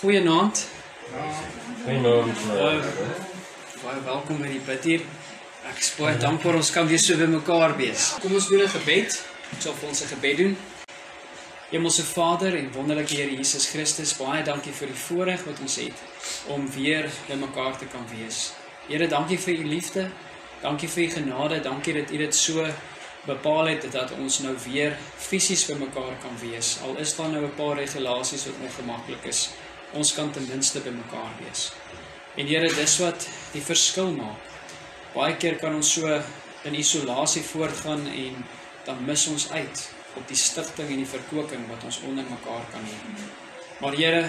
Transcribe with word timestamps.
Goeienaand. 0.00 0.68
Goeienaand. 1.84 2.38
Uh, 2.52 2.84
baie 3.82 3.98
welkom 4.04 4.38
by 4.40 4.48
die 4.48 4.78
hier. 4.86 5.02
Ek 5.68 5.76
is 5.76 5.90
baie 5.98 6.14
dankbaar 6.16 6.56
ons 6.56 6.70
kan 6.72 6.88
weer 6.88 7.02
so 7.04 7.20
by 7.20 7.26
mekaar 7.28 7.74
wees. 7.76 8.06
Kom 8.22 8.32
ons 8.38 8.48
doen 8.48 8.64
'n 8.64 8.72
gebed. 8.78 9.18
Ons 9.52 9.66
sal 9.66 9.76
vir 9.76 9.88
ons 9.90 10.00
'n 10.00 10.08
gebed 10.14 10.36
doen. 10.40 10.56
Hemelse 11.68 12.06
Vader 12.14 12.56
en 12.56 12.72
wonderlike 12.72 13.14
Here 13.14 13.36
Jesus 13.36 13.68
Christus, 13.68 14.16
baie 14.16 14.42
dankie 14.42 14.72
vir 14.72 14.88
die 14.88 15.00
voorreg 15.04 15.44
wat 15.44 15.60
ons 15.60 15.76
het 15.76 15.98
om 16.48 16.64
weer 16.72 17.04
by 17.28 17.34
mekaar 17.34 17.76
te 17.78 17.84
kan 17.84 18.04
wees. 18.16 18.52
Here, 18.88 19.06
dankie 19.06 19.38
vir 19.38 19.54
u 19.54 19.64
liefde. 19.68 20.10
Dankie 20.62 20.88
vir 20.88 21.02
u 21.02 21.08
genade. 21.10 21.60
Dankie 21.60 21.94
dat 21.94 22.10
u 22.10 22.16
dit 22.16 22.34
so 22.34 22.64
bepaal 23.26 23.66
het 23.66 23.92
dat 23.92 24.12
ons 24.16 24.38
nou 24.38 24.56
weer 24.64 24.96
fisies 25.16 25.66
by 25.66 25.76
mekaar 25.76 26.16
kan 26.22 26.36
wees. 26.40 26.78
Al 26.84 26.96
is 26.96 27.16
daar 27.16 27.28
nou 27.28 27.44
'n 27.44 27.54
paar 27.54 27.76
regulasies 27.76 28.46
wat 28.46 28.54
ongemaklik 28.64 29.24
is. 29.24 29.50
Ons 29.98 30.12
kan 30.14 30.30
ten 30.30 30.46
minste 30.46 30.82
by 30.84 30.92
mekaar 30.94 31.32
wees. 31.40 31.70
En 32.38 32.46
Here, 32.46 32.68
dis 32.70 32.98
wat 33.02 33.26
die 33.52 33.62
verskil 33.62 34.12
maak. 34.14 34.38
Baie 35.14 35.34
keer 35.42 35.56
kan 35.58 35.74
ons 35.74 35.90
so 35.96 36.06
in 36.68 36.76
isolasie 36.78 37.42
voortgaan 37.42 38.06
en 38.06 38.44
dan 38.86 39.02
mis 39.04 39.26
ons 39.26 39.48
uit 39.50 39.82
op 40.14 40.28
die 40.28 40.38
stigting 40.38 40.92
en 40.94 41.02
die 41.02 41.10
verkoking 41.10 41.66
wat 41.70 41.84
ons 41.88 42.00
onder 42.06 42.26
mekaar 42.30 42.68
kan 42.70 42.86
hê. 42.86 43.26
Maar 43.82 43.98
Here, 43.98 44.22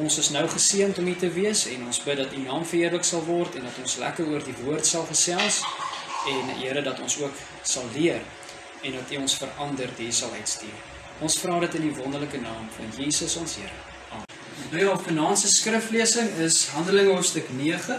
ons 0.00 0.18
is 0.18 0.32
nou 0.32 0.46
geseënd 0.48 0.98
om 0.98 1.12
hier 1.12 1.20
te 1.20 1.30
wees 1.36 1.66
en 1.74 1.84
ons 1.86 2.02
bid 2.06 2.18
dat 2.22 2.32
U 2.32 2.40
naam 2.46 2.64
verheerlik 2.64 3.04
sal 3.04 3.24
word 3.28 3.60
en 3.60 3.68
dat 3.68 3.84
ons 3.84 3.98
lekker 4.00 4.32
oor 4.32 4.48
die 4.48 4.56
woord 4.64 4.88
sal 4.88 5.04
gesels 5.10 5.60
en 6.32 6.54
Here 6.62 6.82
dat 6.82 7.04
ons 7.04 7.20
ook 7.20 7.44
sal 7.62 7.92
leer 7.92 8.24
en 8.82 8.96
dat 8.96 9.12
U 9.12 9.20
ons 9.20 9.40
verander 9.44 9.92
die 10.00 10.12
sal 10.12 10.32
uitstuur. 10.40 10.78
Ons 11.20 11.38
vra 11.44 11.60
dit 11.66 11.76
in 11.80 11.90
die 11.90 11.96
wonderlike 12.00 12.40
naam 12.40 12.70
van 12.78 12.96
Jesus 12.96 13.36
ons 13.36 13.60
Here. 13.60 13.83
Nou 14.70 14.82
ja, 14.82 14.98
vanaand 14.98 15.38
se 15.38 15.48
skriflesing 15.48 16.36
is 16.44 16.66
Handelinge 16.74 17.14
hoofstuk 17.14 17.48
9. 17.56 17.98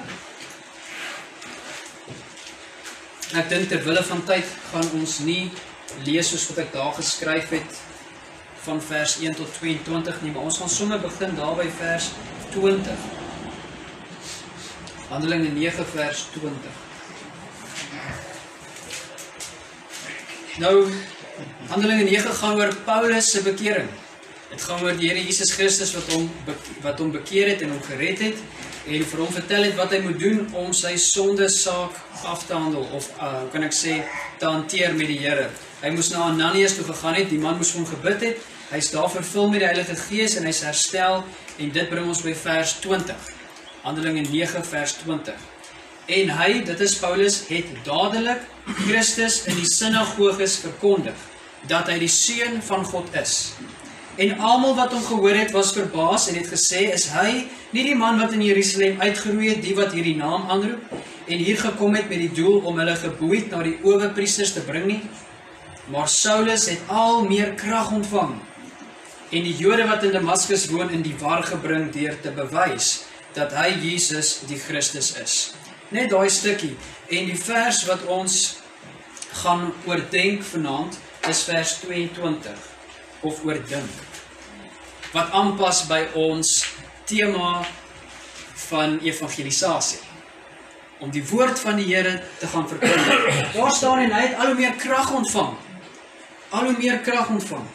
Ek 3.36 3.50
dink 3.52 3.70
ter 3.72 3.84
wille 3.84 4.04
van 4.08 4.24
tyd 4.28 4.52
gaan 4.72 4.88
ons 5.00 5.18
nie 5.28 5.52
lees 6.08 6.30
soos 6.32 6.48
wat 6.52 6.64
ek 6.66 6.72
daar 6.76 6.94
geskryf 6.96 7.52
het 7.56 7.82
van 8.66 8.80
vers 8.82 9.18
1 9.22 9.36
tot 9.38 9.52
22 9.60 10.22
nie, 10.24 10.32
maar 10.32 10.48
ons 10.50 10.58
gaan 10.62 10.72
sommer 10.72 11.00
begin 11.04 11.36
daar 11.38 11.56
by 11.60 11.68
vers 11.80 12.10
20. 12.56 13.06
Handelinge 15.10 15.52
9 15.58 15.86
vers 15.92 16.24
20. 16.38 16.80
Nou 20.64 20.76
Handelinge 21.70 22.04
9 22.10 22.34
gaan 22.40 22.58
oor 22.60 22.76
Paulus 22.88 23.32
se 23.32 23.44
bekering. 23.44 23.90
Dit 24.50 24.62
gaan 24.62 24.84
oor 24.84 24.94
die 24.94 25.08
Here 25.10 25.22
Jesus 25.24 25.56
Christus 25.58 25.96
wat 25.98 26.10
hom 26.14 26.28
wat 26.84 27.00
hom 27.02 27.12
bekeer 27.14 27.50
het 27.50 27.64
en 27.66 27.72
hom 27.74 27.82
gered 27.88 28.22
het 28.22 28.42
en 28.86 29.06
vir 29.10 29.22
hom 29.24 29.32
vertel 29.34 29.64
het 29.66 29.78
wat 29.80 29.96
hy 29.96 30.04
moet 30.06 30.20
doen 30.22 30.44
om 30.62 30.74
sy 30.78 30.92
sonde 31.02 31.48
saak 31.50 31.96
af 32.30 32.44
te 32.46 32.54
handel 32.54 32.86
of 32.94 33.08
uh, 33.18 33.48
kan 33.54 33.66
ek 33.66 33.74
sê 33.74 33.96
te 34.38 34.46
hanteer 34.46 34.94
met 34.94 35.10
die 35.10 35.18
Here. 35.24 35.48
Hy 35.82 35.90
moes 35.96 36.12
na 36.14 36.28
Ananias 36.30 36.76
toe 36.78 36.86
gegaan 36.86 37.18
het, 37.18 37.32
die 37.32 37.42
man 37.42 37.58
moes 37.58 37.74
vir 37.74 37.82
hom 37.82 37.90
gebid 37.90 38.28
het. 38.28 38.46
Hy's 38.70 38.92
daar 38.94 39.10
vervul 39.10 39.50
met 39.50 39.64
die 39.64 39.70
Heilige 39.70 39.98
Gees 40.06 40.38
en 40.38 40.46
hy's 40.46 40.62
herstel 40.66 41.24
en 41.58 41.74
dit 41.74 41.90
bring 41.90 42.06
ons 42.10 42.22
by 42.26 42.34
vers 42.38 42.78
20. 42.86 43.30
Handelinge 43.86 44.28
9 44.30 44.66
vers 44.70 44.98
20. 45.02 45.46
En 46.06 46.36
hy, 46.38 46.50
dit 46.66 46.82
is 46.86 47.00
Paulus, 47.02 47.40
het 47.50 47.72
dadelik 47.86 48.46
Christus 48.84 49.42
in 49.50 49.58
die 49.58 49.70
sinagoges 49.70 50.60
verkondig 50.62 51.18
dat 51.70 51.90
hy 51.90 51.98
die 52.04 52.12
seun 52.12 52.62
van 52.66 52.86
God 52.86 53.10
is. 53.18 53.56
En 54.16 54.38
almal 54.40 54.76
wat 54.76 54.94
hom 54.96 55.04
gehoor 55.04 55.36
het, 55.36 55.52
was 55.52 55.74
verbaas 55.76 56.30
en 56.32 56.38
het 56.40 56.48
gesê, 56.48 56.88
"Is 56.94 57.10
hy 57.12 57.48
nie 57.70 57.84
die 57.84 57.96
man 57.96 58.20
wat 58.20 58.32
in 58.32 58.42
Jerusalem 58.42 59.02
uitgeroei 59.02 59.50
het, 59.50 59.62
die 59.62 59.76
wat 59.76 59.92
hierdie 59.92 60.16
naam 60.16 60.50
aanroep 60.50 60.82
en 61.28 61.38
hier 61.38 61.58
gekom 61.58 61.96
het 61.96 62.10
met 62.10 62.20
die 62.20 62.32
doel 62.32 62.60
om 62.60 62.78
hulle 62.78 62.96
geboeid 62.96 63.50
na 63.50 63.64
die 63.64 63.80
owerpriesters 63.84 64.54
te 64.54 64.62
bring 64.62 64.86
nie?" 64.86 65.02
Maar 65.88 66.08
Saulus 66.08 66.70
het 66.70 66.80
al 66.88 67.26
meer 67.26 67.54
krag 67.54 67.92
ontvang 67.92 68.36
en 69.32 69.44
die 69.44 69.58
Jode 69.58 69.88
wat 69.88 70.04
in 70.04 70.12
Damaskus 70.12 70.68
woon 70.70 70.90
in 70.90 71.02
die 71.02 71.16
war 71.20 71.44
gebring 71.44 71.92
deur 71.92 72.22
te 72.22 72.32
bewys 72.32 73.04
dat 73.34 73.52
hy 73.52 73.70
Jesus 73.82 74.40
die 74.48 74.60
Christus 74.60 75.18
is. 75.24 75.54
Net 75.90 76.10
daai 76.10 76.30
stukkie 76.30 76.78
en 77.10 77.26
die 77.26 77.38
vers 77.38 77.86
wat 77.86 78.06
ons 78.06 78.56
gaan 79.44 79.74
oordenk 79.86 80.44
vanaand 80.44 81.00
is 81.28 81.44
vers 81.44 81.80
22 81.80 82.75
of 83.26 83.44
oordink. 83.46 84.02
Wat 85.14 85.32
aanpas 85.32 85.86
by 85.90 86.02
ons 86.20 86.58
tema 87.10 87.64
van 88.70 89.00
evangelisasie 89.04 90.02
om 91.04 91.12
die 91.12 91.24
woord 91.28 91.60
van 91.60 91.80
die 91.80 91.88
Here 91.90 92.22
te 92.40 92.48
gaan 92.48 92.68
verkondig. 92.68 93.52
Daar 93.54 93.72
staan 93.72 94.06
en 94.06 94.14
hy 94.16 94.22
het 94.28 94.38
al 94.40 94.54
hoe 94.54 94.60
meer 94.60 94.76
krag 94.80 95.12
ontvang. 95.12 95.56
Al 96.50 96.70
hoe 96.70 96.78
meer 96.78 97.02
krag 97.04 97.30
ontvang. 97.30 97.66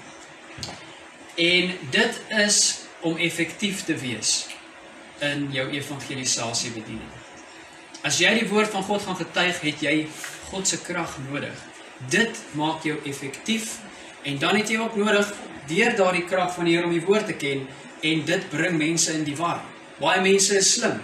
En 1.35 1.75
dit 1.91 2.21
is 2.29 2.61
om 3.01 3.17
effektief 3.17 3.85
te 3.85 3.97
wees 3.97 4.47
in 5.25 5.49
jou 5.53 5.69
evangelisasie 5.71 6.73
bediening. 6.73 7.13
As 8.05 8.19
jy 8.21 8.33
die 8.41 8.49
woord 8.49 8.73
van 8.73 8.85
God 8.89 9.05
gaan 9.05 9.19
getuig, 9.21 9.61
het 9.61 9.85
jy 9.85 9.95
God 10.49 10.69
se 10.69 10.81
krag 10.81 11.19
nodig. 11.29 11.57
Dit 12.09 12.41
maak 12.57 12.85
jou 12.89 12.97
effektief 13.05 13.77
en 14.23 14.39
dan 14.39 14.57
het 14.57 14.71
jy 14.71 14.81
ook 14.81 14.97
nodig 15.01 15.31
deur 15.71 15.95
daardie 15.97 16.25
krag 16.29 16.55
van 16.55 16.67
die 16.69 16.77
Here 16.77 16.89
om 16.89 16.95
die 16.95 17.05
woord 17.05 17.31
te 17.31 17.37
ken 17.39 17.67
en 18.07 18.25
dit 18.27 18.49
bring 18.51 18.77
mense 18.79 19.13
in 19.13 19.25
die 19.25 19.37
war. 19.37 19.61
Baie 20.01 20.21
mense 20.25 20.57
is 20.57 20.75
slim. 20.75 20.99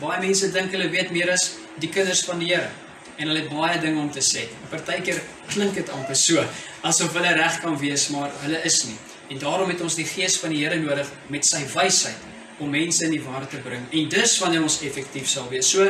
Baie 0.00 0.20
mense 0.20 0.50
dink 0.52 0.72
hulle 0.72 0.88
weet 0.92 1.12
meer 1.12 1.32
as 1.32 1.52
die 1.80 1.90
kinders 1.92 2.24
van 2.28 2.40
die 2.42 2.52
Here 2.52 2.70
en 3.18 3.28
hulle 3.28 3.44
het 3.44 3.52
baie 3.52 3.78
dinge 3.80 4.00
om 4.00 4.10
te 4.10 4.22
sê. 4.24 4.46
Partykeer 4.70 5.20
klink 5.52 5.76
dit 5.76 5.90
amper 5.94 6.16
so 6.18 6.42
asof 6.82 7.14
hulle 7.14 7.34
reg 7.38 7.60
kan 7.62 7.76
wees, 7.78 8.08
maar 8.10 8.32
hulle 8.42 8.58
is 8.66 8.82
nie. 8.88 8.98
En 9.30 9.38
daarom 9.42 9.70
het 9.70 9.80
ons 9.84 9.96
die 9.96 10.06
gees 10.08 10.38
van 10.40 10.52
die 10.54 10.64
Here 10.64 10.80
nodig 10.80 11.08
met 11.32 11.46
sy 11.46 11.62
wysheid 11.74 12.28
om 12.62 12.72
mense 12.72 13.04
in 13.06 13.14
die 13.14 13.22
war 13.22 13.46
te 13.50 13.60
bring. 13.62 13.84
En 13.90 14.10
dis 14.12 14.34
wanneer 14.42 14.64
ons 14.64 14.80
effektief 14.86 15.28
sal 15.30 15.48
wees. 15.52 15.70
So 15.72 15.86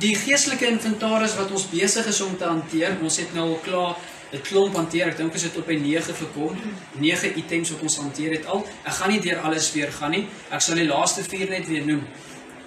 die 0.00 0.14
geestelike 0.16 0.68
inventaris 0.70 1.36
wat 1.38 1.50
ons 1.52 1.66
besig 1.70 2.06
is 2.08 2.20
om 2.24 2.36
te 2.38 2.48
hanteer, 2.48 2.96
ons 3.04 3.18
het 3.20 3.34
nou 3.36 3.50
al 3.50 3.60
klaar 3.64 3.98
'n 4.32 4.40
klomp 4.42 4.74
hanteer. 4.74 5.08
Ek 5.08 5.16
dink 5.16 5.32
ons 5.32 5.42
het 5.42 5.56
op 5.56 5.66
by 5.66 5.74
9 5.74 6.14
gekom. 6.14 6.56
9 6.98 7.36
items 7.36 7.70
wat 7.70 7.80
ons 7.80 7.96
hanteer 7.96 8.30
het 8.30 8.46
al. 8.46 8.66
Ek 8.84 8.92
gaan 8.92 9.10
nie 9.10 9.20
deur 9.20 9.38
alles 9.38 9.72
weer 9.72 9.92
gaan 9.92 10.10
nie. 10.10 10.28
Ek 10.50 10.60
sal 10.60 10.74
die 10.74 10.86
laaste 10.86 11.22
4 11.22 11.48
net 11.48 11.66
weer 11.66 11.84
noem. 11.86 12.06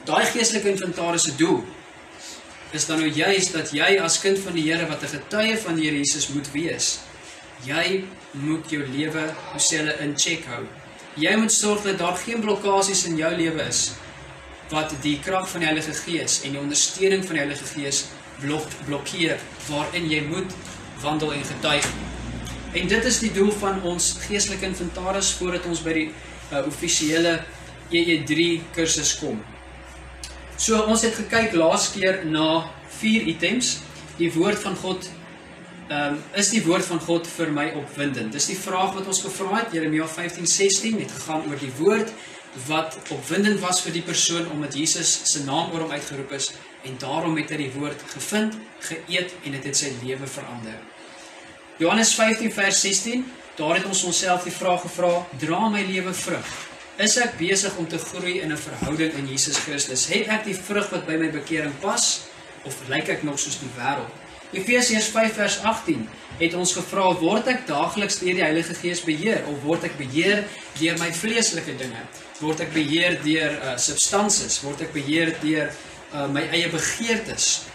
Daai 0.05 0.25
geestelike 0.25 0.69
inventaris 0.69 1.23
se 1.23 1.35
doel 1.35 1.63
is 2.73 2.85
dan 2.85 2.99
nou 2.99 3.09
juis 3.09 3.51
dat 3.51 3.69
jy 3.71 3.99
as 4.01 4.19
kind 4.19 4.39
van 4.39 4.53
die 4.53 4.63
Here 4.71 4.87
wat 4.89 5.03
'n 5.03 5.07
getuie 5.07 5.57
van 5.57 5.75
die 5.75 5.85
Here 5.85 5.97
Jesus 5.97 6.27
moet 6.29 6.51
wees. 6.51 6.99
Jy 7.65 8.03
moet 8.31 8.69
jou 8.69 8.83
lewe, 8.83 9.33
hoe 9.51 9.61
sê 9.61 9.77
hulle, 9.77 9.95
in 9.99 10.17
check 10.17 10.45
hou. 10.45 10.65
Jy 11.15 11.35
moet 11.35 11.51
sorg 11.51 11.83
dat 11.83 11.97
daar 11.97 12.17
geen 12.17 12.41
blokkades 12.41 13.05
in 13.05 13.17
jou 13.17 13.35
lewe 13.35 13.61
is 13.67 13.91
wat 14.69 14.93
die 15.01 15.19
krag 15.19 15.49
van 15.49 15.59
die 15.59 15.67
Heilige 15.67 15.93
Gees 15.93 16.41
en 16.43 16.51
die 16.51 16.59
ondersteuning 16.59 17.25
van 17.25 17.35
die 17.37 17.43
Heilige 17.43 17.65
Gees 17.65 18.05
blok 18.41 18.67
blokkeer 18.85 19.37
waarin 19.69 20.09
jy 20.09 20.21
moet 20.21 20.55
wandel 21.03 21.33
en 21.35 21.45
getuig. 21.45 21.87
En 22.73 22.87
dit 22.89 23.05
is 23.05 23.19
die 23.21 23.31
doel 23.31 23.51
van 23.61 23.81
ons 23.85 24.13
geestelike 24.25 24.65
inventaris 24.65 25.33
voordat 25.37 25.65
ons 25.69 25.81
by 25.85 25.93
die 25.99 26.07
uh, 26.09 26.63
offisiële 26.65 27.35
EE3 27.93 28.45
kursus 28.73 29.13
kom. 29.19 29.41
So 30.57 30.79
ons 30.89 31.03
het 31.05 31.15
gekyk 31.17 31.53
laas 31.59 31.91
keer 31.93 32.23
na 32.25 32.63
vier 33.01 33.27
items. 33.29 33.75
Die 34.17 34.31
woord 34.33 34.61
van 34.63 34.79
God 34.81 35.09
ehm 35.91 36.13
um, 36.15 36.19
is 36.39 36.49
die 36.53 36.61
woord 36.63 36.85
van 36.87 37.01
God 37.03 37.27
vir 37.27 37.49
my 37.51 37.65
opwindend. 37.77 38.31
Dis 38.33 38.47
die 38.47 38.57
vraag 38.57 38.93
wat 38.95 39.07
ons 39.11 39.19
gevra 39.25 39.57
het. 39.59 39.73
Jeremia 39.75 40.07
15:16 40.07 41.01
het 41.03 41.11
gegaan 41.11 41.43
oor 41.49 41.59
die 41.59 41.73
woord 41.77 42.13
wat 42.69 42.95
opwindend 43.11 43.59
was 43.59 43.81
vir 43.83 43.93
die 43.97 44.05
persoon 44.05 44.47
omdat 44.53 44.77
Jesus 44.77 45.11
se 45.31 45.43
naam 45.43 45.73
oor 45.73 45.85
hom 45.85 45.91
uitgeroep 45.91 46.31
is 46.37 46.53
en 46.83 46.97
daarom 46.99 47.37
het 47.39 47.53
hy 47.53 47.61
die 47.63 47.71
woord 47.75 48.01
gevind, 48.13 48.57
geëet 48.83 49.31
en 49.43 49.55
dit 49.55 49.57
het, 49.57 49.69
het 49.71 49.79
sy 49.79 49.91
lewe 50.03 50.27
verander. 50.27 50.81
Johannes 51.81 52.13
15 52.15 52.51
vers 52.53 52.81
16, 52.81 53.25
daar 53.57 53.79
het 53.79 53.87
ons 53.89 54.03
onsself 54.03 54.43
die 54.43 54.53
vraag 54.53 54.83
gevra, 54.85 55.13
dra 55.41 55.69
my 55.69 55.81
lewe 55.87 56.13
vrug? 56.13 56.51
Is 57.01 57.15
ek 57.17 57.39
besig 57.39 57.73
om 57.81 57.87
te 57.89 57.97
groei 57.97 58.39
in 58.41 58.51
'n 58.53 58.57
verhouding 58.57 59.13
in 59.17 59.27
Jesus 59.27 59.57
Christus? 59.57 60.05
Het 60.07 60.27
ek 60.27 60.43
die 60.45 60.55
vrug 60.55 60.89
wat 60.89 61.07
by 61.07 61.17
my 61.17 61.31
bekering 61.31 61.73
pas 61.81 62.21
of 62.65 62.75
lyk 62.87 63.09
ek 63.09 63.23
nog 63.23 63.39
soos 63.39 63.59
die 63.59 63.71
wêreld? 63.77 64.11
Efesiërs 64.53 65.07
5 65.09 65.33
vers 65.33 65.57
18 65.63 66.09
het 66.37 66.53
ons 66.53 66.73
gevra, 66.73 67.13
word 67.17 67.47
ek 67.47 67.65
daagliks 67.67 68.19
deur 68.19 68.37
die 68.37 68.43
Heilige 68.43 68.73
Gees 68.77 69.01
beheer 69.01 69.41
of 69.49 69.63
word 69.63 69.83
ek 69.83 69.97
beheer 69.97 70.43
deur 70.77 70.97
my 70.99 71.09
vleeslike 71.11 71.77
dinge? 71.77 72.03
Word 72.39 72.59
ek 72.59 72.73
beheer 72.73 73.17
deur 73.23 73.51
uh, 73.51 73.77
substansies? 73.77 74.61
Word 74.61 74.81
ek 74.81 74.93
beheer 74.93 75.33
deur 75.41 75.73
uh, 76.13 76.27
my 76.31 76.45
eie 76.53 76.69
begeertes 76.69 77.65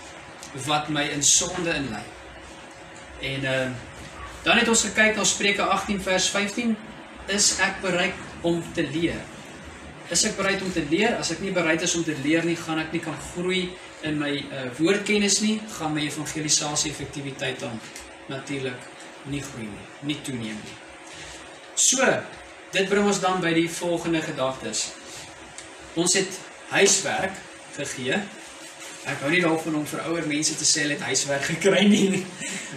wat 0.66 0.88
my 0.88 1.04
in 1.12 1.22
sonde 1.22 1.74
inlei? 1.74 2.04
En 3.20 3.44
uh, 3.44 3.70
dan 4.42 4.60
het 4.62 4.68
ons 4.68 4.86
gekyk 4.88 5.18
na 5.18 5.24
Spreuke 5.26 5.62
18 5.62 6.02
vers 6.02 6.28
15, 6.30 6.76
is 7.26 7.50
ek 7.60 7.82
bereid 7.84 8.14
om 8.46 8.62
te 8.72 8.86
leer. 8.86 9.20
is 10.08 10.24
ek 10.24 10.38
bereid 10.38 10.62
om 10.64 10.70
te 10.72 10.80
leer? 10.88 11.18
As 11.20 11.30
ek 11.34 11.42
nie 11.44 11.52
bereid 11.52 11.82
is 11.84 11.94
om 11.98 12.04
te 12.04 12.14
leer 12.24 12.46
nie, 12.46 12.56
gaan 12.56 12.80
ek 12.80 12.94
nie 12.96 13.02
kan 13.04 13.16
groei 13.34 13.66
in 14.08 14.16
my 14.16 14.30
uh, 14.40 14.68
woordkennis 14.78 15.40
nie, 15.44 15.58
gaan 15.76 15.92
my 15.92 16.06
evangelisasie 16.06 16.92
effektiwiteit 16.94 17.60
dan 17.60 17.76
natuurlik 18.30 18.86
nie 19.28 19.42
groei 19.44 19.66
nie, 19.68 19.84
nie 20.08 20.16
toeneem 20.24 20.56
nie. 20.56 20.76
So, 21.76 22.06
dit 22.72 22.88
bring 22.88 23.04
ons 23.08 23.20
dan 23.20 23.42
by 23.44 23.52
die 23.56 23.68
volgende 23.68 24.22
gedagtes. 24.24 24.86
Ons 25.98 26.16
het 26.16 26.40
huiswerk 26.72 27.36
gegee. 27.76 28.18
Ek 29.08 29.22
hou 29.22 29.30
nie 29.32 29.42
daarvan 29.44 29.78
om 29.80 29.86
vir 29.86 30.02
ouer 30.08 30.26
mense 30.28 30.56
te 30.58 30.66
sê 30.68 30.84
hulle 30.84 30.96
het 30.98 31.06
huiswerk 31.08 31.46
gekry 31.52 31.84
nie. 31.88 32.24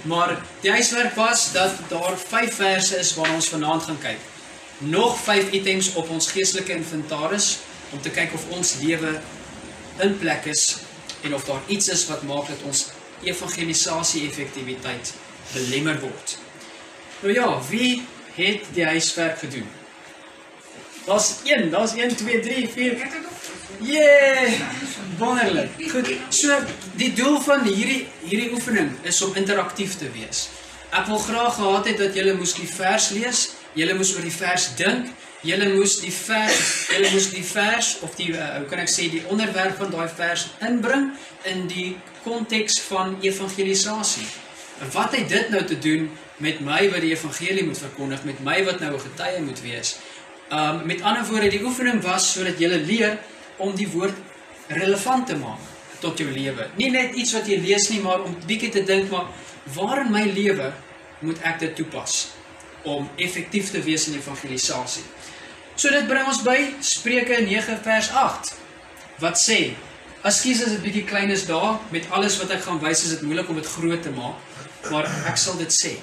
Maar 0.09 0.37
die 0.61 0.71
huiswerk 0.71 1.15
was 1.15 1.51
dat 1.55 1.79
daar 1.89 2.17
5 2.17 2.55
verse 2.55 2.99
is 2.99 3.15
waarna 3.15 3.39
ons 3.39 3.49
vanaand 3.53 3.89
gaan 3.89 3.99
kyk. 4.01 4.29
Nog 4.91 5.17
5 5.23 5.51
items 5.51 5.93
op 5.93 6.09
ons 6.09 6.31
geestelike 6.31 6.73
inventaris 6.73 7.57
om 7.91 8.01
te 8.01 8.13
kyk 8.13 8.33
of 8.33 8.47
ons 8.55 8.77
lewe 8.81 9.19
in 10.01 10.17
plek 10.17 10.47
is 10.49 10.77
en 11.21 11.35
of 11.35 11.45
daar 11.45 11.61
iets 11.67 11.89
is 11.89 12.07
wat 12.09 12.23
maak 12.23 12.47
dat 12.47 12.63
ons 12.65 12.87
evangelisasie 13.23 14.23
effektiwiteit 14.29 15.13
belemmer 15.53 15.99
word. 16.01 16.37
Nou 17.21 17.33
ja, 17.33 17.49
wie 17.69 18.01
het 18.33 18.65
die 18.73 18.85
huiswerk 18.85 19.37
gedoen? 19.43 19.67
Daar's 21.05 21.35
1, 21.43 21.69
daar's 21.69 21.93
1 21.95 22.15
2 22.15 22.39
3 22.39 22.69
4. 22.69 22.97
Yeah! 23.81 24.51
Wonderlik. 25.17 25.69
Goed. 25.89 26.09
So 26.29 26.57
die 26.95 27.13
doel 27.13 27.39
van 27.41 27.65
hierdie 27.65 28.07
hierdie 28.21 28.51
oefening 28.53 28.91
is 29.01 29.21
om 29.21 29.35
interaktief 29.35 29.97
te 29.97 30.11
wees. 30.13 30.49
Ek 30.91 31.07
wil 31.09 31.17
graag 31.17 31.55
gehad 31.55 31.89
het 31.89 31.97
dat 31.97 32.15
julle 32.17 32.35
moes 32.37 32.53
die 32.53 32.69
vers 32.69 33.09
lees, 33.15 33.41
julle 33.73 33.95
moes 33.97 34.13
oor 34.15 34.25
die 34.27 34.33
vers 34.35 34.67
dink, 34.77 35.09
julle 35.41 35.69
moes 35.73 35.97
die 36.03 36.13
vers, 36.13 36.61
julle 36.91 37.11
moes 37.13 37.29
die 37.33 37.45
vers 37.47 37.91
of 38.05 38.15
die 38.19 38.29
uh, 38.35 38.47
hoe 38.59 38.69
kan 38.69 38.83
ek 38.83 38.91
sê 38.91 39.07
die 39.09 39.23
onderwerp 39.31 39.79
van 39.81 39.93
daai 39.93 40.09
vers 40.17 40.47
inbring 40.67 41.11
in 41.49 41.65
die 41.71 41.89
konteks 42.25 42.77
van 42.89 43.17
evangelisasie. 43.25 44.27
Wat 44.93 45.15
het 45.17 45.29
dit 45.29 45.49
nou 45.53 45.63
te 45.65 45.77
doen 45.81 46.09
met 46.41 46.61
my 46.65 46.83
wat 46.93 47.05
die 47.05 47.13
evangelie 47.13 47.65
moet 47.65 47.81
verkondig, 47.81 48.25
met 48.25 48.41
my 48.45 48.59
wat 48.65 48.81
nou 48.81 48.93
'n 48.93 49.05
getuie 49.07 49.41
moet 49.45 49.61
wees? 49.61 49.97
Um 50.51 50.81
met 50.85 51.01
ander 51.01 51.23
woorde, 51.25 51.49
die 51.49 51.63
oefening 51.63 52.01
was 52.03 52.33
sodat 52.33 52.59
jy 52.59 52.67
leer 52.67 53.19
om 53.63 53.71
die 53.75 53.87
woord 53.87 54.17
relevant 54.67 55.29
te 55.29 55.37
maak 55.39 55.69
tot 56.01 56.19
jou 56.19 56.27
lewe. 56.27 56.65
Nie 56.75 56.89
net 56.91 57.15
iets 57.15 57.31
wat 57.37 57.47
jy 57.47 57.59
lees 57.61 57.87
nie, 57.91 58.01
maar 58.03 58.23
om 58.25 58.35
bietjie 58.47 58.71
te 58.73 58.83
dink 58.83 59.07
maar 59.13 59.29
waar 59.75 60.01
in 60.03 60.11
my 60.11 60.23
lewe 60.27 60.71
moet 61.21 61.39
ek 61.47 61.61
dit 61.61 61.75
toepas 61.77 62.31
om 62.83 63.07
effektief 63.21 63.69
te 63.71 63.79
wees 63.85 64.07
in 64.09 64.17
evangelisasie. 64.17 65.03
So 65.77 65.93
dit 65.93 66.07
bring 66.09 66.27
ons 66.27 66.41
by 66.43 66.57
Spreuke 66.83 67.37
9 67.45 67.77
vers 67.85 68.09
8 68.23 68.51
wat 69.21 69.37
sê: 69.39 69.59
"Askies 70.25 70.63
as 70.65 70.73
dit 70.75 70.83
bietjie 70.83 71.05
klein 71.05 71.29
is 71.29 71.45
daar, 71.45 71.79
met 71.91 72.09
alles 72.09 72.37
wat 72.41 72.51
ek 72.51 72.65
gaan 72.65 72.81
wys, 72.81 73.03
is 73.05 73.13
dit 73.15 73.21
moeilik 73.21 73.49
om 73.49 73.55
dit 73.55 73.71
groot 73.75 74.01
te 74.01 74.09
maak, 74.09 74.35
maar 74.91 75.07
ek 75.29 75.37
sal 75.37 75.55
dit 75.57 75.71
sê." 75.71 75.93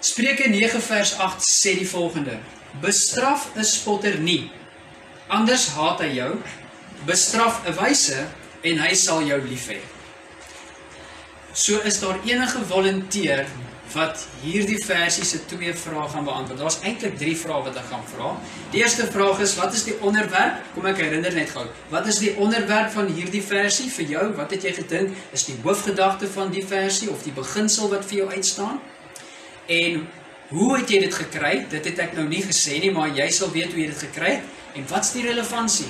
Spreuke 0.00 0.48
9 0.48 0.80
vers 0.80 1.18
8 1.18 1.44
sê 1.44 1.76
die 1.76 1.88
volgende: 1.88 2.38
Bestraf 2.80 3.50
'n 3.56 3.64
spotter 3.64 4.18
nie. 4.18 4.50
Anders 5.28 5.68
haat 5.68 6.00
hy 6.00 6.14
jou. 6.14 6.32
Bestraf 7.06 7.66
'n 7.66 7.74
wyse 7.74 8.26
en 8.62 8.78
hy 8.78 8.94
sal 8.94 9.22
jou 9.22 9.40
lief 9.42 9.68
hê. 9.68 9.80
So 11.52 11.80
is 11.80 12.00
daar 12.00 12.18
enige 12.24 12.64
volunteer 12.64 13.46
wat 13.92 14.22
hierdie 14.42 14.78
versie 14.84 15.24
se 15.24 15.40
twee 15.50 15.72
vrae 15.74 16.08
gaan 16.08 16.24
beantwoord. 16.24 16.60
Daar's 16.60 16.78
eintlik 16.86 17.16
drie 17.18 17.34
vrae 17.36 17.62
wat 17.66 17.76
ek 17.80 17.88
gaan 17.90 18.04
vra. 18.12 18.30
Die 18.70 18.82
eerste 18.82 19.06
vraag 19.10 19.40
is: 19.42 19.56
Wat 19.58 19.74
is 19.74 19.84
die 19.88 19.96
onderwerp? 20.00 20.62
Kom 20.74 20.86
ek 20.86 21.02
herinner 21.02 21.34
net 21.34 21.50
gou. 21.50 21.66
Wat 21.90 22.06
is 22.06 22.20
die 22.22 22.36
onderwerp 22.38 22.92
van 22.94 23.10
hierdie 23.10 23.42
versie 23.42 23.90
vir 23.90 24.14
jou? 24.14 24.24
Wat 24.38 24.54
het 24.54 24.62
jy 24.68 24.74
gedink 24.78 25.16
is 25.34 25.44
die 25.48 25.58
hoofgedagte 25.64 26.30
van 26.30 26.54
die 26.54 26.64
versie 26.66 27.10
of 27.10 27.26
die 27.26 27.34
beginsel 27.34 27.90
wat 27.90 28.06
vir 28.06 28.22
jou 28.22 28.30
uitstaan? 28.30 28.80
En 29.66 30.06
hoe 30.50 30.70
het 30.76 30.90
jy 30.90 31.00
dit 31.04 31.14
gekry? 31.14 31.52
Dit 31.70 31.84
het 31.86 31.98
ek 32.06 32.16
nou 32.18 32.26
nie 32.28 32.42
gesê 32.42 32.80
nie, 32.82 32.90
maar 32.94 33.12
jy 33.14 33.28
sal 33.34 33.52
weet 33.54 33.74
hoe 33.74 33.82
jy 33.82 33.90
dit 33.92 34.02
gekry 34.08 34.32
het. 34.38 34.56
En 34.78 34.86
wat's 34.90 35.12
die 35.14 35.22
relevantie? 35.26 35.86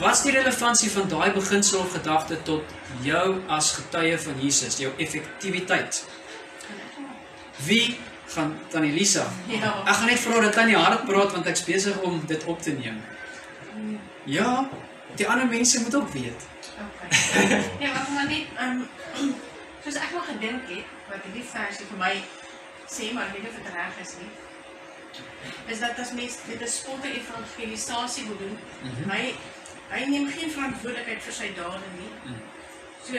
Wat's 0.00 0.24
die 0.24 0.32
relevantie 0.34 0.90
van 0.92 1.08
daai 1.08 1.30
beginsel 1.32 1.80
of 1.84 1.92
gedagte 1.96 2.40
tot 2.48 2.72
jou 3.04 3.26
as 3.48 3.72
getuie 3.78 4.16
van 4.18 4.40
Jesus, 4.40 4.78
jou 4.80 4.92
effektiwiteit? 4.96 6.00
Wie 7.64 7.96
gaan 8.34 8.56
Tannie 8.72 8.92
Lisa? 8.92 9.26
Ja. 9.52 9.76
Ek 9.84 10.00
gaan 10.00 10.10
net 10.10 10.20
vra 10.24 10.40
dat 10.40 10.56
Tannie 10.56 10.76
hard 10.76 11.04
praat 11.08 11.36
want 11.36 11.46
ek's 11.52 11.64
besig 11.68 12.00
om 12.08 12.22
dit 12.26 12.44
op 12.50 12.62
te 12.62 12.72
neem. 12.76 12.98
Ja, 14.24 14.64
die 15.16 15.28
ander 15.28 15.46
mense 15.46 15.80
moet 15.84 15.94
ook 15.94 16.08
weet. 16.16 16.48
Okay. 16.74 17.62
Ja, 17.80 17.92
maar 17.92 18.06
maar 18.14 18.26
net 18.28 18.48
ehm 18.56 18.80
um, 19.20 19.34
soos 19.84 20.00
ek 20.00 20.16
nog 20.16 20.24
gedink 20.26 20.72
het 20.72 20.90
wat 21.10 21.20
hierdie 21.28 21.44
versie 21.52 21.86
vir 21.90 22.00
my 22.00 22.14
sê 22.88 23.12
maar 23.12 23.30
nie 23.32 23.42
dit 23.42 23.72
reg 23.74 24.00
is 24.00 24.14
nie. 24.20 24.30
Is 25.72 25.80
dat 25.80 25.98
as 25.98 26.12
mens 26.12 26.36
dit 26.46 26.60
'n 26.62 26.66
spotte 26.68 27.08
evangelisasie 27.20 28.26
wil 28.26 28.36
doen, 28.36 28.58
mm. 28.82 28.90
-hmm. 28.90 29.10
hy 29.10 29.34
hy 29.90 30.04
neem 30.10 30.28
geen 30.30 30.50
verantwoordelikheid 30.50 31.22
vir 31.22 31.32
sy 31.32 31.52
dade 31.54 31.88
nie. 31.98 32.10
Mm. 32.24 32.40
So 33.06 33.12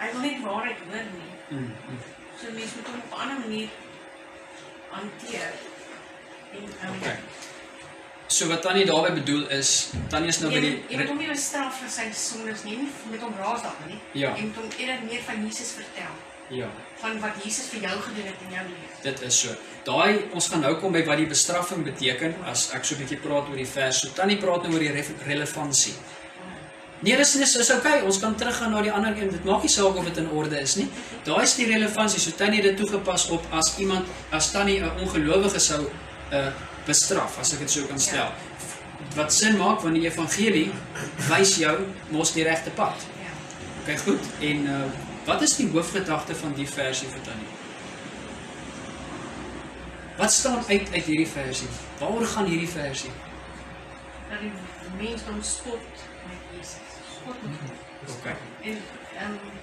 hy 0.00 0.08
wil 0.12 0.20
nie 0.20 0.40
waarheid 0.42 0.76
hoor 0.88 1.04
nie. 1.12 1.30
Mm, 1.48 1.72
mm. 1.88 1.98
So 2.40 2.52
mens 2.52 2.74
moet 2.74 2.86
hom 2.86 3.00
op 3.04 3.12
'n 3.18 3.20
ander 3.22 3.38
manier 3.38 3.68
hanteer. 4.90 5.52
En 6.52 6.62
um, 6.88 6.96
Okay. 7.00 7.16
So 8.26 8.46
wat 8.48 8.62
Tannie 8.62 8.84
daarmee 8.86 9.12
bedoel 9.12 9.48
is, 9.48 9.90
Tannie 10.08 10.28
is 10.28 10.38
nou 10.38 10.50
by 10.52 10.56
Jy 10.56 10.60
die 10.62 10.70
moet- 10.76 10.90
jy 10.90 10.96
moet 10.96 11.08
hom 11.08 11.18
nie 11.18 11.26
bestraf 11.28 11.80
vir 11.80 11.90
sy 11.90 12.12
sondes 12.12 12.62
nie, 12.64 12.76
nie 12.76 12.88
met 13.10 13.20
hom 13.20 13.34
raasdag 13.38 13.74
nie. 13.86 13.98
Ja. 14.12 14.34
Jy 14.36 14.42
moet 14.42 14.56
hom 14.56 14.70
eerder 14.78 15.04
meer 15.04 15.22
van 15.22 15.46
Jesus 15.46 15.70
vertel, 15.72 16.14
Ja, 16.50 16.66
van 17.00 17.20
wat 17.20 17.30
Jesus 17.44 17.68
vir 17.70 17.80
jou 17.80 18.00
gedoen 18.02 18.26
het 18.26 18.40
in 18.46 18.54
jou 18.54 18.64
lewe. 18.66 18.86
dit 19.02 19.20
is 19.22 19.40
so. 19.40 19.48
Daai 19.84 20.24
ons 20.34 20.48
gaan 20.48 20.60
nou 20.60 20.74
kom 20.80 20.92
by 20.92 21.04
wat 21.06 21.16
die 21.16 21.26
bestraffing 21.26 21.84
beteken 21.84 22.34
as 22.44 22.70
ek 22.74 22.84
so 22.84 22.94
'n 22.94 22.98
bietjie 22.98 23.18
praat 23.22 23.48
oor 23.48 23.56
die 23.56 23.66
vers. 23.66 24.00
So 24.00 24.08
Tannie 24.14 24.36
praat 24.36 24.62
nou 24.62 24.72
oor 24.72 24.78
die 24.80 24.90
re- 24.92 25.14
relevantie. 25.26 25.94
Nee, 27.02 27.16
dis 27.16 27.32
dis 27.32 27.56
is 27.56 27.70
okay. 27.70 28.00
Ons 28.02 28.18
kan 28.20 28.34
teruggaan 28.36 28.70
na 28.72 28.82
die 28.82 28.92
ander 28.92 29.16
een. 29.16 29.30
Dit 29.30 29.44
maak 29.44 29.62
nie 29.62 29.68
saak 29.70 29.96
of 29.96 30.04
dit 30.04 30.16
in 30.16 30.30
orde 30.30 30.60
is 30.60 30.74
nie. 30.76 30.88
Daai 31.24 31.42
is 31.42 31.54
die 31.54 31.66
relevantie. 31.66 32.20
So 32.20 32.30
Tannie 32.36 32.60
het 32.62 32.76
dit 32.76 32.86
toegepas 32.86 33.28
op 33.30 33.46
as 33.52 33.78
iemand 33.78 34.06
as 34.30 34.50
Tannie 34.52 34.80
'n 34.80 34.90
ongelowige 35.00 35.58
sou 35.58 35.86
uh 36.32 36.52
bestraf, 36.86 37.38
as 37.38 37.52
ek 37.52 37.58
dit 37.58 37.70
so 37.70 37.86
kan 37.86 37.98
stel. 38.00 38.32
Wat 39.16 39.32
sin 39.32 39.56
maak 39.56 39.80
want 39.80 39.94
die 39.94 40.04
evangelie 40.06 40.72
wys 41.28 41.56
jou 41.56 41.78
mos 42.10 42.32
die 42.32 42.44
regte 42.44 42.70
pad. 42.70 42.94
Ja. 43.22 43.30
Okay, 43.82 43.96
goed. 43.96 44.20
En 44.40 44.66
uh 44.66 44.84
wat 45.30 45.42
is 45.46 45.56
die 45.56 45.68
hoofgedagte 45.70 46.34
van 46.42 46.54
die 46.58 46.68
versie 46.68 47.08
vir 47.08 47.22
Tannie? 47.26 47.50
Wat 50.18 50.32
staan 50.32 50.64
uit 50.68 50.92
uit 50.92 51.04
hierdie 51.04 51.28
versie? 51.28 51.68
Waaroor 51.98 52.26
gaan 52.26 52.48
hierdie 52.50 52.68
versie? 52.68 53.12
Dat 54.30 54.40
die 54.42 54.52
mensdom 54.98 55.42
spot 55.42 56.02
met 56.28 56.40
Jesus. 56.56 56.94
Spot 57.14 57.42
met 57.42 57.60
hom. 57.60 58.16
Okay. 58.18 58.36
En 58.62 58.78
ehm 59.16 59.58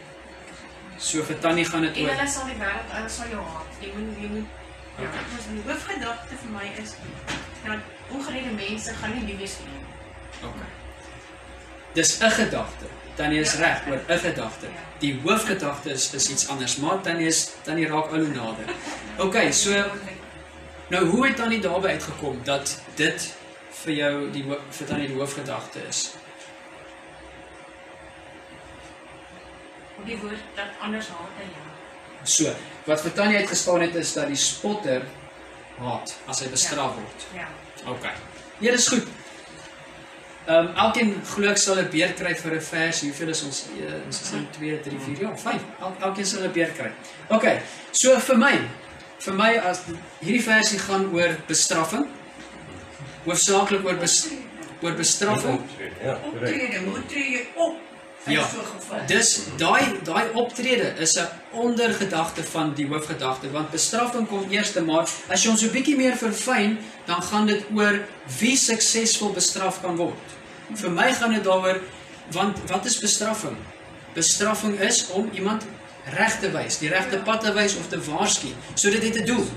So 0.98 1.22
vir 1.24 1.38
Tannie 1.40 1.66
gaan 1.66 1.84
dit 1.86 1.98
en 1.98 2.08
oor 2.08 2.16
hulle 2.16 2.30
sal 2.34 2.48
die 2.50 2.56
wêreld 2.58 2.94
hulle 2.96 3.10
sal 3.14 3.28
jou 3.30 3.42
haat. 3.46 3.76
Jy 3.82 3.90
moet 3.98 4.22
jy 4.22 4.30
moet 4.32 4.56
ja, 4.98 5.04
Okay. 5.04 5.26
dus 5.34 5.46
die 5.52 5.62
hoofgedagte 5.68 6.38
vir 6.44 6.54
my 6.56 6.70
is 6.82 6.94
dat 7.66 7.92
ongeredde 8.16 8.54
mense 8.58 8.96
gaan 9.02 9.14
nie 9.14 9.26
lief 9.28 9.38
wees 9.44 9.58
nie. 9.66 9.84
Okay. 10.50 10.72
Dis 11.94 12.16
'n 12.22 12.32
gedagte. 12.40 12.90
Tannie 13.18 13.40
is 13.40 13.54
Ja. 13.54 13.60
reg 13.60 13.88
oor 13.88 14.00
'n 14.16 14.20
gedagte. 14.20 14.66
Ja. 14.66 14.82
Die 15.00 15.20
hoofgedagte 15.24 15.90
is 15.90 16.14
is 16.14 16.30
iets 16.30 16.48
anders, 16.48 16.76
maar 16.78 17.02
Tannie 17.02 17.28
is 17.28 17.50
Tannie 17.64 17.88
raak 17.88 18.12
al 18.12 18.18
hoe 18.20 18.28
nader. 18.28 18.66
Okay, 19.18 19.52
so 19.52 19.84
nou 20.90 21.06
hoe 21.06 21.28
het 21.28 21.36
Tannie 21.36 21.60
daarby 21.60 21.88
uitgekom 21.88 22.40
dat 22.44 22.82
dit 22.96 23.34
vir 23.84 23.94
jou 23.94 24.32
die 24.32 24.46
vir 24.70 24.88
Tannie 24.88 25.08
die 25.08 25.16
hoofgedagte 25.16 25.80
is? 25.90 26.10
die 30.06 30.18
woord 30.22 30.44
dat 30.56 30.66
anders 30.82 31.08
haat 31.08 31.40
hy 31.40 31.46
jou. 31.52 31.66
So, 32.24 32.52
wat 32.88 33.02
vir 33.02 33.14
Tannie 33.14 33.38
uitgestaan 33.38 33.82
het 33.82 33.96
is 33.96 34.14
dat 34.14 34.28
die 34.32 34.40
spotter 34.40 35.06
haat 35.80 36.16
as 36.28 36.42
hy 36.44 36.50
bestraf 36.54 36.96
word. 36.96 37.26
Ja. 37.36 37.48
OK. 37.92 38.06
Ja, 38.64 38.72
dis 38.72 38.88
goed. 38.88 39.08
Ehm 40.48 40.68
um, 40.68 40.76
elkeen 40.80 41.10
glo 41.28 41.50
ek 41.52 41.58
sal 41.60 41.80
'n 41.82 41.90
beer 41.92 42.14
kry 42.16 42.34
vir 42.42 42.54
'n 42.56 42.62
vers. 42.62 43.02
Hoeveel 43.02 43.30
is 43.30 43.42
ons? 43.44 43.58
Uh, 43.76 44.06
ons 44.06 44.22
is 44.22 44.32
in 44.32 44.46
2, 44.58 44.80
3, 44.84 45.00
4, 45.06 45.20
ja, 45.22 45.32
5. 45.38 45.66
El, 45.80 45.96
elkeen 46.08 46.26
sal 46.26 46.46
'n 46.48 46.52
beer 46.52 46.72
kry. 46.78 46.92
OK. 47.28 47.48
So 47.92 48.20
vir 48.20 48.38
my, 48.38 48.54
vir 49.26 49.34
my 49.34 49.50
as 49.58 49.82
hierdie 50.22 50.44
versie 50.44 50.80
gaan 50.80 51.10
oor 51.12 51.36
bestraffing. 51.48 52.08
Hoofsaaklik 53.26 53.84
oor 53.84 54.00
bes, 54.00 54.16
oor 54.82 54.96
bestraffing. 54.96 55.60
Ja. 56.04 56.16
Optrede, 56.32 56.80
moet 56.86 57.10
tree 57.10 57.32
jy 57.32 57.44
op 57.56 57.76
Ja. 58.28 58.44
Dis 59.08 59.30
daai 59.56 60.00
daai 60.04 60.26
optrede 60.34 60.94
is 61.00 61.14
'n 61.20 61.28
ondergedagte 61.52 62.44
van 62.44 62.74
die 62.74 62.88
hoofgedagte 62.88 63.52
want 63.52 63.72
bestraffing 63.72 64.28
kom 64.28 64.52
eers 64.52 64.74
maar 64.74 65.08
as 65.28 65.44
jy 65.44 65.50
ons 65.50 65.60
so 65.60 65.68
'n 65.68 65.72
bietjie 65.72 65.96
meer 65.96 66.18
verfyn 66.18 66.78
dan 67.06 67.22
gaan 67.22 67.46
dit 67.46 67.64
oor 67.74 68.00
wie 68.40 68.58
suksesvol 68.58 69.32
bestraf 69.32 69.82
kan 69.82 69.96
word. 69.96 70.37
Vir 70.76 70.92
my 70.92 71.12
gaan 71.14 71.34
dit 71.34 71.44
daaroor 71.44 71.82
want 72.36 72.60
wat 72.68 72.86
is 72.86 73.00
bestraffing? 73.00 73.56
Bestraffing 74.14 74.80
is 74.80 75.08
om 75.16 75.30
iemand 75.34 75.64
reg 76.16 76.40
te 76.40 76.52
wys, 76.52 76.80
die 76.80 76.90
regte 76.90 77.20
pad 77.24 77.42
te 77.42 77.54
wys 77.56 77.78
of 77.78 77.88
te 77.88 78.00
waarsku. 78.10 78.52
So 78.76 78.90
dit 78.90 79.04
het 79.04 79.22
'n 79.22 79.26
doel. 79.26 79.48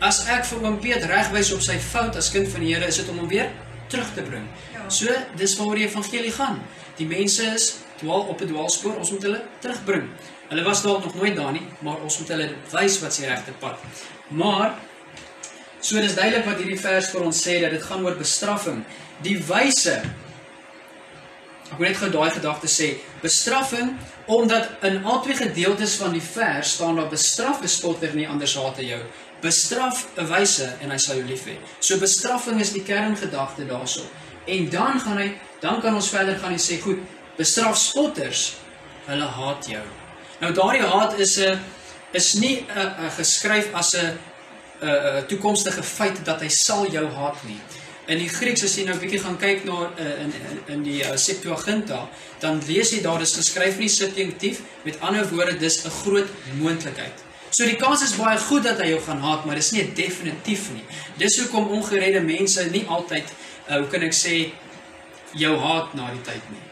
As 0.00 0.26
ek 0.26 0.44
vir 0.44 0.62
oom 0.62 0.78
Piet 0.78 1.04
regwys 1.04 1.52
op 1.52 1.60
sy 1.62 1.78
fout 1.78 2.16
as 2.16 2.30
kind 2.30 2.48
van 2.48 2.60
die 2.60 2.74
Here, 2.74 2.86
is 2.86 2.96
dit 2.96 3.08
om 3.08 3.18
hom 3.18 3.28
weer 3.28 3.50
terug 3.88 4.14
te 4.14 4.22
bring. 4.22 4.46
Ja. 4.72 4.88
So 4.88 5.06
dis 5.36 5.56
waaroor 5.56 5.74
die 5.74 5.86
evangelie 5.86 6.32
gaan. 6.32 6.62
Die 6.96 7.06
mense 7.06 7.42
is 7.54 7.74
dwaal 8.00 8.20
op 8.20 8.40
'n 8.40 8.46
dwaalspoor, 8.46 8.96
ons 8.96 9.10
moet 9.10 9.22
hulle 9.22 9.42
terugbring. 9.60 10.08
Hulle 10.48 10.62
was 10.62 10.82
dalk 10.82 11.04
nog 11.04 11.14
nooit 11.14 11.36
daar 11.36 11.52
nie, 11.52 11.66
maar 11.78 12.00
ons 12.02 12.18
moet 12.18 12.28
hulle 12.28 12.48
wys 12.70 12.98
wat 13.00 13.14
se 13.14 13.26
regte 13.26 13.52
pad. 13.52 13.78
Maar 14.28 14.74
so 15.80 16.00
dis 16.00 16.14
duidelik 16.14 16.44
wat 16.44 16.56
hierdie 16.56 16.80
vers 16.80 17.08
vir 17.10 17.22
ons 17.22 17.48
sê 17.48 17.60
dat 17.60 17.70
dit 17.70 17.82
gaan 17.82 18.04
oor 18.04 18.16
bestraffing. 18.16 18.84
Die 19.20 19.38
wyse 19.46 20.02
Ek 21.72 21.78
wil 21.80 21.88
net 21.88 21.96
gou 22.02 22.08
daai 22.12 22.30
gedagte 22.34 22.68
sê, 22.68 22.88
bestraffing 23.22 23.94
omdat 24.32 24.84
in 24.84 24.98
albei 25.08 25.32
gedeeltes 25.38 25.94
van 26.02 26.12
die 26.12 26.20
vers 26.20 26.74
staan 26.76 26.98
daar 27.00 27.08
bestraf 27.08 27.62
'n 27.62 27.68
spotter 27.68 28.12
nie 28.14 28.28
anders 28.28 28.54
haat 28.54 28.76
hy 28.76 28.84
jou. 28.92 29.00
Bestraf 29.40 30.04
'n 30.16 30.26
wyse 30.28 30.68
en 30.80 30.90
hy 30.90 30.98
sal 30.98 31.16
jou 31.16 31.24
lief 31.24 31.46
hê. 31.46 31.56
So 31.80 31.98
bestraffing 31.98 32.60
is 32.60 32.72
die 32.72 32.82
kerngedagte 32.82 33.66
daarso. 33.66 34.02
En 34.46 34.68
dan 34.68 35.00
gaan 35.00 35.16
hy, 35.16 35.32
dan 35.60 35.80
kan 35.80 35.94
ons 35.94 36.08
verder 36.08 36.38
gaan 36.38 36.52
en 36.52 36.58
sê, 36.58 36.80
goed, 36.80 36.98
bestraf 37.36 37.76
spotters, 37.76 38.54
hulle 39.06 39.26
haat 39.26 39.66
jou. 39.66 39.84
Nou 40.40 40.52
daardie 40.52 40.86
haat 40.86 41.18
is 41.18 41.38
'n 41.38 41.58
is 42.12 42.34
nie 42.34 42.66
'n 42.68 43.10
geskryf 43.16 43.72
as 43.74 43.94
'n 43.94 44.18
'n 44.82 45.26
toekomstige 45.26 45.82
feit 45.82 46.24
dat 46.24 46.40
hy 46.40 46.48
sal 46.48 46.86
jou 46.90 47.06
haat 47.14 47.44
nie. 47.44 47.60
In 48.10 48.18
die 48.18 48.28
Grieks 48.28 48.64
as 48.66 48.74
jy 48.76 48.84
nou 48.84 48.96
'n 48.96 49.00
bietjie 49.00 49.20
gaan 49.22 49.36
kyk 49.38 49.64
na 49.64 49.90
uh, 49.94 50.06
in 50.24 50.32
in 50.34 50.62
in 50.74 50.80
die 50.82 51.02
uh, 51.04 51.16
Septuaginta, 51.16 52.08
dan 52.40 52.58
lees 52.66 52.90
jy 52.90 53.00
daar 53.02 53.18
dis 53.18 53.36
geskryf 53.38 53.78
in 53.78 53.86
die 53.86 53.94
subjunktief, 53.94 54.62
met 54.82 54.98
ander 55.00 55.28
woorde 55.30 55.58
dis 55.58 55.84
'n 55.84 55.90
groot 56.02 56.28
moontlikheid. 56.58 57.22
So 57.50 57.64
die 57.64 57.76
kans 57.76 58.02
is 58.02 58.16
baie 58.16 58.38
goed 58.38 58.64
dat 58.64 58.80
hy 58.80 58.88
jou 58.88 59.00
gaan 59.00 59.20
haat, 59.20 59.44
maar 59.44 59.54
dis 59.54 59.70
nie 59.70 59.84
definitief 59.94 60.72
nie. 60.72 60.84
Dis 61.20 61.38
hoekom 61.38 61.68
ongeredde 61.68 62.20
mense 62.20 62.64
nie 62.70 62.84
altyd 62.88 63.28
uh, 63.68 63.76
hoe 63.76 63.86
kan 63.86 64.02
ek 64.02 64.16
sê 64.16 64.50
jou 65.38 65.54
haat 65.60 65.94
na 65.94 66.10
die 66.10 66.24
tyd 66.26 66.50
nie. 66.50 66.64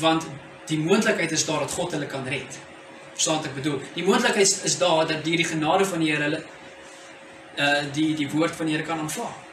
Want 0.00 0.26
die 0.66 0.78
moontlikheid 0.78 1.32
is 1.32 1.46
daar 1.46 1.64
dat 1.64 1.70
God 1.70 1.92
hulle 1.96 2.06
kan 2.06 2.26
red. 2.28 2.58
Verstaan 3.14 3.40
wat 3.40 3.46
ek 3.46 3.54
bedoel? 3.54 3.80
Die 3.94 4.04
moontlikheid 4.04 4.44
is, 4.44 4.62
is 4.68 4.78
daar 4.78 5.06
dat 5.06 5.24
deur 5.24 5.36
die 5.36 5.48
genade 5.48 5.84
van 5.88 6.04
die 6.04 6.12
Here 6.12 6.28
hulle 6.28 6.44
uh 7.58 7.84
die 7.94 8.14
die 8.14 8.28
woord 8.30 8.54
van 8.54 8.66
die 8.66 8.76
Here 8.76 8.86
kan 8.86 8.98
aanvaar. 8.98 9.47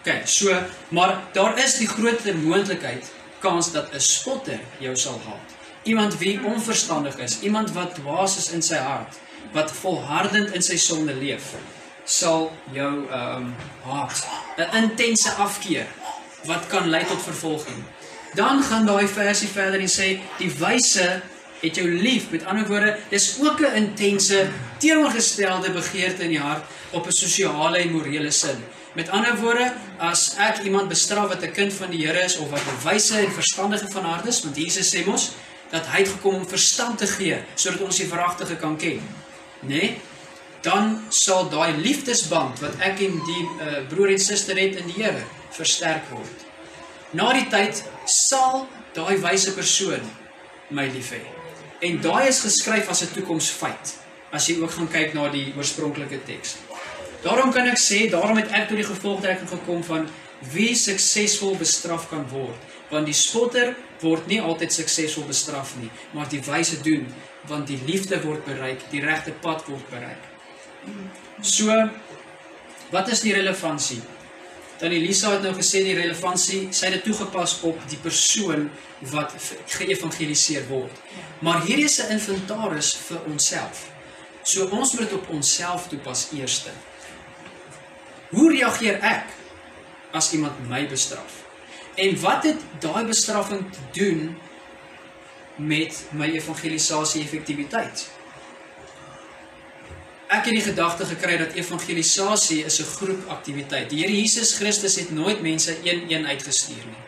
OK, 0.00 0.12
so 0.24 0.62
maar 0.88 1.22
daar 1.32 1.58
is 1.58 1.76
die 1.76 1.88
groter 1.88 2.36
moontlikheid 2.36 3.10
kans 3.40 3.72
dat 3.72 3.92
'n 3.92 4.00
spotter 4.00 4.60
jou 4.78 4.96
sal 4.96 5.20
haat. 5.26 5.48
Iemand 5.82 6.18
wie 6.18 6.40
onverstandig 6.44 7.16
is, 7.16 7.40
iemand 7.40 7.72
wat 7.72 7.94
dwaas 7.94 8.36
is 8.36 8.50
in 8.50 8.62
sy 8.62 8.76
hart, 8.76 9.18
wat 9.52 9.72
volhardend 9.72 10.54
in 10.54 10.62
sy 10.62 10.76
sonde 10.76 11.14
leef, 11.14 11.42
sal 12.04 12.52
jou 12.72 13.08
ehm 13.10 13.36
um, 13.36 13.54
haat. 13.84 14.26
'n 14.56 14.76
Intense 14.76 15.30
afkeer 15.30 15.86
wat 16.44 16.66
kan 16.66 16.88
lei 16.88 17.04
tot 17.04 17.22
vervolging. 17.22 17.84
Dan 18.34 18.62
gaan 18.62 18.86
daai 18.86 19.08
versie 19.08 19.48
verder 19.48 19.80
en 19.80 19.88
sê 19.88 20.20
die 20.38 20.52
wyse 20.58 21.22
het 21.60 21.76
jou 21.76 21.88
lief. 21.88 22.30
Met 22.30 22.44
ander 22.44 22.66
woorde, 22.66 22.96
dis 23.08 23.36
ook 23.40 23.60
'n 23.60 23.74
intense 23.74 24.48
teenoorgestelde 24.78 25.70
begeerte 25.70 26.22
in 26.22 26.28
die 26.28 26.40
hart 26.40 26.64
op 26.90 27.06
'n 27.06 27.12
sosiale 27.12 27.78
en 27.78 27.92
morele 27.92 28.30
sin. 28.30 28.64
Met 28.92 29.08
ander 29.08 29.36
woorde, 29.38 29.72
as 29.98 30.34
ek 30.42 30.64
iemand 30.66 30.88
bestraf 30.88 31.28
wat 31.28 31.42
'n 31.42 31.52
kind 31.52 31.72
van 31.72 31.90
die 31.90 32.06
Here 32.06 32.24
is 32.24 32.36
of 32.36 32.50
wat 32.50 32.60
'n 32.60 32.82
wyse 32.88 33.18
en 33.18 33.32
verstandige 33.32 33.86
van 33.90 34.04
hart 34.04 34.26
is, 34.26 34.42
want 34.42 34.56
Jesus 34.56 34.94
sê 34.94 35.06
mos 35.06 35.30
dat 35.70 35.86
hy 35.86 35.98
het 35.98 36.08
gekom 36.08 36.34
om 36.34 36.48
verstand 36.48 36.98
te 36.98 37.06
gee 37.06 37.38
sodat 37.54 37.80
ons 37.80 37.96
die 37.96 38.08
verragtige 38.08 38.56
kan 38.56 38.76
ken. 38.76 39.00
Né? 39.60 39.68
Nee? 39.68 40.00
Dan 40.60 41.04
sal 41.08 41.48
daai 41.48 41.76
liefdesband 41.76 42.60
wat 42.60 42.74
ek 42.78 43.00
en 43.00 43.22
die 43.24 43.44
uh, 43.60 43.88
broer 43.88 44.10
en 44.10 44.18
suster 44.18 44.58
het 44.58 44.76
in 44.76 44.86
die 44.86 45.02
Here 45.02 45.22
versterk 45.50 46.10
word. 46.10 46.44
Na 47.10 47.32
die 47.32 47.46
tyd 47.48 47.84
sal 48.04 48.68
daai 48.92 49.16
wyse 49.18 49.54
persoon 49.54 50.02
my 50.68 50.86
lief 50.86 51.10
hê. 51.10 51.22
En 51.80 52.00
daai 52.00 52.28
is 52.28 52.40
geskryf 52.40 52.88
as 52.88 53.02
'n 53.02 53.14
toekomsfeit 53.14 53.94
as 54.30 54.46
jy 54.46 54.60
ook 54.62 54.70
gaan 54.70 54.88
kyk 54.88 55.14
na 55.14 55.28
die 55.28 55.52
oorspronklike 55.56 56.20
teks. 56.26 56.56
Daarom 57.22 57.52
kan 57.52 57.68
ek 57.68 57.80
sê, 57.80 58.06
daarom 58.08 58.38
het 58.40 58.52
ek 58.56 58.70
tot 58.70 58.78
die 58.80 58.88
gevolgtrekking 58.88 59.48
gekom 59.50 59.82
van 59.84 60.06
wie 60.54 60.72
suksesvol 60.78 61.58
bestraf 61.60 62.08
kan 62.08 62.24
word, 62.30 62.68
want 62.88 63.04
die 63.06 63.16
spotter 63.16 63.74
word 64.00 64.30
nie 64.30 64.40
altyd 64.40 64.72
suksesvol 64.72 65.26
bestraf 65.28 65.74
nie, 65.80 65.90
maar 66.16 66.30
die 66.32 66.40
wyse 66.46 66.80
doen, 66.84 67.04
want 67.50 67.68
die 67.68 67.80
liefde 67.84 68.22
word 68.24 68.46
bereik, 68.48 68.86
die 68.92 69.04
regte 69.04 69.36
pad 69.44 69.66
word 69.68 69.84
bereik. 69.92 70.24
So 71.44 71.76
wat 72.90 73.12
is 73.12 73.20
die 73.22 73.36
relevantie? 73.36 74.00
Dan 74.80 74.96
Elisa 74.96 75.34
het 75.34 75.44
nou 75.44 75.52
gesê 75.52 75.82
die 75.84 75.94
relevantie, 75.98 76.70
sy 76.72 76.88
het 76.88 76.96
dit 76.96 77.10
toegepas 77.10 77.58
op 77.68 77.82
die 77.92 78.00
persoon 78.00 78.70
wat 79.12 79.34
geëvangeliseer 79.76 80.64
word. 80.72 81.02
Maar 81.44 81.60
hierdie 81.68 81.84
is 81.84 82.00
'n 82.00 82.16
inventaris 82.16 82.96
vir 82.96 83.20
onsself. 83.28 83.90
So 84.42 84.64
ons 84.72 84.92
moet 84.92 85.08
dit 85.08 85.12
op 85.12 85.28
onsself 85.28 85.88
toepas 85.88 86.28
eerste. 86.32 86.72
Hoe 88.30 88.52
reageer 88.52 89.00
ek 89.02 89.26
as 90.14 90.30
iemand 90.32 90.58
my 90.70 90.84
bestraf? 90.88 91.42
En 91.98 92.14
wat 92.22 92.46
het 92.46 92.62
daai 92.82 93.04
bestraffing 93.08 93.64
te 93.74 93.82
doen 93.98 94.36
met 95.56 95.98
my 96.14 96.30
evangelisasie 96.38 97.24
effektiwiteit? 97.24 98.06
Ek 100.30 100.46
het 100.46 100.54
die 100.54 100.62
gedagte 100.62 101.08
gekry 101.10 101.40
dat 101.40 101.58
evangelisasie 101.58 102.62
is 102.64 102.78
'n 102.78 102.92
groepaktiwiteit. 102.94 103.90
Die 103.90 103.98
Here 104.02 104.14
Jesus 104.14 104.54
Christus 104.54 104.94
het 104.96 105.10
nooit 105.10 105.42
mense 105.42 105.76
een-een 105.82 106.26
uitgestuur 106.26 106.84
nie. 106.86 107.02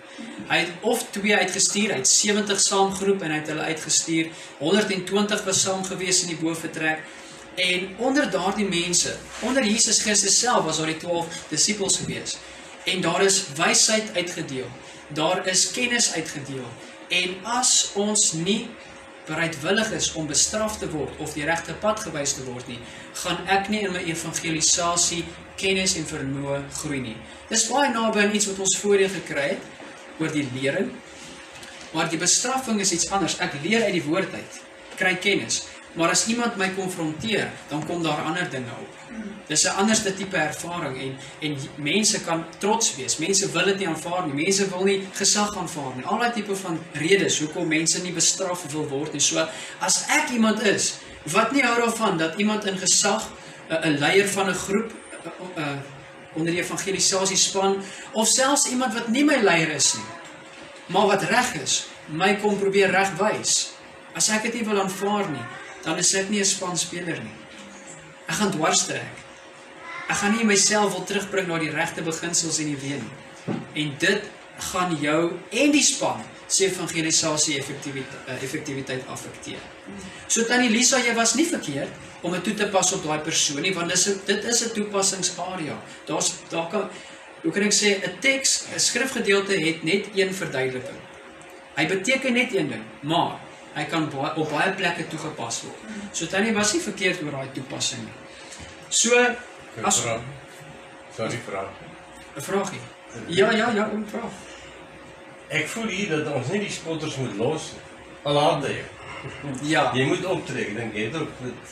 Hy 0.48 0.58
het 0.58 0.70
of 0.80 1.04
twee 1.10 1.36
uitgestuur, 1.36 1.90
hy 1.90 1.96
het 2.02 2.08
70 2.08 2.60
saamgeroep 2.60 3.22
en 3.22 3.30
hy 3.30 3.36
het 3.36 3.46
hulle 3.46 3.60
uitgestuur. 3.60 4.30
120 4.58 5.44
was 5.44 5.60
saam 5.60 5.84
gewees 5.84 6.22
in 6.22 6.28
die 6.28 6.36
boefretrek. 6.36 6.98
En 7.54 7.94
onder 7.98 8.30
daardie 8.30 8.68
mense, 8.68 9.16
onder 9.40 9.64
Jesus 9.64 10.00
Christus 10.02 10.38
self 10.38 10.64
was 10.64 10.76
daar 10.76 10.86
die 10.86 10.96
12 10.96 11.26
disippels 11.48 11.96
gewees. 11.96 12.36
En 12.84 13.00
daar 13.00 13.22
is 13.22 13.44
wysheid 13.56 14.16
uitgedeel. 14.16 14.66
Daar 15.08 15.46
is 15.46 15.70
kennis 15.70 16.12
uitgedeel. 16.12 16.66
En 17.08 17.36
as 17.42 17.90
ons 17.94 18.32
nie 18.32 18.68
bereidwillig 19.26 19.90
is 19.92 20.12
om 20.12 20.26
bestraf 20.26 20.78
te 20.78 20.88
word 20.90 21.18
of 21.22 21.34
die 21.36 21.44
regte 21.44 21.74
pad 21.78 22.00
gewys 22.00 22.32
te 22.34 22.44
word 22.44 22.66
nie, 22.66 22.78
gaan 23.22 23.44
ek 23.46 23.68
nie 23.70 23.84
in 23.86 23.92
my 23.94 24.02
evangelisasie 24.08 25.22
kennis 25.60 25.94
en 26.00 26.08
vermoë 26.08 26.62
groei 26.80 27.02
nie. 27.04 27.16
Dis 27.52 27.68
baie 27.70 27.92
naby 27.92 28.24
aan 28.24 28.34
iets 28.34 28.48
wat 28.50 28.64
ons 28.64 28.78
voorheen 28.80 29.12
gekry 29.12 29.52
het 29.52 30.18
oor 30.18 30.32
die 30.32 30.48
lering. 30.56 30.90
Maar 31.92 32.08
die 32.08 32.18
bestraffing 32.18 32.80
is 32.80 32.92
iets 32.96 33.10
anders. 33.12 33.36
Ek 33.44 33.54
leer 33.62 33.84
uit 33.84 33.98
die 33.98 34.06
woord 34.06 34.32
uit, 34.32 34.60
kry 34.96 35.12
kennis. 35.20 35.66
Maar 35.92 36.08
as 36.08 36.26
iemand 36.26 36.56
my 36.56 36.70
konfronteer, 36.76 37.50
dan 37.68 37.86
kom 37.86 38.02
daar 38.02 38.22
ander 38.22 38.50
dinge 38.50 38.72
op. 38.80 38.92
Dis 39.46 39.64
'n 39.64 39.76
anderste 39.76 40.14
tipe 40.14 40.36
ervaring 40.36 41.00
en 41.00 41.16
en 41.40 41.58
mense 41.76 42.20
kan 42.24 42.44
trots 42.58 42.96
wees. 42.96 43.16
Mense 43.16 43.52
wil 43.52 43.64
dit 43.64 43.78
nie 43.78 43.88
aanvaar 43.88 44.26
nie. 44.26 44.44
Mense 44.44 44.68
wil 44.68 44.84
nie 44.84 45.08
gesag 45.12 45.56
aanvaar 45.56 45.96
nie. 45.96 46.04
Al 46.04 46.18
daai 46.18 46.32
tipe 46.32 46.56
van 46.56 46.78
redes 46.92 47.38
hoekom 47.38 47.68
mense 47.68 48.02
nie 48.02 48.12
bestraf 48.12 48.64
wil 48.72 48.88
word 48.88 49.12
nie. 49.12 49.20
So 49.20 49.48
as 49.78 50.04
ek 50.08 50.30
iemand 50.30 50.62
is 50.62 50.94
wat 51.22 51.52
nie 51.52 51.62
hou 51.62 51.76
daarvan 51.80 52.18
dat 52.18 52.34
iemand 52.36 52.64
in 52.64 52.78
gesag 52.78 53.22
'n 53.68 53.88
'n 53.88 53.98
leier 53.98 54.28
van 54.28 54.48
'n 54.48 54.54
groep 54.54 54.90
'n 54.90 55.60
uh, 55.60 55.64
uh, 55.64 55.78
onder 56.32 56.52
die 56.52 56.62
evangelisasie 56.62 57.36
span 57.36 57.82
of 58.12 58.28
selfs 58.28 58.68
iemand 58.70 58.94
wat 58.94 59.08
nie 59.08 59.24
my 59.24 59.36
leier 59.42 59.70
is 59.76 59.94
nie, 59.94 60.04
maar 60.86 61.06
wat 61.06 61.22
reg 61.22 61.54
is, 61.54 61.86
my 62.06 62.36
kom 62.40 62.58
probeer 62.58 62.90
regwys. 62.90 63.72
As 64.16 64.28
ek 64.28 64.42
dit 64.48 64.60
nie 64.60 64.64
wil 64.68 64.80
aanvaar 64.80 65.28
nie, 65.30 65.44
dan 65.84 65.98
is 65.98 66.14
ek 66.14 66.30
nie 66.30 66.40
'n 66.40 66.44
spanspeler 66.44 67.18
nie. 67.22 67.38
Ek 68.28 68.34
gaan 68.34 68.50
dwarstrek. 68.50 69.16
Ek 70.08 70.16
gaan 70.16 70.36
nie 70.36 70.44
myself 70.44 70.92
wil 70.92 71.04
terugbring 71.04 71.46
na 71.48 71.58
die 71.58 71.70
regte 71.70 72.02
beginsels 72.02 72.58
en 72.58 72.66
die 72.66 72.76
weë 72.76 73.00
nie. 73.00 73.16
En 73.74 73.96
dit 73.98 74.22
gaan 74.72 74.96
jou 75.00 75.32
en 75.50 75.70
die 75.70 75.82
span 75.82 76.22
se 76.46 76.66
evangelisasie 76.68 77.58
effektiwiteit 77.58 78.42
effektiwiteit 78.42 79.06
affekteer. 79.08 79.60
So 80.28 80.44
tannie 80.44 80.70
Lisa, 80.70 80.98
jy 80.98 81.14
was 81.14 81.34
nie 81.34 81.46
verkeerd 81.46 81.90
om 82.22 82.32
dit 82.32 82.44
toe 82.44 82.54
te 82.54 82.68
pas 82.70 82.92
op 82.92 83.02
daai 83.04 83.22
persoon 83.24 83.62
nie, 83.62 83.74
want 83.74 83.90
dis 83.90 84.04
dit 84.26 84.44
is 84.44 84.64
'n 84.64 84.74
toepassingsarea. 84.74 85.76
Daar's 86.06 86.32
daar 86.50 86.68
kan 86.68 86.90
hoe 87.42 87.52
kan 87.52 87.62
ek 87.62 87.72
sê 87.72 87.98
'n 87.98 88.18
teks, 88.20 88.64
'n 88.74 88.78
skrifgedeelte 88.78 89.54
het 89.54 89.82
net 89.82 90.06
een 90.14 90.34
verduideliking. 90.34 91.00
Hy 91.76 91.86
beteken 91.86 92.32
net 92.32 92.54
een 92.54 92.68
ding, 92.68 92.84
maar 93.00 93.40
hy 93.74 93.84
kan 93.90 94.08
baie, 94.10 94.34
op 94.36 94.50
baie 94.50 94.72
plekke 94.76 95.06
toegepas 95.08 95.62
word. 95.62 95.78
So 96.12 96.26
Tannie 96.26 96.52
was 96.54 96.72
nie 96.72 96.80
verkeerd 96.84 97.22
oor 97.22 97.30
daai 97.38 97.52
toepassing 97.54 98.02
nie. 98.04 98.12
So 98.88 99.16
as. 99.82 100.02
Sorry 101.16 101.38
vra. 101.46 101.68
'n 102.36 102.40
vraagie. 102.42 102.80
Ja, 103.28 103.50
ja, 103.52 103.70
ja, 103.74 103.88
om 103.92 104.04
vra. 104.08 104.24
Ek 105.48 105.66
voel 105.68 105.86
hier 105.92 106.08
dat 106.08 106.32
ons 106.34 106.48
nie 106.48 106.60
die 106.60 106.70
spotters 106.70 107.16
moet 107.16 107.36
los 107.36 107.72
nie. 107.72 107.80
Al 108.22 108.32
laat 108.34 108.64
jy. 108.64 108.78
Ja. 109.62 109.90
Jy 109.94 110.04
moet 110.06 110.24
optrek, 110.24 110.68
ek 110.72 110.76
dink 110.76 110.94
jy 110.94 111.04
het 111.04 111.14
ook 111.20 111.28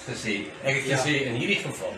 gesê. 0.08 0.34
Ek 0.62 0.76
het 0.76 0.84
Ja. 0.86 0.96
gesê 0.96 1.14
in 1.26 1.34
hierdie 1.34 1.56
geval. 1.62 1.94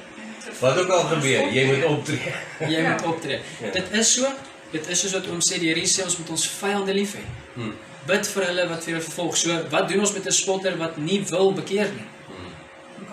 Wat 0.60 0.78
ook 0.78 0.88
al 0.88 1.02
gebeur, 1.10 1.52
jy 1.52 1.64
moet 1.66 1.84
optrek. 1.84 2.34
Jy 2.68 2.82
moet 2.88 3.02
optree. 3.02 3.40
Ja. 3.60 3.70
Dit 3.70 3.90
is 3.92 4.12
so, 4.14 4.30
dit 4.70 4.88
is 4.88 5.00
soos 5.00 5.12
wat 5.12 5.26
oom 5.26 5.38
sê, 5.40 5.58
die 5.58 5.68
Here 5.74 5.86
sê 5.86 6.04
ons 6.04 6.18
moet 6.18 6.30
ons 6.30 6.46
vyande 6.48 6.94
lief 6.94 7.14
hê. 7.14 7.24
Hmm. 7.54 7.74
Bid 8.06 8.26
vir 8.26 8.44
hulle 8.48 8.68
wat 8.68 8.84
vir 8.84 8.92
hulle 8.94 9.04
vervolg. 9.04 9.36
So, 9.36 9.58
wat 9.70 9.88
doen 9.88 10.00
ons 10.00 10.12
met 10.12 10.26
'n 10.26 10.32
spotter 10.32 10.76
wat 10.78 10.96
nie 10.98 11.20
wil 11.30 11.52
bekeer 11.52 11.90
nie? 11.92 12.08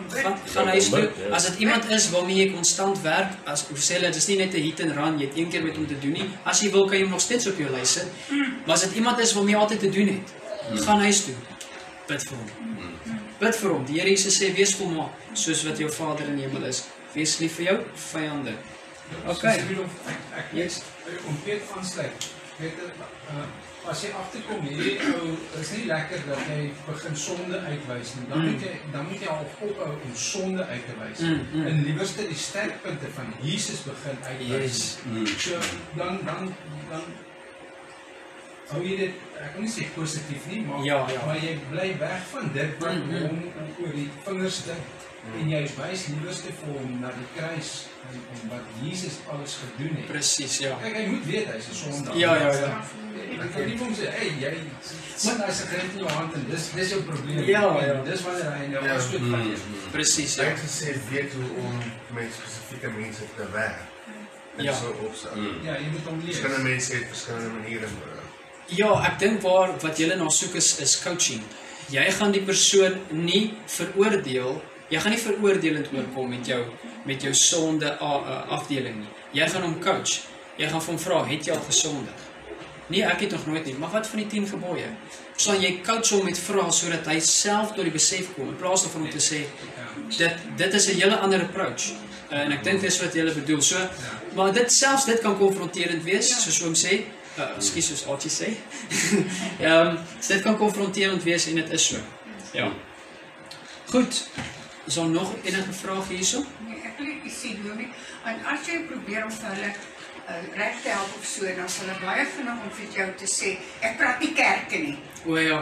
Gaan 0.09 0.37
gaan 0.53 0.67
huis 0.67 0.89
toe. 0.89 0.99
bid, 1.01 1.11
ja. 1.17 1.35
As 1.35 1.45
dit 1.45 1.59
iemand 1.59 1.89
is 1.89 2.09
waarmee 2.09 2.35
jy 2.35 2.53
konstant 2.53 3.01
werk, 3.01 3.31
as 3.45 3.65
hoe 3.67 3.77
sê 3.77 3.93
hulle, 3.99 4.11
dis 4.11 4.27
nie 4.27 4.37
net 4.37 4.53
'n 4.53 4.61
hit 4.61 4.81
and 4.81 4.91
run, 4.97 5.19
jy 5.19 5.25
het 5.27 5.37
een 5.37 5.49
keer 5.49 5.63
met 5.63 5.75
hom 5.75 5.87
te 5.87 5.99
doen 5.99 6.11
nie. 6.11 6.29
As 6.43 6.61
jy 6.61 6.71
wil, 6.71 6.85
kan 6.87 6.97
jy 6.97 7.03
hom 7.03 7.11
nog 7.11 7.21
steeds 7.21 7.47
op 7.47 7.57
jou 7.57 7.69
lys 7.69 7.91
sit. 7.93 8.07
Maar 8.65 8.75
as 8.75 8.81
dit 8.81 8.93
iemand 8.95 9.19
is 9.19 9.33
waarmee 9.33 9.53
jy 9.55 9.61
altyd 9.61 9.79
te 9.79 9.89
doen 9.89 10.07
het, 10.07 10.33
gaan 10.85 10.99
huis 10.99 11.23
toe. 11.25 11.35
Bid 12.07 12.23
vir 12.23 12.37
hom. 12.37 12.49
Bid 13.39 13.55
vir 13.55 13.69
hom. 13.69 13.85
Die 13.85 13.99
Here 13.99 14.09
Jesus 14.09 14.41
sê 14.41 14.53
wees 14.55 14.75
volmaak 14.75 15.11
soos 15.33 15.63
wat 15.63 15.77
jou 15.77 15.91
Vader 15.91 16.25
in 16.27 16.35
die 16.35 16.45
hemel 16.45 16.63
is. 16.63 16.83
Wees 17.13 17.37
lief 17.39 17.55
vir 17.55 17.65
jou 17.65 17.79
vyande. 17.95 18.53
Okay. 19.27 19.59
Rudolf, 19.69 19.91
ek 20.07 20.17
ek 20.37 20.45
Yes. 20.53 20.63
yes. 20.63 20.81
om 21.27 21.37
Piet 21.43 21.61
aansluit. 21.75 22.11
Weet 22.59 22.71
jy 22.71 22.85
uh, 22.85 23.45
as 23.87 24.01
jy 24.03 24.09
agterkom 24.11 24.61
hierdie 24.67 24.97
ou 25.15 25.29
is 25.61 25.71
nie 25.71 25.85
lekker 25.87 26.19
dat 26.27 26.41
jy 26.51 26.71
begin 26.85 27.15
sonde 27.15 27.59
uitwys 27.63 28.11
nie. 28.15 28.25
Dan 28.29 28.39
Mm. 28.43 28.51
moet 28.51 28.61
jy 28.61 28.73
dan 28.91 29.05
moet 29.07 29.21
jy 29.21 29.27
al 29.27 29.45
ophou 29.45 29.87
om 29.93 30.15
sonde 30.15 30.65
uit 30.65 30.83
te 30.85 30.93
wys. 30.99 31.19
Mm, 31.19 31.45
mm. 31.53 31.65
En 31.67 31.83
liewerste 31.83 32.27
die 32.27 32.35
sterkpunte 32.37 33.07
van 33.15 33.33
Jesus 33.41 33.81
begin 33.87 34.17
uitwys. 34.23 34.49
Yes. 34.49 34.97
Hmm. 35.03 35.25
So 35.25 35.57
dan 35.95 36.19
dan 36.25 36.53
dan 36.89 37.01
hou 38.69 38.83
jy 38.85 38.95
dit 38.97 39.13
ek 39.41 39.53
kan 39.53 39.63
nie 39.63 39.71
sê 39.71 39.87
positief 39.95 40.45
nie, 40.51 40.61
maar 40.65 40.83
Ja, 40.85 40.99
ja. 41.09 41.25
maar 41.25 41.37
jy 41.41 41.55
bly 41.71 41.97
weg 41.99 42.21
van 42.31 42.51
dit 42.53 42.77
wat 42.79 42.93
Mm, 42.93 43.09
mm. 43.09 43.27
hom 43.27 43.85
oor 43.85 43.93
die 43.95 44.09
vingers 44.25 44.63
dink 44.65 44.83
en 45.39 45.49
jy 45.49 45.61
wys 45.77 46.07
liewerste 46.07 46.51
vir 46.59 46.73
hom 46.77 46.99
na 47.01 47.11
die 47.15 47.27
kruis 47.35 47.69
en, 48.09 48.17
en 48.33 48.49
wat 48.49 48.65
Jesus 48.83 49.19
alles 49.31 49.57
gedoen 49.63 49.95
het. 49.99 50.07
Presies, 50.07 50.57
ja. 50.63 50.77
Kyk, 50.81 50.95
hy 50.95 51.05
moet 51.13 51.25
weet 51.25 51.47
hy's 51.53 51.67
'n 51.69 51.75
sondaar. 51.83 52.17
Ja, 52.17 52.35
ja, 52.35 52.51
ja. 52.53 52.71
Ek 53.39 53.51
kan 53.53 53.65
nie 53.67 53.77
hom 53.77 53.93
sê, 53.95 54.09
"Hey, 54.11 54.29
jy 54.39 54.53
sit 55.15 55.37
daar 55.37 55.51
se 55.53 55.65
greep 55.67 55.93
in 55.93 55.99
jou 55.99 56.09
hand 56.09 56.33
en 56.33 56.45
dis 56.49 56.71
dis 56.75 56.89
jou 56.89 57.01
probleem." 57.03 57.43
Ja, 57.45 57.61
ja. 57.85 58.01
Dis 58.03 58.21
wanneer 58.21 58.51
hy 58.57 58.67
nou 58.67 58.85
Ja. 58.85 58.95
afstoot 58.95 59.21
van 59.29 59.43
jou. 59.47 59.57
Presies, 59.91 60.35
Jy 60.35 60.43
ja. 60.43 60.49
het 60.49 60.59
gesê 60.59 60.95
weet 61.11 61.33
hoe 61.33 61.49
om 61.63 61.77
met 62.13 62.29
spesifieke 62.33 62.89
mense 62.97 63.21
te 63.35 63.45
werk. 63.51 63.79
En 64.57 64.63
Ja. 64.63 64.73
so 64.73 64.95
opstel. 65.07 65.31
Hmm. 65.33 65.63
Ja, 65.63 65.73
jy 65.77 65.89
moet 65.91 66.03
hom 66.05 66.19
leer. 66.19 66.33
Verskillende 66.33 66.69
mense 66.69 66.93
het 66.93 67.05
verskillende 67.07 67.49
maniere 67.49 67.87
nodig. 67.87 68.23
Ja, 68.65 69.05
ek 69.05 69.19
dink 69.19 69.41
waar 69.41 69.71
wat 69.81 69.97
jy 69.97 70.15
na 70.15 70.29
soek 70.29 70.53
is 70.55 70.79
is 70.79 71.01
coaching. 71.03 71.41
Jy 71.89 72.11
gaan 72.11 72.31
die 72.31 72.41
persoon 72.41 72.99
nie 73.09 73.53
veroordeel. 73.65 74.61
Jy 74.89 74.99
gaan 74.99 75.11
nie 75.11 75.21
veroordelend 75.21 75.91
oorkom 75.93 76.29
met 76.29 76.45
jou 76.45 76.63
met 77.05 77.21
jou 77.21 77.33
sonde 77.33 77.97
afdeling 77.97 78.95
nie. 79.03 79.11
Jy 79.31 79.49
gaan 79.49 79.61
hom 79.61 79.79
coach. 79.81 80.25
Jy 80.57 80.67
gaan 80.67 80.81
hom 80.85 80.99
vra, 80.99 81.25
"Het 81.25 81.45
jy 81.45 81.53
al 81.53 81.61
gesondig?" 81.67 82.27
Nee, 82.89 83.03
ek 83.05 83.19
het 83.19 83.31
nog 83.31 83.45
nooit 83.45 83.65
nie, 83.65 83.75
maar 83.77 83.89
wat 83.89 84.07
van 84.07 84.17
die 84.17 84.27
10 84.27 84.47
gebooie? 84.47 84.87
Sal 85.35 85.61
jy 85.61 85.81
coach 85.85 86.09
hom 86.09 86.25
met 86.25 86.39
vrae 86.41 86.71
sodat 86.71 87.05
hy 87.05 87.19
self 87.19 87.73
tot 87.75 87.83
die 87.83 87.93
besef 87.93 88.33
kom 88.33 88.47
in 88.47 88.57
plaas 88.57 88.81
daarvan 88.83 89.01
om 89.01 89.09
te 89.09 89.21
sê, 89.21 89.43
dit 90.17 90.33
dit 90.57 90.73
is 90.73 90.87
'n 90.87 90.99
hele 90.99 91.17
ander 91.17 91.41
approach. 91.41 91.91
Uh, 92.31 92.39
en 92.39 92.51
ek 92.51 92.63
dink 92.63 92.81
dis 92.81 92.99
wat 93.01 93.13
jy 93.13 93.23
bedoel. 93.33 93.61
So, 93.61 93.77
maar 94.37 94.53
dit 94.53 94.73
selfs 94.73 95.05
dit 95.05 95.21
kan 95.21 95.37
konfronterend 95.37 96.03
wees, 96.03 96.29
soos 96.43 96.61
oom 96.61 96.75
sê. 96.77 97.03
Uh, 97.37 97.55
Ekskuus 97.55 97.87
soos 97.87 98.05
Archie 98.05 98.31
sê. 98.31 98.51
Ehm 99.65 99.87
um, 99.87 99.97
dit 100.27 100.41
kan 100.41 100.57
konfronterend 100.57 101.23
wees 101.23 101.47
en 101.47 101.55
dit 101.55 101.71
is 101.71 101.85
so. 101.85 101.97
Ja. 102.53 102.71
Goed. 103.89 104.27
Is 104.89 104.95
daar 104.95 105.05
nog 105.07 105.33
enige 105.43 105.73
vrae 105.73 106.01
hierso? 106.07 106.39
Nee, 106.65 106.79
ek 106.81 106.95
wil 106.97 107.05
net 107.05 107.33
sê 107.33 107.51
Dominee, 107.61 107.91
en 108.25 108.39
as 108.49 108.63
jy 108.65 108.79
probeer 108.89 109.27
om 109.27 109.35
hulle 109.43 109.67
uh, 109.69 110.39
reg 110.55 110.79
te 110.81 110.89
help 110.89 111.11
of 111.19 111.27
so, 111.29 111.45
dan 111.59 111.69
sal 111.69 111.85
hulle 111.91 111.97
baie 112.01 112.23
vinnig 112.31 112.63
om 112.65 112.71
vir 112.79 112.95
jou 112.95 113.05
te 113.21 113.29
sê, 113.29 113.51
ek 113.85 113.99
praat 113.99 114.23
nie 114.25 114.31
kerke 114.39 114.79
nie. 114.87 114.95
O 115.29 115.37
ja. 115.37 115.59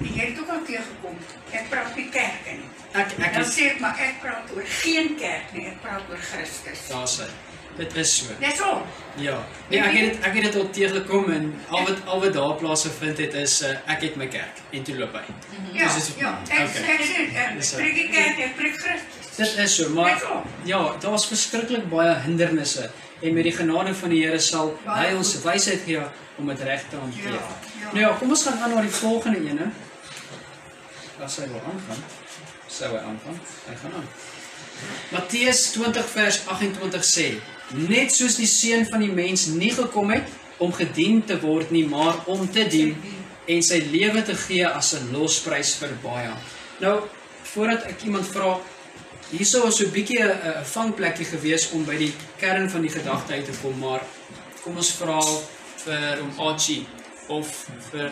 Jy 0.00 0.14
het 0.22 0.40
ook 0.40 0.54
al 0.54 0.64
teëgekom, 0.70 1.20
ek 1.60 1.68
praat 1.74 2.00
nie 2.00 2.06
kerke 2.16 2.56
nie. 2.62 2.70
Ek 3.02 3.12
ek 3.18 3.36
Dan 3.36 3.46
sê 3.52 3.68
ek 3.74 3.84
maar 3.84 4.00
ek 4.06 4.16
praat 4.24 4.56
oor 4.56 4.72
geen 4.78 5.12
kerk 5.20 5.52
nie, 5.52 5.66
ek 5.68 5.84
praat 5.84 6.08
oor 6.08 6.24
Christus. 6.30 6.88
daar's 6.88 7.18
hy. 7.20 7.28
Dit 7.78 7.94
is 7.96 8.12
so. 8.18 8.34
Dis 8.42 8.60
al. 8.66 8.80
Ja. 9.22 9.36
Nee, 9.70 9.80
ek 9.80 9.92
het 9.94 10.04
dit 10.12 10.24
ek 10.26 10.34
het 10.34 10.44
dit 10.48 10.56
al 10.60 10.68
teëgekom 10.74 11.28
en 11.34 11.44
al 11.68 11.84
wat 11.86 11.98
al 12.06 12.20
wat 12.24 12.32
daar 12.36 12.54
plaasgevind 12.60 13.18
het 13.22 13.34
is 13.38 13.54
uh, 13.66 13.70
ek 13.94 14.02
het 14.06 14.16
my 14.18 14.26
kerk 14.30 14.60
en 14.74 14.82
toe 14.86 14.96
loop 14.98 15.14
hy. 15.14 15.22
Ja, 15.78 15.86
Dis 15.86 15.96
is- 16.02 16.12
ja. 16.18 16.32
Ek 16.48 16.68
okay. 16.68 16.94
ek 16.94 17.02
sê 17.06 17.62
so. 17.70 17.76
preek 17.80 17.94
nie 18.00 18.08
kerk, 18.14 18.38
ek 18.48 18.56
preek 18.58 18.78
Christus. 18.82 19.36
Dit 19.38 19.58
is 19.64 19.74
so, 19.78 19.88
maar 19.94 20.22
ja, 20.66 20.80
daar's 21.02 21.26
verskriklik 21.30 21.86
baie 21.90 22.14
hindernisse 22.26 22.88
en 23.22 23.34
met 23.34 23.46
die 23.46 23.52
genade 23.54 23.94
van 23.94 24.10
die 24.14 24.24
Here 24.24 24.38
sal 24.42 24.72
hy 24.86 25.12
ons 25.18 25.34
wysheid 25.44 25.82
gee 25.86 26.02
om 26.38 26.46
dit 26.50 26.60
reg 26.66 26.82
te 26.90 26.96
hanteer. 26.98 27.34
Ja, 27.38 27.42
ja. 27.82 27.92
Nou 27.92 28.00
ja, 28.04 28.10
kom 28.18 28.30
ons 28.34 28.42
gaan 28.46 28.58
aan 28.62 28.74
na 28.74 28.82
die 28.86 28.90
volgende 28.94 29.38
ene. 29.50 29.70
As 31.22 31.36
hy 31.40 31.46
wil 31.50 31.62
aangaan. 31.66 32.02
Sou 32.70 32.90
hy 32.94 33.00
aangaan? 33.02 33.38
Hy 33.66 33.74
gaan 33.82 33.96
aan. 33.98 34.10
Matteus 35.10 35.72
20 35.72 36.10
vers 36.14 36.40
28 36.46 37.04
sê: 37.04 37.28
Net 37.88 38.12
soos 38.12 38.36
die 38.36 38.48
seun 38.48 38.86
van 38.88 39.00
die 39.04 39.12
mens 39.12 39.46
nie 39.46 39.72
gekom 39.74 40.10
het 40.10 40.24
om 40.58 40.72
gedien 40.72 41.22
te 41.24 41.38
word 41.40 41.70
nie, 41.70 41.84
maar 41.86 42.24
om 42.26 42.48
te 42.50 42.64
dien 42.68 42.96
en 43.48 43.62
sy 43.64 43.78
lewe 43.92 44.22
te 44.22 44.34
gee 44.36 44.66
as 44.66 44.94
'n 44.94 45.12
losprys 45.12 45.74
vir 45.80 45.92
baie. 46.02 46.32
Nou, 46.80 47.02
voordat 47.42 47.84
ek 47.84 48.02
iemand 48.04 48.26
vra, 48.26 48.58
hierso 49.30 49.62
was 49.62 49.76
so 49.76 49.84
'n 49.84 49.92
bietjie 49.92 50.22
'n 50.22 50.64
vangplekkie 50.64 51.26
gewees 51.26 51.70
om 51.72 51.84
by 51.84 51.96
die 51.96 52.12
kern 52.38 52.70
van 52.70 52.80
die 52.82 52.90
gedagte 52.90 53.32
uit 53.32 53.44
te 53.44 53.52
kom, 53.62 53.78
maar 53.78 54.02
kom 54.62 54.76
ons 54.76 54.92
vra 54.92 55.20
vir 55.84 56.22
om 56.22 56.48
Archie 56.48 56.86
of 57.28 57.66
vir 57.90 58.10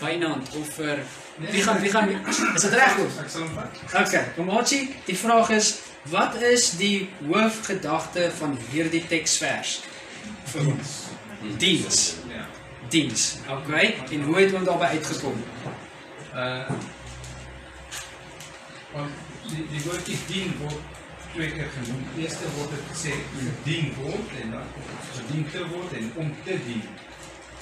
Wynand 0.00 0.48
of 0.56 0.68
vir 0.76 0.98
wie 1.38 1.62
gaan 1.62 1.80
wie 1.80 1.90
gaan 1.90 2.08
is 2.54 2.62
dit 2.62 2.72
reg 2.72 2.94
goed? 2.94 3.18
Ek 3.20 3.30
sal 3.30 3.42
hom 3.42 3.54
vat. 3.54 4.06
Okay, 4.06 4.24
kom 4.36 4.50
Archie, 4.50 4.94
die 5.06 5.16
vraag 5.16 5.50
is 5.50 5.78
wat 6.10 6.34
is 6.42 6.70
die 6.76 7.08
hoofgedagte 7.26 8.30
van 8.38 8.58
hierdie 8.70 9.04
teksvers 9.06 9.80
vir 10.44 10.66
ons? 10.66 10.96
Diens. 11.58 12.14
Ja. 12.28 12.46
Diens. 12.88 13.36
Okay, 13.50 13.94
en 14.10 14.22
hoe 14.22 14.36
het 14.38 14.54
ons 14.54 14.66
daarby 14.66 14.84
uitgekom? 14.84 15.44
Uh 16.34 16.70
want 18.92 19.10
die 19.48 19.62
die 19.72 19.80
woordjie 19.86 20.18
dien 20.28 20.50
word 20.60 20.80
twee 21.32 21.48
keer 21.52 21.70
genoem. 21.78 22.02
Eerste 22.20 22.50
word 22.58 22.74
dit 22.74 22.90
gesê 22.90 23.14
gedien 23.38 23.94
word 23.96 24.34
en 24.42 24.50
dan 24.50 24.66
gedien 25.14 25.46
te 25.50 25.62
word 25.70 25.94
en 25.96 26.10
om 26.14 26.34
te 26.44 26.58
dien. 26.66 26.82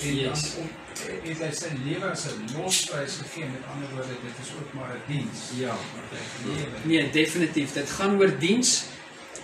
En 0.00 0.14
Yes. 0.16 0.42
dan 0.54 0.64
om 0.64 0.70
het 0.98 1.38
hy 1.38 1.50
sy 1.52 1.70
lewe 1.84 2.10
as 2.10 2.26
'n 2.26 2.44
losprys 2.56 3.16
gegee. 3.22 3.44
Met 3.44 3.64
ander 3.72 3.88
woorde, 3.94 4.14
dit 4.22 4.36
is 4.42 4.52
ook 4.58 4.72
maar 4.72 4.94
'n 4.94 5.02
diens. 5.06 5.38
Ja. 5.56 5.74
Nee, 6.82 7.10
definitief. 7.10 7.72
Dit 7.72 7.90
gaan 7.90 8.18
oor 8.18 8.38
diens 8.38 8.84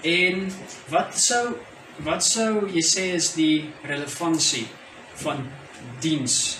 en 0.02 0.52
wat 0.88 1.18
sou 1.18 1.56
wat 1.96 2.24
sou 2.24 2.68
jy 2.68 2.82
sê 2.85 3.04
is 3.14 3.32
die 3.35 3.72
relevantie 3.82 4.66
van 5.14 5.50
diens 6.00 6.59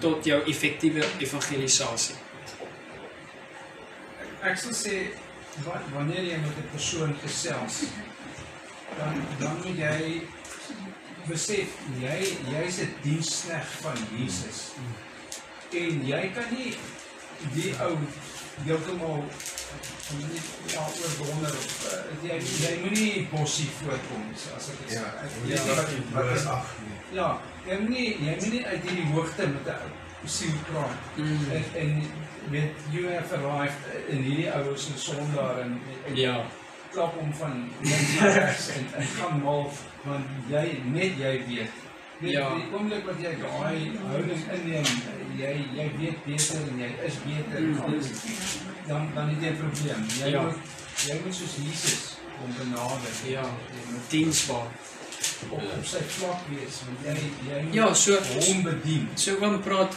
tot 0.00 0.24
jou 0.24 0.38
effektiewe 0.48 1.04
evangelisasie? 1.18 2.16
Ek 4.40 4.56
sal 4.56 4.72
sê 4.72 5.12
wat 5.66 5.84
wanneer 5.92 6.24
jy 6.24 6.38
met 6.40 6.56
'n 6.56 6.68
persoon 6.72 7.14
gesels, 7.22 7.82
dan 8.96 9.14
dan 9.38 9.56
moet 9.64 9.76
jy 9.76 10.22
besef 11.28 11.68
jy 12.00 12.18
jy's 12.52 12.78
'n 12.80 12.94
dienskneg 13.02 13.66
van 13.82 13.96
Jesus. 14.16 14.72
En 15.72 16.06
jy 16.06 16.30
kan 16.34 16.48
nie 16.50 16.76
die 17.54 17.74
ou 17.80 17.96
heeltemal 18.64 19.24
nie 20.18 20.40
ja 20.72 20.82
oordonder 20.82 21.54
of 21.54 21.86
uh, 21.92 22.28
jy 22.28 22.36
jy 22.62 22.72
moenie 22.82 23.28
bossie 23.30 23.68
voorkom 23.80 24.24
as 24.56 24.68
ek 24.72 24.90
Ja, 24.90 25.00
sê. 25.00 25.04
Ek 25.24 25.30
jy 25.46 25.58
nie 25.94 26.04
wat 26.12 26.32
is 26.36 26.46
ag 26.46 26.72
nie. 26.84 26.96
Ja, 27.18 27.28
jy 27.66 27.78
moenie 27.84 28.08
jy 28.26 28.36
moenie 28.40 28.64
uit 28.66 28.82
hierdie 28.88 29.06
hoogte 29.14 29.46
met 29.48 29.66
'n 29.68 30.28
siel 30.28 30.56
praat. 30.70 30.98
Mm. 31.16 31.50
En 31.50 31.64
en 31.82 32.02
met 32.50 32.72
you 32.92 33.06
have 33.12 33.34
arrived 33.34 34.08
in 34.08 34.22
hierdie 34.22 34.50
ouers 34.52 34.84
se 34.86 34.98
sondaar 34.98 35.58
en, 35.60 35.80
en 36.06 36.16
Ja. 36.16 36.44
Klap 36.92 37.14
hom 37.18 37.32
van 37.40 37.70
links 37.82 38.14
na 38.20 38.32
regs 38.38 38.68
en 38.76 38.86
en 39.00 39.06
gaan 39.16 39.40
mal 39.42 39.70
want 40.04 40.26
jy 40.50 40.66
net 40.84 41.16
jy 41.18 41.36
weet 41.46 41.86
Net 42.20 42.32
Ja. 42.32 42.48
die 42.54 42.66
oomblik 42.76 43.04
wat 43.08 43.16
jy 43.24 43.30
daai 43.40 43.96
houding 44.08 44.42
inneem, 44.54 44.88
jy 45.40 45.52
jy 45.76 45.86
weet 45.98 46.18
beter 46.26 46.66
en 46.68 46.78
jy 46.82 46.90
is 47.06 47.14
beter 47.24 47.60
Mm. 47.60 47.78
alles, 47.80 48.10
dan 48.88 49.06
dan 49.14 49.28
het 49.30 49.40
jy 49.42 49.50
'n 49.50 49.56
probleem. 49.56 50.02
Jy 50.20 50.28
Ja. 50.34 50.42
moet 50.42 50.58
jy 51.06 51.16
moet 51.24 51.34
soos 51.34 51.54
Jesus 51.64 52.16
hom 52.40 52.52
benader. 52.58 53.14
Ja. 53.26 53.40
Jy 53.72 53.92
moet 53.92 54.10
diensbaar. 54.10 54.68
op, 55.50 55.62
op 55.62 55.84
sy 55.84 55.98
vlak 56.18 56.40
wees 56.50 56.82
want 56.84 56.98
jy 57.04 57.14
jy 57.48 57.62
moet 57.62 57.74
Ja, 57.74 57.94
so- 57.94 58.20
hom 58.20 58.62
bedien. 58.62 59.08
So 59.14 59.36
oom 59.40 59.60
praat 59.62 59.94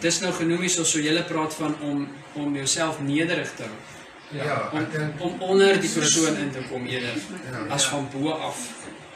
dis 0.00 0.20
nou 0.20 0.32
genoem 0.32 0.60
hier 0.60 0.70
so 0.70 0.84
so 0.84 0.98
julle 1.00 1.22
praat 1.24 1.54
van 1.54 1.74
om 1.80 2.08
om 2.34 2.54
jouself 2.54 3.00
nederig 3.00 3.50
te 3.56 3.62
hou. 3.62 3.76
Ja, 4.34 4.68
Om 4.72 4.78
ek 4.78 4.92
dink 4.92 5.20
om 5.22 5.42
onder 5.42 5.80
die 5.80 5.90
persoon 5.90 6.36
in 6.36 6.50
te 6.50 6.62
kom 6.70 6.86
eerder 6.86 7.14
ja. 7.50 7.66
as 7.74 7.86
van 7.86 8.08
bo 8.12 8.30
af. 8.30 8.58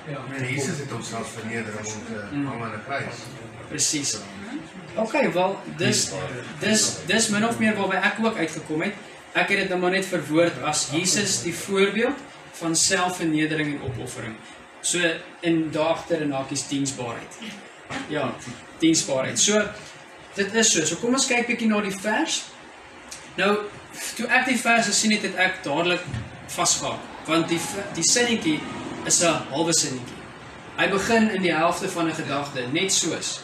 Ja. 0.08 0.18
Men 0.30 0.44
Jesus 0.48 0.78
het 0.78 0.90
homself 0.90 1.32
verneder 1.34 1.72
om 1.78 1.84
te 1.84 2.20
Mm. 2.30 2.46
hang 2.46 2.62
aan 2.62 2.72
'n 2.74 2.82
kruis. 2.84 3.14
Presies. 3.68 4.16
OK, 4.94 5.32
wel 5.32 5.58
dis 5.76 6.10
dis 6.60 6.96
dis 7.06 7.28
min 7.28 7.44
of 7.48 7.58
meer 7.58 7.74
waarby 7.76 7.94
ek 7.96 8.14
ook 8.24 8.36
uitgekom 8.36 8.82
het. 8.82 8.94
Ek 9.32 9.48
het 9.48 9.58
dit 9.58 9.68
nou 9.68 9.80
maar 9.80 9.90
net 9.90 10.06
verwoord 10.06 10.62
as 10.62 10.88
Jesus 10.90 11.42
die 11.42 11.54
voorbeeld 11.54 12.16
van 12.52 12.76
selfvernedering 12.76 13.74
en 13.74 13.82
opoffering. 13.82 14.34
So 14.80 14.98
in 15.40 15.70
daagter 15.70 16.22
en 16.22 16.30
hakies 16.32 16.68
diensbaarheid. 16.68 17.36
Ja, 18.08 18.34
diensbaarheid. 18.78 19.38
So 19.40 19.62
dit 20.34 20.54
is 20.54 20.70
so. 20.72 20.84
So 20.84 20.96
kom 20.96 21.12
ons 21.12 21.26
kyk 21.26 21.46
bietjie 21.46 21.68
na 21.68 21.80
die 21.80 21.94
vers. 22.00 22.44
Nou, 23.36 23.58
toe 24.16 24.26
ek 24.26 24.46
die 24.46 24.58
vers 24.58 24.86
gesien 24.86 25.12
het, 25.16 25.22
het 25.22 25.34
ek 25.36 25.62
dadelik 25.64 26.04
vasgehak, 26.54 27.00
want 27.26 27.48
die 27.48 27.60
die 27.94 28.06
sinnetjie 28.06 28.60
is 29.06 29.22
'n 29.22 29.50
halwe 29.50 29.72
sinnetjie. 29.72 30.16
Hy 30.78 30.88
begin 30.88 31.30
in 31.30 31.42
die 31.42 31.54
helfte 31.54 31.88
van 31.88 32.08
'n 32.08 32.14
gedagte, 32.14 32.66
net 32.72 32.92
soos. 32.92 33.40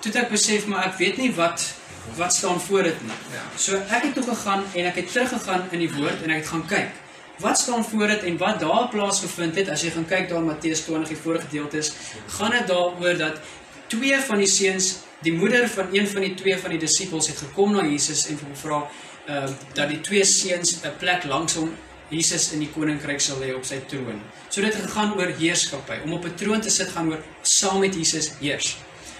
Toe 0.00 0.12
het 0.12 0.22
ek 0.22 0.30
besef 0.30 0.66
maar 0.66 0.86
ek 0.86 0.98
weet 0.98 1.16
nie 1.16 1.32
wat 1.34 1.74
wat 2.16 2.34
staan 2.34 2.60
voor 2.60 2.82
dit 2.82 3.02
nie. 3.02 3.16
Ja. 3.32 3.42
So 3.56 3.76
ek 3.76 4.02
het 4.02 4.14
toe 4.14 4.22
gegaan 4.22 4.62
en 4.74 4.84
ek 4.84 4.94
het 4.94 5.12
teruggegaan 5.12 5.62
in 5.70 5.78
die 5.78 5.92
woord 5.92 6.22
en 6.22 6.30
ek 6.30 6.36
het 6.36 6.46
gaan 6.46 6.66
kyk. 6.66 6.90
Wat 7.38 7.58
staan 7.58 7.84
voor 7.84 8.06
dit 8.06 8.22
en 8.22 8.36
wat 8.36 8.60
daar 8.60 8.88
plaasgevind 8.88 9.54
het 9.54 9.68
as 9.68 9.82
jy 9.82 9.90
gaan 9.90 10.06
kyk 10.06 10.28
daar 10.28 10.42
Matteus 10.42 10.80
20 10.80 11.08
die 11.08 11.16
vorige 11.16 11.46
gedeelte 11.46 11.78
is, 11.78 11.92
gaan 12.26 12.50
dit 12.50 12.66
daaroor 12.66 13.16
dat 13.18 13.40
twee 13.86 14.20
van 14.20 14.38
die 14.38 14.46
seuns, 14.46 14.96
die 15.22 15.32
moeder 15.32 15.68
van 15.68 15.88
een 15.92 16.08
van 16.08 16.20
die 16.20 16.34
twee 16.34 16.58
van 16.58 16.70
die 16.70 16.78
disippels 16.78 17.28
het 17.28 17.38
gekom 17.38 17.72
na 17.72 17.82
Jesus 17.86 18.26
en 18.28 18.38
hom 18.42 18.54
vra 18.56 18.84
uh 19.28 19.48
dat 19.74 19.88
die 19.88 20.00
twee 20.00 20.24
seuns 20.24 20.80
'n 20.82 20.96
plek 20.98 21.24
langs 21.24 21.54
hom 21.54 21.74
Jesus 22.08 22.52
in 22.52 22.60
die 22.60 22.70
koninkryk 22.70 23.20
sal 23.20 23.40
hê 23.40 23.54
op 23.56 23.64
sy 23.64 23.80
troon. 23.88 24.20
So 24.48 24.60
dit 24.60 24.74
gegaan 24.74 25.14
oor 25.18 25.30
heerskappy. 25.38 26.02
Om 26.04 26.12
op 26.12 26.24
'n 26.24 26.34
troon 26.34 26.60
te 26.60 26.70
sit 26.70 26.88
gaan 26.88 27.08
oor 27.10 27.22
saam 27.42 27.80
met 27.80 27.94
Jesus 27.94 28.32
heers. 28.40 28.76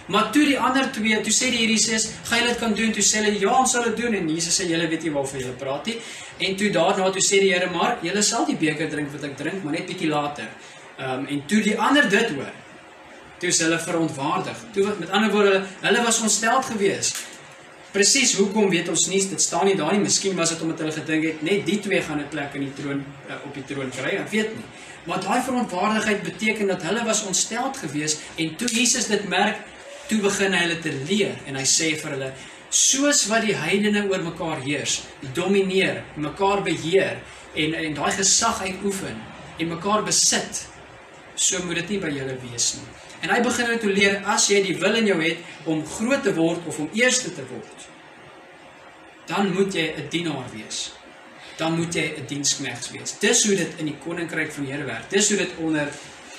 Maar 0.07 0.31
toe 0.33 0.45
die 0.45 0.59
ander 0.61 0.91
twee, 0.93 1.21
toe 1.21 1.33
sê 1.33 1.49
die 1.51 1.63
hierdie 1.65 1.79
ses, 1.79 2.11
"Gaan 2.25 2.39
julle 2.39 2.51
dit 2.51 2.59
kan 2.59 2.75
doen?" 2.75 2.93
Toe 2.93 3.03
sê 3.03 3.25
hulle, 3.25 3.39
"Ja, 3.39 3.59
ons 3.59 3.71
sal 3.71 3.83
dit 3.83 3.97
doen." 3.97 4.15
En 4.15 4.29
Jesus 4.29 4.61
sê, 4.61 4.69
"Julle 4.69 4.89
weet 4.89 5.03
nie 5.03 5.13
waarvan 5.13 5.41
julle 5.41 5.53
praat 5.53 5.87
nie." 5.87 6.01
En 6.39 6.57
toe 6.57 6.71
daarna 6.71 7.11
toe 7.11 7.23
sê 7.23 7.41
die 7.41 7.53
Here, 7.53 7.71
"Maar 7.71 7.99
julle 8.03 8.23
sal 8.23 8.45
die 8.47 8.57
beker 8.57 8.91
drink 8.91 9.13
wat 9.13 9.25
ek 9.25 9.37
drink, 9.37 9.63
maar 9.63 9.73
net 9.73 9.87
bietjie 9.87 10.09
later." 10.09 10.49
Ehm 10.99 11.11
um, 11.19 11.27
en 11.27 11.47
toe 11.47 11.63
die 11.63 11.79
ander 11.79 12.09
dit 12.09 12.29
hoor, 12.31 12.53
toe 13.39 13.49
is 13.49 13.59
hulle 13.59 13.79
verontwaardig. 13.79 14.57
Toe 14.73 14.95
met 14.99 15.11
ander 15.11 15.31
woorde, 15.31 15.65
hulle 15.81 16.03
was 16.03 16.21
ontsteld 16.21 16.65
geweest. 16.65 17.17
Presies 17.95 18.33
hoekom 18.35 18.73
weet 18.73 18.89
ons 18.91 19.05
nie, 19.07 19.21
dit 19.31 19.43
staan 19.43 19.69
nie 19.69 19.77
daar 19.79 19.93
nie. 19.95 20.03
Miskien 20.03 20.35
was 20.35 20.51
dit 20.51 20.63
omdat 20.65 20.81
hulle 20.83 20.95
gedink 20.97 21.27
het 21.29 21.43
net 21.47 21.61
die 21.67 21.79
twee 21.83 22.01
gaan 22.03 22.19
'n 22.19 22.29
plek 22.29 22.57
in 22.59 22.65
die 22.67 22.75
troon 22.75 23.05
uh, 23.29 23.37
op 23.47 23.55
die 23.55 23.63
troon 23.69 23.91
kry. 23.91 24.17
Ek 24.19 24.31
weet 24.31 24.51
nie. 24.57 24.67
Maar 25.07 25.21
daai 25.23 25.43
verontwaardigheid 25.43 26.23
beteken 26.23 26.67
dat 26.67 26.83
hulle 26.83 27.05
was 27.05 27.23
ontsteld 27.25 27.77
geweest 27.77 28.19
en 28.37 28.57
toe 28.57 28.69
Jesus 28.69 29.07
dit 29.07 29.29
merk, 29.29 29.61
toe 30.09 30.19
begin 30.21 30.53
hy 30.53 30.65
hulle 30.65 30.79
te 30.79 30.93
leer 31.09 31.39
en 31.47 31.55
hy 31.55 31.65
sê 31.65 31.93
vir 32.01 32.17
hulle 32.17 32.33
soos 32.75 33.27
wat 33.31 33.47
die 33.47 33.55
heidene 33.55 34.09
oor 34.11 34.23
mekaar 34.23 34.65
heers, 34.65 35.03
domineer, 35.33 36.03
mekaar 36.17 36.65
beheer 36.67 37.21
en 37.55 37.75
en 37.75 37.95
daai 37.95 38.13
gesag 38.19 38.63
uitoefen 38.67 39.23
en 39.59 39.69
mekaar 39.69 40.03
besit, 40.03 40.67
so 41.35 41.63
moet 41.63 41.85
dit 41.85 41.95
nie 41.95 42.03
by 42.03 42.11
julle 42.11 42.35
wees 42.43 42.75
nie. 42.81 42.94
En 43.25 43.33
hy 43.33 43.41
begin 43.41 43.71
hulle 43.71 43.81
toe 43.81 43.93
leer 43.93 44.19
as 44.29 44.51
jy 44.53 44.61
die 44.67 44.77
wil 44.77 44.99
in 44.99 45.09
jou 45.09 45.17
het 45.23 45.69
om 45.71 45.81
groot 45.89 46.23
te 46.27 46.35
word 46.37 46.67
of 46.69 46.79
om 46.83 46.91
eerste 46.93 47.33
te 47.33 47.45
word, 47.49 47.87
dan 49.31 49.49
moet 49.55 49.73
jy 49.73 49.87
'n 49.97 50.09
dienaar 50.13 50.51
wees. 50.53 50.93
Dan 51.57 51.79
moet 51.79 51.95
jy 51.95 52.05
'n 52.19 52.27
diensknegt 52.29 52.91
wees. 52.91 53.19
Dis 53.19 53.47
hoe 53.47 53.57
dit 53.57 53.73
in 53.79 53.87
die 53.87 53.99
koninkryk 54.05 54.53
van 54.53 54.65
die 54.65 54.73
Here 54.73 54.85
werk. 54.85 55.11
Dis 55.11 55.29
hoe 55.29 55.39
dit 55.39 55.51
onder 55.59 55.89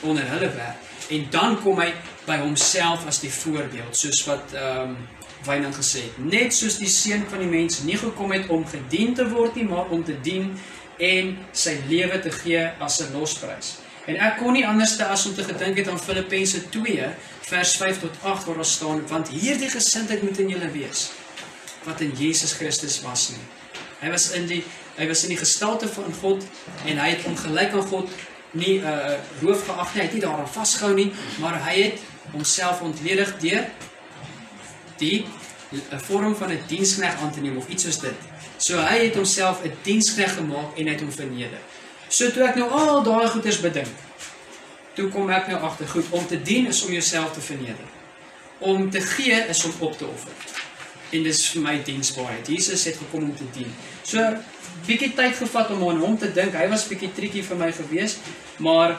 onder 0.01 0.29
hulle 0.29 0.51
werk. 0.53 0.77
En 1.09 1.27
dan 1.29 1.61
kom 1.61 1.79
hy 1.79 1.93
by 2.25 2.37
homself 2.37 3.05
as 3.05 3.19
die 3.19 3.33
voorbeeld, 3.33 3.97
soos 3.97 4.23
wat 4.25 4.53
ehm 4.53 4.89
um, 4.89 4.97
Wynand 5.45 5.75
gesê 5.75 6.01
het. 6.01 6.17
Net 6.17 6.53
soos 6.53 6.77
die 6.77 6.89
seun 6.89 7.25
van 7.29 7.39
die 7.39 7.47
mens 7.47 7.83
nie 7.85 7.97
gekom 7.97 8.31
het 8.31 8.47
om 8.47 8.65
gedien 8.65 9.13
te 9.13 9.29
word 9.29 9.55
nie, 9.55 9.63
maar 9.63 9.89
om 9.89 10.03
te 10.03 10.21
dien 10.21 10.59
en 10.97 11.37
sy 11.51 11.75
lewe 11.87 12.19
te 12.19 12.31
gee 12.31 12.71
as 12.79 13.01
'n 13.01 13.13
losprys. 13.13 13.84
En 14.05 14.17
ek 14.21 14.37
kon 14.37 14.53
nie 14.53 14.65
anders 14.67 14.95
te 14.99 15.05
as 15.09 15.25
om 15.25 15.33
te 15.35 15.43
gedink 15.43 15.79
het 15.81 15.87
aan 15.89 15.99
Filippense 15.99 16.69
2 16.69 17.09
vers 17.49 17.75
5 17.81 17.99
tot 17.99 18.17
8 18.21 18.45
waar 18.45 18.55
daar 18.61 18.65
staan 18.69 19.07
want 19.09 19.29
hierdie 19.33 19.69
gesindheid 19.69 20.21
moet 20.21 20.41
in 20.43 20.49
julle 20.53 20.69
wees 20.73 21.09
wat 21.85 22.01
in 22.01 22.13
Jesus 22.17 22.53
Christus 22.57 23.01
was 23.01 23.29
nie. 23.29 23.43
Hy 24.01 24.09
was 24.13 24.31
in 24.37 24.47
die 24.49 24.63
hy 24.95 25.07
was 25.09 25.25
in 25.27 25.33
die 25.33 25.39
gestalte 25.41 25.89
van 25.91 26.13
God 26.21 26.45
en 26.85 27.01
hy 27.01 27.09
het 27.11 27.25
hom 27.27 27.35
gelyk 27.37 27.73
aan 27.75 27.89
God 27.91 28.09
nie 28.55 28.79
'n 28.79 28.85
uh, 28.85 29.17
roof 29.41 29.65
geag 29.67 29.93
nie, 29.93 30.01
hy 30.01 30.05
het 30.07 30.13
nie 30.13 30.23
daaraan 30.23 30.53
vasgehou 30.53 30.93
nie, 30.95 31.11
maar 31.39 31.59
hy 31.67 31.75
het 31.81 31.99
homself 32.31 32.81
ontledig 32.81 33.37
deur 33.41 33.65
die 34.97 35.25
'n 35.71 35.99
vorm 35.99 36.35
van 36.35 36.51
'n 36.51 36.63
diensknegt 36.67 37.19
aan 37.19 37.31
te 37.31 37.41
neem 37.41 37.57
of 37.57 37.67
iets 37.67 37.83
soos 37.83 37.99
dit. 37.99 38.17
So 38.57 38.77
hy 38.77 38.97
het 39.05 39.15
homself 39.15 39.63
'n 39.63 39.73
diensknegt 39.83 40.35
gemaak 40.35 40.77
en 40.77 40.85
hy 40.85 40.91
het 40.91 41.01
hom 41.01 41.11
verneder. 41.11 41.59
So 42.07 42.29
toe 42.31 42.45
ek 42.47 42.59
nou 42.59 42.69
al 42.69 43.03
daai 43.05 43.27
goeders 43.33 43.59
bedink, 43.63 44.03
toe 44.95 45.09
kom 45.13 45.29
ek 45.33 45.49
nou 45.51 45.59
agter, 45.67 45.89
goed, 45.91 46.11
om 46.15 46.25
te 46.27 46.39
dien 46.41 46.69
is 46.71 46.83
om 46.85 46.93
jouself 46.93 47.33
te 47.35 47.43
verneder. 47.43 47.93
Om 48.59 48.89
te 48.89 49.01
gee 49.03 49.39
is 49.51 49.63
om 49.67 49.73
op 49.87 49.97
te 49.97 50.07
offer. 50.07 50.31
En 51.11 51.25
dis 51.25 51.41
vir 51.51 51.63
my 51.63 51.75
diensbaarheid. 51.85 52.47
Jesus 52.47 52.85
het 52.87 52.97
gekom 53.01 53.27
om 53.29 53.35
te 53.35 53.47
dien. 53.55 53.71
So 54.03 54.21
bietjie 54.85 55.11
tyd 55.17 55.35
gevat 55.37 55.71
om 55.75 55.83
aan 55.89 56.01
hom 56.03 56.17
te 56.19 56.31
dink. 56.33 56.55
Hy 56.55 56.67
was 56.71 56.87
bietjie 56.89 57.11
triekie 57.15 57.43
vir 57.45 57.59
my 57.59 57.71
gewees, 57.75 58.17
maar 58.63 58.95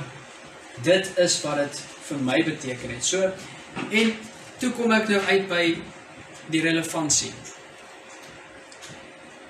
dit 0.84 1.10
is 1.22 1.36
wat 1.44 1.62
dit 1.62 1.82
vir 2.08 2.24
my 2.26 2.38
beteken 2.46 2.94
het. 2.94 3.04
So 3.04 3.30
en 3.90 4.14
toe 4.60 4.72
kom 4.76 4.92
ek 4.96 5.10
nou 5.12 5.20
uit 5.30 5.46
by 5.50 5.64
die 6.52 6.62
relevantie. 6.64 7.32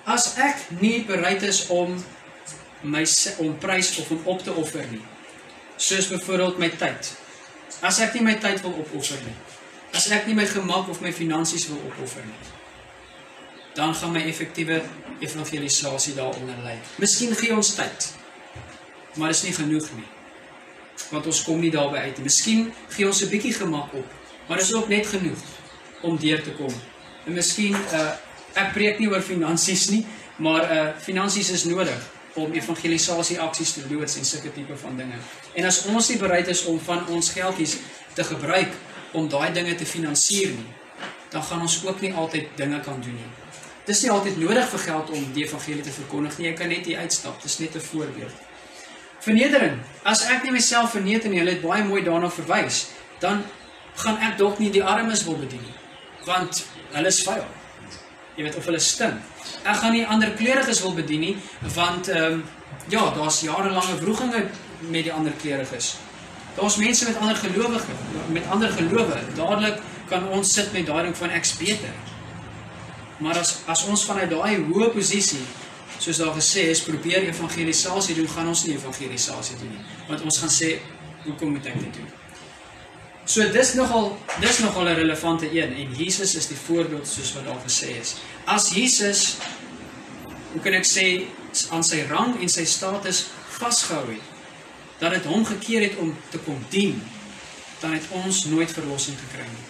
As 0.07 0.35
ek 0.39 0.69
nie 0.81 1.01
bereid 1.07 1.43
is 1.47 1.65
om 1.75 1.97
my 2.87 3.03
om 3.43 3.59
prys 3.59 3.97
of 3.99 4.11
om 4.11 4.21
op 4.25 4.43
te 4.43 4.53
offer 4.55 4.87
nie. 4.91 5.03
Soos 5.77 6.09
byvoorbeeld 6.09 6.59
my 6.59 6.69
tyd. 6.71 7.11
As 7.85 7.99
ek 8.01 8.15
nie 8.17 8.25
my 8.25 8.37
tyd 8.41 8.63
wil 8.65 8.77
opoffer 8.81 9.19
nie. 9.27 9.35
As 9.97 10.07
ek 10.15 10.29
nie 10.29 10.37
my 10.39 10.47
gemak 10.49 10.89
of 10.93 11.03
my 11.05 11.13
finansies 11.13 11.67
wil 11.71 11.81
opoffer 11.91 12.25
nie. 12.25 12.39
Dan 13.77 13.95
gaan 13.95 14.15
my 14.15 14.23
effektiewe 14.25 14.81
evangelisasie 15.21 16.15
daaronder 16.17 16.63
lê. 16.65 16.77
Miskien 17.03 17.35
gee 17.37 17.55
ons 17.55 17.75
tyd. 17.77 18.13
Maar 19.17 19.35
dit 19.35 19.37
is 19.37 19.47
nie 19.49 19.57
genoeg 19.57 19.91
nie. 19.97 20.09
Want 21.11 21.27
ons 21.27 21.43
kom 21.45 21.61
nie 21.61 21.73
daarby 21.75 22.07
uit 22.07 22.21
nie. 22.21 22.29
Miskien 22.31 22.73
gee 22.95 23.07
ons 23.07 23.23
'n 23.23 23.29
bietjie 23.29 23.53
gemak 23.53 23.93
op, 23.93 24.07
maar 24.49 24.59
dit 24.59 24.67
is 24.67 24.75
ook 24.75 24.89
net 24.89 25.07
genoeg 25.07 25.39
om 26.01 26.17
deur 26.17 26.43
te 26.43 26.53
kom. 26.53 26.73
En 27.27 27.33
miskien 27.33 27.75
uh 27.93 28.13
ek 28.57 28.73
preek 28.73 28.99
nie 28.99 29.09
oor 29.09 29.21
finansies 29.21 29.89
nie, 29.89 30.07
maar 30.37 30.65
uh 30.73 30.89
finansies 30.97 31.51
is 31.51 31.65
nodig 31.65 32.16
om 32.37 32.53
evangelisasie 32.53 33.39
aksies 33.41 33.73
te 33.73 33.85
loods 33.91 34.17
en 34.17 34.25
sulke 34.25 34.53
tipe 34.53 34.77
van 34.77 34.97
dinge. 34.97 35.19
En 35.55 35.65
as 35.65 35.83
ons 35.91 36.09
nie 36.09 36.19
bereid 36.21 36.49
is 36.53 36.65
om 36.65 36.81
van 36.81 37.07
ons 37.09 37.31
geldjies 37.31 37.79
te 38.15 38.25
gebruik 38.25 38.73
om 39.13 39.29
daai 39.29 39.53
dinge 39.53 39.75
te 39.75 39.87
finansier 39.89 40.53
nie, 40.53 40.69
dan 41.33 41.43
gaan 41.43 41.61
ons 41.61 41.81
ook 41.87 42.01
nie 42.01 42.13
altyd 42.15 42.53
dinge 42.57 42.81
kan 42.81 43.01
doen 43.01 43.17
nie. 43.17 43.31
Dis 43.87 44.03
nie 44.03 44.11
altyd 44.11 44.39
nodig 44.43 44.69
vir 44.69 44.83
geld 44.83 45.11
om 45.15 45.27
die 45.33 45.45
evangelie 45.45 45.85
te 45.87 45.95
verkondig 45.95 46.39
nie. 46.39 46.49
Jy 46.49 46.55
kan 46.59 46.69
net 46.69 46.87
hier 46.91 46.99
uitstap. 46.99 47.43
Dis 47.43 47.59
net 47.59 47.77
'n 47.77 47.81
voorbeeld. 47.81 48.35
Vernedering. 49.21 49.79
As 50.03 50.25
ek 50.31 50.43
nie 50.43 50.53
myself 50.53 50.91
verneder 50.91 51.31
nie, 51.31 51.39
hulle 51.39 51.51
het 51.51 51.63
baie 51.63 51.85
mooi 51.85 52.03
daarna 52.03 52.31
verwys, 52.31 52.87
dan 53.19 53.45
gaan 53.95 54.19
ek 54.19 54.39
dalk 54.39 54.59
nie 54.59 54.71
die 54.71 54.85
armes 54.85 55.25
wil 55.25 55.39
bedien 55.41 55.63
nie, 55.63 55.75
want 56.25 56.67
hulle 56.93 57.07
is 57.07 57.23
vuil. 57.23 57.47
Jy 58.37 58.45
weet 58.45 58.57
of 58.57 58.67
hulle 58.69 58.81
stink. 58.83 59.21
Ek 59.65 59.79
gaan 59.81 59.95
nie 59.97 60.05
ander 60.07 60.33
kleuriges 60.37 60.83
wil 60.85 60.95
bedien 60.97 61.25
nie, 61.25 61.37
want 61.75 62.09
ehm 62.13 62.41
um, 62.41 62.45
ja, 62.93 63.03
daar's 63.15 63.41
jarelange 63.43 63.97
wrogings 64.03 64.37
met 64.81 65.07
die 65.07 65.13
ander 65.13 65.33
kleuriges. 65.41 65.97
Daar's 66.57 66.77
mense 66.77 67.05
met 67.05 67.17
ander 67.17 67.37
gelowige, 67.37 67.97
met 68.33 68.45
ander 68.51 68.71
gelowe. 68.73 69.19
Dadelik 69.35 69.81
kan 70.09 70.29
ons 70.29 70.53
sit 70.53 70.73
met 70.73 70.87
daai 70.87 71.03
ding 71.03 71.17
van 71.17 71.31
ek's 71.31 71.57
beter. 71.57 71.97
Maar 73.19 73.39
as 73.39 73.57
as 73.67 73.85
ons 73.91 74.05
vanuit 74.05 74.31
daai 74.31 74.61
hoë 74.69 74.93
posisie 74.95 75.43
soos 75.99 76.21
daar 76.21 76.35
gesê 76.37 76.69
is, 76.71 76.83
probeer 76.85 77.25
evangelisasie 77.29 78.15
doen, 78.15 78.29
gaan 78.29 78.49
ons 78.53 78.65
nie 78.67 78.77
evangelisasie 78.77 79.57
doen 79.61 79.73
nie. 79.73 79.85
Want 80.09 80.23
ons 80.29 80.39
gaan 80.39 80.53
sê, 80.53 80.75
hoekom 81.25 81.57
moet 81.57 81.67
ek 81.73 81.81
dit 81.81 82.01
doen? 82.01 82.26
So 83.27 83.43
dis 83.51 83.75
nogal 83.75 84.13
dis 84.41 84.59
nogal 84.63 84.89
'n 84.89 84.95
relevante 84.95 85.51
een 85.51 85.75
en 85.75 85.95
Jesus 85.95 86.35
is 86.35 86.47
die 86.47 86.57
voorbeeld 86.67 87.09
soos 87.09 87.33
wat 87.35 87.45
daar 87.45 87.63
gesê 87.67 87.99
is. 88.01 88.15
As 88.45 88.71
Jesus 88.71 89.37
hoe 90.53 90.65
kan 90.65 90.73
ek 90.73 90.87
sê 90.89 91.27
aan 91.71 91.85
sy 91.85 91.99
rang 92.09 92.39
en 92.41 92.49
sy 92.49 92.65
status 92.65 93.27
vasgehou 93.59 94.07
het, 94.09 94.23
dat 95.01 95.13
dit 95.13 95.25
hom 95.29 95.45
gekeer 95.45 95.83
het 95.83 95.97
om 96.01 96.15
te 96.31 96.39
kom 96.39 96.63
dien, 96.73 97.03
dan 97.81 97.93
het 97.93 98.05
ons 98.17 98.45
nooit 98.45 98.71
verlossing 98.73 99.19
gekry 99.21 99.45
nie. 99.45 99.67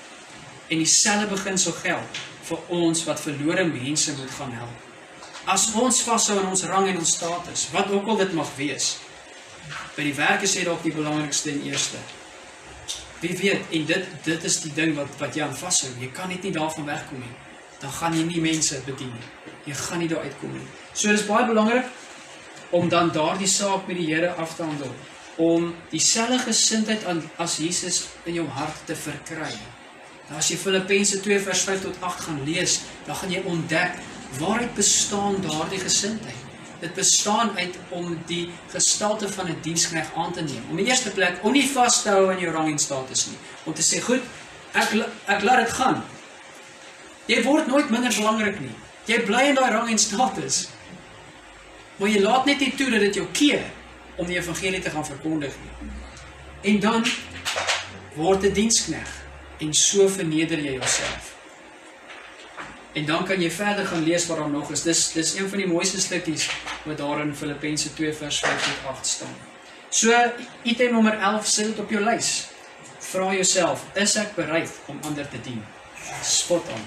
En 0.69 0.83
dieselfde 0.83 1.27
beginsel 1.27 1.73
geld 1.73 2.21
vir 2.47 2.59
ons 2.69 3.03
wat 3.09 3.21
verlore 3.21 3.65
mense 3.65 4.15
moet 4.19 4.31
gaan 4.39 4.53
help. 4.53 4.85
As 5.47 5.67
ons 5.75 6.03
vashou 6.07 6.39
aan 6.39 6.53
ons 6.53 6.63
rang 6.71 6.87
en 6.91 6.99
ons 7.03 7.17
status, 7.19 7.67
wat 7.75 7.91
ook 7.91 8.07
al 8.07 8.23
dit 8.23 8.33
mag 8.39 8.51
wees, 8.59 8.97
by 9.97 10.07
die 10.07 10.15
werk 10.15 10.47
is 10.47 10.55
dit 10.55 10.67
dalk 10.67 10.83
die 10.87 10.95
belangrikste 10.95 11.51
en 11.51 11.67
eerste. 11.67 11.99
Wie 13.21 13.37
weet, 13.37 13.71
en 13.73 13.85
dit 13.89 14.09
dit 14.25 14.45
is 14.45 14.61
die 14.61 14.73
ding 14.77 14.95
wat 14.97 15.13
wat 15.19 15.35
jy 15.35 15.45
aan 15.47 15.57
vashou. 15.57 15.91
Jy 16.01 16.11
kan 16.13 16.29
net 16.29 16.43
nie 16.43 16.53
daarvan 16.53 16.85
wegkom 16.89 17.23
nie. 17.23 17.35
Dan 17.81 17.93
gaan 17.93 18.17
jy 18.17 18.25
nie 18.29 18.41
mense 18.41 18.81
bedien 18.87 19.13
nie. 19.13 19.55
Jy 19.67 19.75
gaan 19.75 20.03
nie 20.03 20.09
daar 20.09 20.25
uitkom 20.25 20.53
nie. 20.53 20.67
So 20.93 21.09
dis 21.09 21.27
baie 21.29 21.47
belangrik 21.49 21.89
om 22.77 22.89
dan 22.89 23.13
daardie 23.15 23.49
saak 23.49 23.87
met 23.87 23.97
die 23.97 24.09
Here 24.11 24.33
af 24.35 24.57
te 24.57 24.63
handel 24.63 24.93
om 25.37 25.75
dieselfde 25.93 26.39
gesindheid 26.47 27.05
aan 27.05 27.21
as 27.37 27.59
Jesus 27.61 28.07
in 28.25 28.39
jou 28.39 28.47
hart 28.49 28.87
te 28.89 28.97
verkry. 28.97 29.53
Nou 30.29 30.41
as 30.41 30.49
jy 30.51 30.57
Filippense 30.59 31.21
2 31.23 31.41
vers 31.45 31.65
5 31.69 31.85
tot 31.85 32.01
8 32.01 32.25
gaan 32.29 32.41
lees, 32.49 32.81
dan 33.07 33.21
gaan 33.21 33.35
jy 33.35 33.43
ontdek 33.47 34.01
waaruit 34.41 34.75
bestaan 34.75 35.41
daardie 35.45 35.81
gesindheid. 35.81 36.46
Dit 36.81 36.95
bestaan 36.95 37.59
uit 37.59 37.75
om 37.89 38.19
die 38.27 38.51
gestalte 38.71 39.29
van 39.29 39.49
'n 39.49 39.59
diensknegt 39.63 40.15
aan 40.15 40.33
te 40.33 40.43
neem. 40.43 40.65
Om 40.71 40.79
in 40.79 40.85
die 40.85 40.93
eerste 40.93 41.11
plek 41.11 41.39
om 41.43 41.53
nie 41.53 41.69
vas 41.71 42.03
te 42.03 42.09
hou 42.09 42.33
aan 42.33 42.41
jou 42.41 42.53
rang 42.53 42.71
en 42.71 42.79
status 42.79 43.27
nie, 43.27 43.39
om 43.65 43.75
te 43.75 43.83
sê, 43.83 44.01
"Goed, 44.01 44.23
ek 44.73 44.93
ek 45.27 45.43
laat 45.43 45.59
dit 45.67 45.73
gaan." 45.73 46.05
Jy 47.27 47.43
word 47.43 47.67
nooit 47.67 47.91
minder 47.91 48.15
belangrik 48.15 48.61
nie. 48.61 48.75
Jy 49.05 49.21
bly 49.21 49.43
in 49.49 49.55
daai 49.55 49.71
rang 49.71 49.91
en 49.91 49.99
status. 49.99 50.69
Maar 51.97 52.09
jy 52.09 52.21
laat 52.21 52.45
net 52.45 52.59
nie 52.59 52.75
toe 52.75 52.91
dat 52.91 53.01
dit 53.01 53.15
jou 53.15 53.27
keer 53.33 53.63
om 54.17 54.27
die 54.27 54.37
evangelie 54.37 54.81
te 54.81 54.91
gaan 54.91 55.07
verkondig 55.07 55.55
nie. 55.63 55.91
En 56.73 56.81
dan 56.81 57.05
word 58.15 58.43
'n 58.45 58.53
diensknegt 58.53 59.25
en 59.59 59.75
so 59.75 60.09
verneder 60.09 60.59
jy 60.59 60.73
jouself. 60.73 61.36
En 62.97 63.05
dan 63.05 63.25
kan 63.29 63.41
jy 63.43 63.51
verder 63.53 63.85
gaan 63.87 64.05
lees 64.07 64.25
wat 64.31 64.39
daar 64.41 64.51
nog 64.51 64.71
is. 64.73 64.83
Dis 64.87 65.01
dis 65.13 65.35
een 65.37 65.49
van 65.53 65.59
die 65.61 65.69
mooiste 65.69 66.01
stukkies 66.01 66.47
wat 66.89 66.99
daar 66.99 67.21
in 67.21 67.35
Filippense 67.37 67.93
2 67.95 68.13
vers 68.17 68.39
5 68.41 68.63
tot 68.69 68.91
8 68.95 69.07
staan. 69.07 69.35
So 69.89 70.13
item 70.63 70.93
nommer 70.97 71.19
11 71.19 71.47
sit 71.47 71.67
dit 71.73 71.79
op 71.83 71.91
jou 71.93 72.01
lys. 72.05 72.31
Vra 73.07 73.29
jouself, 73.37 73.85
is 73.95 74.17
ek 74.19 74.33
bereid 74.35 74.71
om 74.91 74.97
ander 75.07 75.29
te 75.31 75.39
dien? 75.45 75.61
Spot 76.27 76.65
on. 76.75 76.87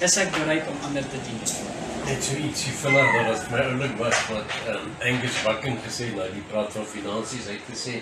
Is 0.00 0.14
ek 0.22 0.30
bereid 0.32 0.68
om 0.70 0.78
ander 0.86 1.04
te 1.10 1.18
dien? 1.26 1.40
Net 2.04 2.22
so 2.24 2.36
ietsie 2.38 2.72
vinnig 2.80 3.10
wat 3.16 3.28
dit 3.32 3.42
vir 3.48 3.52
my 3.58 3.64
oulik 3.72 3.98
was 4.00 4.22
wat 4.30 4.54
um, 4.72 4.88
Angus 5.10 5.36
Bucking 5.44 5.78
gesê 5.84 6.08
nou 6.14 6.26
die 6.34 6.42
praat 6.50 6.72
van 6.76 6.86
finansies 6.94 7.46
hy 7.50 7.58
het 7.58 7.68
gesê 7.72 7.98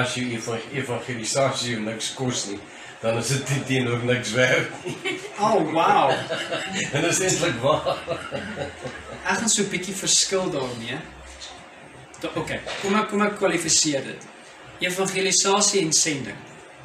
as 0.00 0.14
jy 0.18 0.24
eva- 0.36 0.60
evangelisasie 0.82 1.76
niks 1.82 2.12
kos 2.18 2.46
nie 2.50 2.58
dan 3.00 3.16
is 3.18 3.28
dit 3.28 3.48
nie 3.50 3.62
teenoor 3.64 4.02
niks 4.04 4.32
werd 4.32 4.70
nie. 4.84 4.96
Oh, 5.40 5.72
wow. 5.72 6.10
En 6.92 7.00
dit 7.00 7.10
is 7.10 7.20
eintlik 7.20 7.54
waar. 7.62 7.96
Ek 9.24 9.38
gaan 9.40 9.48
so 9.48 9.62
'n 9.62 9.68
bietjie 9.72 9.94
verskil 9.94 10.50
daarmee. 10.50 10.98
Da- 12.20 12.30
Okay, 12.36 12.60
kom 12.82 12.94
ek 12.94 13.08
kom 13.08 13.22
ek 13.22 13.36
kwalifiseer 13.38 14.04
dit. 14.04 14.26
Evangelisasie 14.84 15.80
en 15.84 15.92
sending 15.92 16.36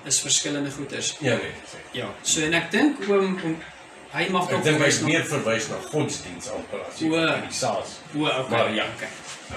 is 0.05 0.19
verskillende 0.21 0.71
goeders. 0.71 1.15
Ja 1.19 1.35
nee. 1.35 1.51
Ja, 1.91 2.07
so 2.21 2.41
en 2.41 2.53
ek 2.53 2.71
dink 2.71 2.99
oom 3.09 3.39
om 3.43 3.57
hy 4.15 4.27
mag 4.31 4.43
Ek 4.43 4.49
dalk 4.51 4.63
dink 4.63 4.77
hy 4.77 4.79
verwys 4.79 4.95
is 4.95 5.01
na- 5.01 5.07
meer 5.07 5.25
verwys 5.25 5.67
na 5.67 5.75
godsdiens 5.91 6.49
amper 6.49 6.79
as 6.87 7.01
O. 7.01 7.05
evangelisasie. 7.05 7.99
O, 8.15 8.25
okay. 8.25 8.49
Maar 8.49 8.73
ja. 8.73 8.85
okay. 8.95 9.09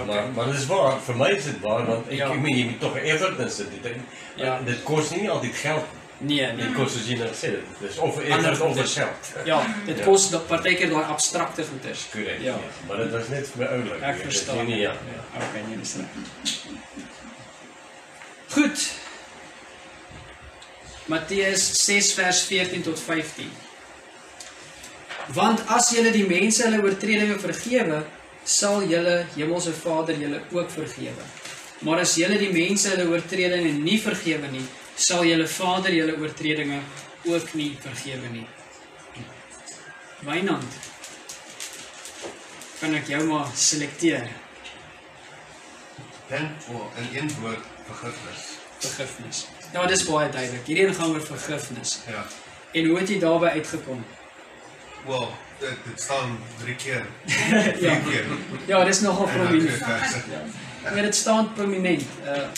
Maar 0.06 0.28
maar 0.34 0.46
dit 0.46 0.54
is 0.60 0.66
waar, 0.66 0.98
vir 1.06 1.16
my 1.16 1.28
is 1.36 1.44
dit 1.44 1.60
waar 1.60 1.86
want 1.86 2.06
ek 2.08 2.18
Ja. 2.18 2.26
ja. 2.28 2.34
meen 2.34 2.56
jy 2.58 2.64
moet 2.64 2.80
tog 2.80 2.94
'n 2.94 3.06
effort 3.14 3.38
insit. 3.38 3.70
Dit 3.82 3.94
ja. 4.36 4.58
dit 4.64 4.82
kos 4.82 5.10
nie 5.10 5.30
altyd 5.30 5.54
geld 5.54 5.84
nie. 5.92 5.97
Nee, 6.20 6.46
nee. 6.52 6.56
Dit 6.66 6.74
kos 6.74 6.94
as 6.98 7.04
jy 7.06 7.14
nou 7.18 7.28
sê 7.30 7.50
dit. 7.54 7.64
Dis 7.80 7.98
of 7.98 8.16
'n 8.18 8.32
Ander 8.32 8.52
effort 8.52 8.60
of 8.60 8.74
goeders. 8.74 8.94
geld. 8.94 9.32
Ja, 9.44 9.58
dit 9.86 9.98
Ja. 9.98 10.04
kos 10.04 10.30
dat 10.30 10.46
partykeer 10.46 10.90
daai 10.90 11.04
abstrakte 11.04 11.64
goeders. 11.64 12.06
Korrek. 12.12 12.40
Ja. 12.40 12.52
Ja. 12.54 12.58
Maar 12.88 12.96
dit 12.96 13.10
was 13.10 13.28
net 13.28 13.46
vir 13.48 13.58
my 13.58 13.66
oulik. 13.66 14.02
Ek 14.02 14.16
verstaan. 14.22 14.66
Nie, 14.66 14.76
ja. 14.76 14.92
ja. 14.92 15.46
Okay, 15.46 15.62
nee, 15.68 15.78
dis 15.78 15.94
reg. 15.94 16.06
Goed. 18.48 18.90
Matteus 21.06 21.84
6 21.84 22.12
vers 22.12 22.42
14 22.42 22.82
tot 22.82 23.00
15. 23.00 23.50
Want 25.32 25.60
as 25.68 25.90
julle 25.92 26.10
die 26.12 26.26
mense 26.28 26.62
hulle 26.64 26.82
oortredinge 26.84 27.38
vergewe, 27.40 28.02
sal 28.44 28.82
julle 28.88 29.26
hemelse 29.36 29.72
Vader 29.76 30.16
julle 30.16 30.40
ook 30.52 30.70
vergewe. 30.72 31.24
Maar 31.84 31.98
as 32.04 32.14
julle 32.16 32.38
die 32.40 32.52
mense 32.52 32.88
hulle 32.88 33.08
oortredinge 33.12 33.72
nie 33.72 33.98
vergewe 34.00 34.48
nie, 34.52 34.64
sal 34.98 35.24
julle 35.26 35.46
Vader 35.46 35.94
julle 35.94 36.16
oortredinge 36.18 36.80
ook 37.24 37.54
nie 37.54 37.70
vergewe 37.80 38.30
nie. 38.32 38.46
Wynand. 40.26 40.78
Kan 42.80 42.94
ek 42.98 43.10
jou 43.10 43.22
maar 43.26 43.50
selekteer? 43.54 44.26
Dan 46.28 46.48
oh, 46.74 46.86
in 47.00 47.08
een 47.14 47.30
woord 47.40 47.64
vergifnis. 47.86 48.46
Vergifnis. 48.78 49.46
Ja, 49.72 49.86
dis 49.86 50.04
baie 50.06 50.30
duidelik. 50.30 50.66
Hierdie 50.66 50.86
een 50.86 50.94
gaan 50.94 51.14
oor 51.14 51.26
vergifnis. 51.26 51.98
Ja. 52.08 52.24
En 52.72 52.88
hoe 52.90 52.98
het 52.98 53.08
jy 53.08 53.18
daarby 53.22 53.52
uitgekom? 53.58 54.02
Wel, 55.06 55.30
dit, 55.60 55.78
dit 55.86 56.02
staan 56.02 56.38
drie 56.58 56.74
keer. 56.76 57.06
ja. 57.34 57.62
Vier 57.78 58.02
keer. 58.10 58.26
Ja, 58.66 58.82
dis 58.84 59.00
nogal 59.00 59.30
prominent. 59.30 59.86
Ja, 60.82 61.02
dit 61.02 61.16
staan 61.16 61.52
prominent. 61.54 62.04
Uh 62.26 62.50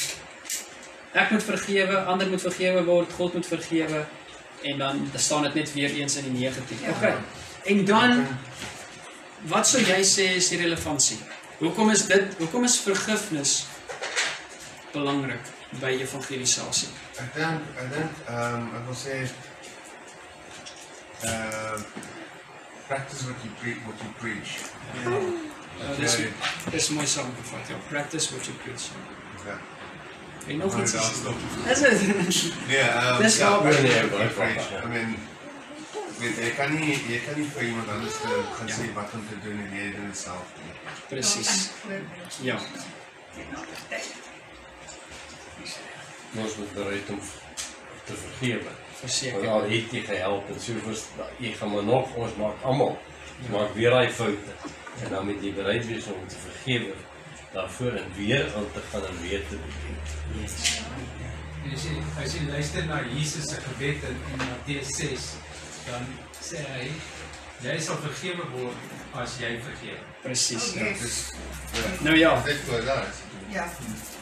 ek 1.12 1.30
moet 1.30 1.42
vergewe, 1.42 2.04
ander 2.04 2.28
moet 2.28 2.42
vergewe 2.42 2.84
word, 2.84 3.12
God 3.12 3.34
moet 3.34 3.46
vergewe 3.46 4.04
en 4.62 4.78
dan 4.78 5.10
staan 5.14 5.42
dit 5.42 5.54
net 5.54 5.72
weer 5.72 5.90
eens 5.90 6.16
in 6.16 6.32
die 6.32 6.40
negatief. 6.44 6.82
Ja. 6.82 6.90
Okay. 6.90 7.14
En 7.64 7.84
dan 7.84 8.26
wat 9.48 9.68
sou 9.68 9.82
jy 9.82 10.00
sê 10.04 10.26
is 10.36 10.48
die 10.52 10.60
relevantie? 10.60 11.18
Hoekom 11.60 11.90
is 11.90 12.06
dit 12.08 12.36
hoekom 12.38 12.64
is 12.64 12.78
vergifnis 12.80 13.66
belangrik 14.92 15.50
by 15.80 15.92
evangelisasie? 16.04 16.88
Ek 17.20 17.34
dink 17.36 17.80
ek 17.80 17.90
dink 17.94 18.22
ehm 18.28 18.70
ek 18.78 18.86
wil 18.88 18.98
sê 19.00 19.18
ehm 21.24 21.84
practice 22.88 23.26
what 23.28 23.44
you 23.44 23.52
preach 23.60 23.82
what 23.86 23.98
you 24.04 24.12
preach. 24.20 24.56
Uh, 25.80 25.96
dis 26.00 26.16
dis 26.70 26.88
mooi 26.96 27.06
saamgevat. 27.06 27.68
Ja, 27.72 27.76
practice 27.88 28.32
what 28.34 28.44
you 28.48 28.56
preach. 28.64 28.90
Ja. 29.46 29.56
En 29.56 29.79
nog 30.46 30.80
iets. 30.80 30.92
daar 30.92 31.02
is- 31.02 31.16
stop. 31.16 31.34
Is 31.70 31.78
dit? 31.78 31.98
Nee, 32.68 32.78
ehm 32.78 33.22
Dis 33.22 33.36
ja, 33.36 33.50
waar- 33.50 33.62
what 33.62 33.82
Nee, 33.82 33.92
you 33.92 34.10
nee, 34.10 34.26
preach. 34.28 34.70
maar- 34.70 34.84
I 34.84 34.88
mean 34.88 35.16
weet 36.18 36.36
jy 36.36 36.50
kan 36.56 36.74
nie 36.74 36.90
jy 37.08 37.20
kan 37.26 37.40
nie 37.40 37.48
vir 37.54 37.62
iemand 37.62 37.88
anders 37.88 38.12
te 38.20 38.28
gaan 38.56 38.66
Ja. 38.66 38.74
sê 38.74 38.92
wat 38.94 39.08
om 39.14 39.26
te 39.28 39.48
doen 39.48 39.58
en 39.70 39.76
jy 39.76 39.90
doen 39.96 40.06
dit 40.06 40.18
self 40.18 40.46
nie. 40.64 40.72
Presies. 41.08 41.70
Ja. 42.42 42.58
Ons 46.36 46.56
moet 46.56 46.72
bereid 46.74 47.08
om 47.10 47.20
te 48.04 48.12
vergewe. 48.14 48.62
Want 48.62 48.76
Verseker. 49.12 49.48
al 49.48 49.62
het 49.62 49.90
jy 49.92 50.00
gehelp 50.00 50.48
en 50.52 50.60
so 50.60 50.72
was 50.86 51.04
jy 51.38 51.52
gaan 51.56 51.70
maar 51.72 51.84
nog 51.84 52.14
ons 52.14 52.34
maak 52.36 52.62
almal 52.62 52.98
ons 53.40 53.48
maak 53.50 53.74
weer 53.74 53.90
daai 53.90 54.10
foute. 54.10 54.52
En 55.04 55.10
dan 55.10 55.24
moet 55.26 55.42
jy 55.42 55.52
bereid 55.54 55.86
wees 55.86 56.04
om 56.06 56.26
te 56.28 56.36
vergewe 56.44 56.92
daarvoor 57.52 57.92
en 57.92 58.12
weer 58.16 58.44
aan 58.56 58.68
te 58.72 58.80
gaan 58.90 59.06
en 59.06 59.20
weer 59.20 59.42
te 59.48 59.56
begin. 59.66 59.96
En 61.64 61.72
as 61.74 61.82
jy 61.84 61.96
as 62.24 62.34
jy 62.34 62.46
luister 62.48 62.86
na 62.86 63.00
Jesus 63.14 63.48
se 63.48 63.60
gebed 63.60 64.02
in, 64.08 64.16
in 64.32 64.44
Matteus 64.48 64.94
6, 64.96 65.26
dan 65.86 66.06
sê 66.40 66.62
hy 66.72 66.90
jy 67.60 67.76
sal 67.84 67.98
vergewe 68.06 68.46
word 68.54 69.18
as 69.20 69.36
jy 69.42 69.56
vergewe. 69.66 70.00
Presies. 70.22 70.70
Okay. 70.72 70.92
Ja. 70.92 70.98
Dis 71.02 71.18
ja. 71.74 71.94
Nou 72.06 72.16
ja. 72.16 72.34
Dit 72.44 72.62
vir 72.68 72.84
dat. 72.88 73.24
Ja. 73.52 73.66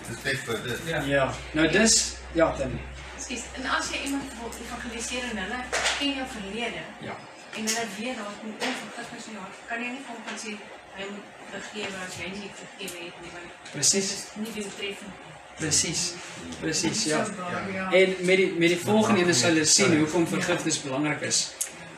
Dis 0.09 0.23
net 0.25 0.47
vir 0.49 0.63
dit. 0.67 0.87
Ja. 0.91 1.03
Ja. 1.07 1.27
Nou 1.53 1.69
dis 1.73 1.99
ja, 2.35 2.51
dan 2.59 2.79
Ekskuus. 3.19 3.45
En 3.59 3.65
as 3.75 3.89
jy 3.91 4.03
iemand 4.07 4.35
wil 4.41 4.53
evangeliseer 4.65 5.25
en 5.31 5.41
hulle 5.43 5.61
ken 5.99 6.13
jou 6.21 6.27
verlede 6.35 6.83
ja. 7.03 7.15
en 7.59 7.65
hulle 7.67 7.87
weet 7.97 8.17
daar 8.17 8.37
kom 8.41 8.53
onvergifnis 8.53 9.27
in 9.27 9.39
jou 9.39 9.43
hart, 9.43 9.63
kan 9.71 9.83
jy 9.83 9.89
nie 9.95 10.05
vir 10.07 10.15
hom 10.15 10.23
gaan 10.29 10.39
sê 10.43 10.53
hy 10.99 11.09
moet 11.15 11.27
vergewe 11.53 12.05
as 12.07 12.19
jy 12.21 12.29
nie 12.35 12.51
vergewe 12.61 13.05
het 13.07 13.19
nie, 13.23 13.33
want 13.33 13.49
dit 13.49 13.73
Presies. 13.73 14.13
nie 14.37 14.53
doeltreffend 14.55 15.15
nie. 15.15 15.29
Presies. 15.59 16.03
Presies, 16.61 17.05
ja. 17.05 17.27
Ja. 17.75 17.93
En 17.93 18.15
met 18.21 18.37
die 18.37 18.51
met 18.59 18.69
die 18.69 18.79
volgende 18.79 19.25
ene 19.25 19.35
sal 19.35 19.57
jy 19.59 19.65
sien 19.67 19.97
hoekom 19.99 20.27
vergifnis 20.31 20.79
belangrik 20.85 21.25
is. 21.27 21.41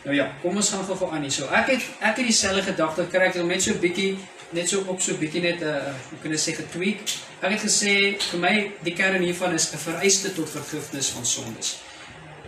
Nou 0.05 0.17
ja, 0.17 0.31
kom 0.41 0.57
ons 0.57 0.71
gaan 0.73 0.85
gou-gou 0.89 1.11
aan 1.13 1.27
hier. 1.27 1.35
So 1.35 1.49
ek 1.53 1.75
het 1.75 1.89
ek 1.99 2.23
het 2.23 2.31
dieselfde 2.31 2.65
gedagte 2.71 3.05
kry 3.13 3.27
ek 3.29 3.35
het 3.37 3.43
hom 3.43 3.53
net 3.53 3.65
so 3.65 3.77
bietjie 3.83 4.15
net 4.57 4.73
so 4.73 4.87
op 4.89 5.03
so 5.05 5.19
bietjie 5.21 5.43
net 5.45 5.61
'n 5.61 5.69
uh, 5.69 5.93
hoe 6.09 6.21
kan 6.23 6.33
ek 6.33 6.41
sê 6.47 6.57
getweak. 6.57 7.05
Ek 7.41 7.53
het 7.57 7.63
gesê 7.67 7.95
vir 8.31 8.41
my 8.41 8.55
die 8.87 8.97
kern 8.97 9.23
hiervan 9.23 9.55
is 9.55 9.69
'n 9.73 9.85
vereiste 9.85 10.33
tot 10.35 10.49
vergifnis 10.57 11.13
van 11.17 11.27
sondes. 11.27 11.77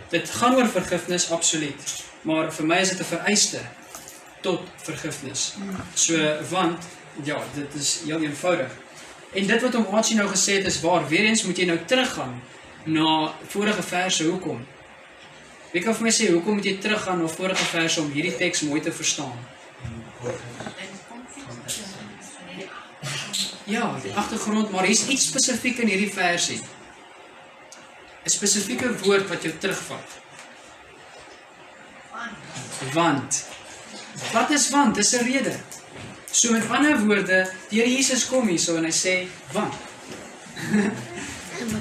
Dit 0.09 0.29
gaan 0.29 0.55
oor 0.55 0.67
vergifnis 0.67 1.31
absoluut, 1.31 1.81
maar 2.21 2.51
vir 2.53 2.65
my 2.65 2.81
is 2.81 2.89
dit 2.89 2.99
'n 2.99 3.11
vereiste 3.15 3.61
tot 4.43 4.67
vergifnis. 4.85 5.53
So 5.93 6.19
want 6.49 6.85
ja, 7.23 7.39
dit 7.55 7.73
is 7.79 8.01
heel 8.05 8.21
eenvoudig. 8.27 8.71
En 9.33 9.47
dit 9.47 9.61
wat 9.61 9.73
hom 9.73 9.85
Archie 9.97 10.17
nou 10.17 10.27
gesê 10.29 10.59
het 10.59 10.69
is 10.69 10.81
waar. 10.81 11.07
Weer 11.09 11.25
eens 11.25 11.43
moet 11.43 11.57
jy 11.57 11.65
nou 11.69 11.79
teruggaan 11.85 12.41
na 12.83 13.33
vorige 13.47 13.83
verse 13.83 14.23
hoekom. 14.27 14.61
Wie 15.73 15.81
kan 15.81 15.95
vir 15.97 16.05
my 16.05 16.13
sê 16.13 16.29
hoekom 16.29 16.59
moet 16.59 16.67
jy 16.69 16.75
teruggaan 16.77 17.23
na 17.23 17.29
vorige 17.31 17.65
verse 17.71 18.01
om 18.01 18.11
hierdie 18.13 18.35
teks 18.37 18.61
mooi 18.67 18.81
te 18.81 18.93
verstaan? 18.93 19.37
Ja, 23.65 23.87
die 24.03 24.13
agtergrond, 24.13 24.71
maar 24.71 24.85
hier's 24.85 25.07
iets 25.07 25.29
spesifiek 25.31 25.79
in 25.81 25.87
hierdie 25.87 26.11
versie. 26.13 26.59
'n 28.23 28.29
Spesifieke 28.29 28.97
woord 29.03 29.27
wat 29.27 29.43
jou 29.43 29.53
terugvat. 29.57 30.19
Want. 32.93 33.52
Wat 34.31 34.49
is 34.49 34.69
want? 34.69 34.95
Dis 34.95 35.11
'n 35.11 35.23
rede. 35.23 35.55
So 36.31 36.51
met 36.51 36.69
ander 36.69 37.05
woorde, 37.05 37.49
die 37.69 37.79
Here 37.79 37.91
Jesus 37.95 38.25
kom 38.25 38.47
hier 38.47 38.59
so 38.59 38.75
en 38.75 38.83
hy 38.83 38.91
sê, 38.91 39.27
"Want." 39.51 39.73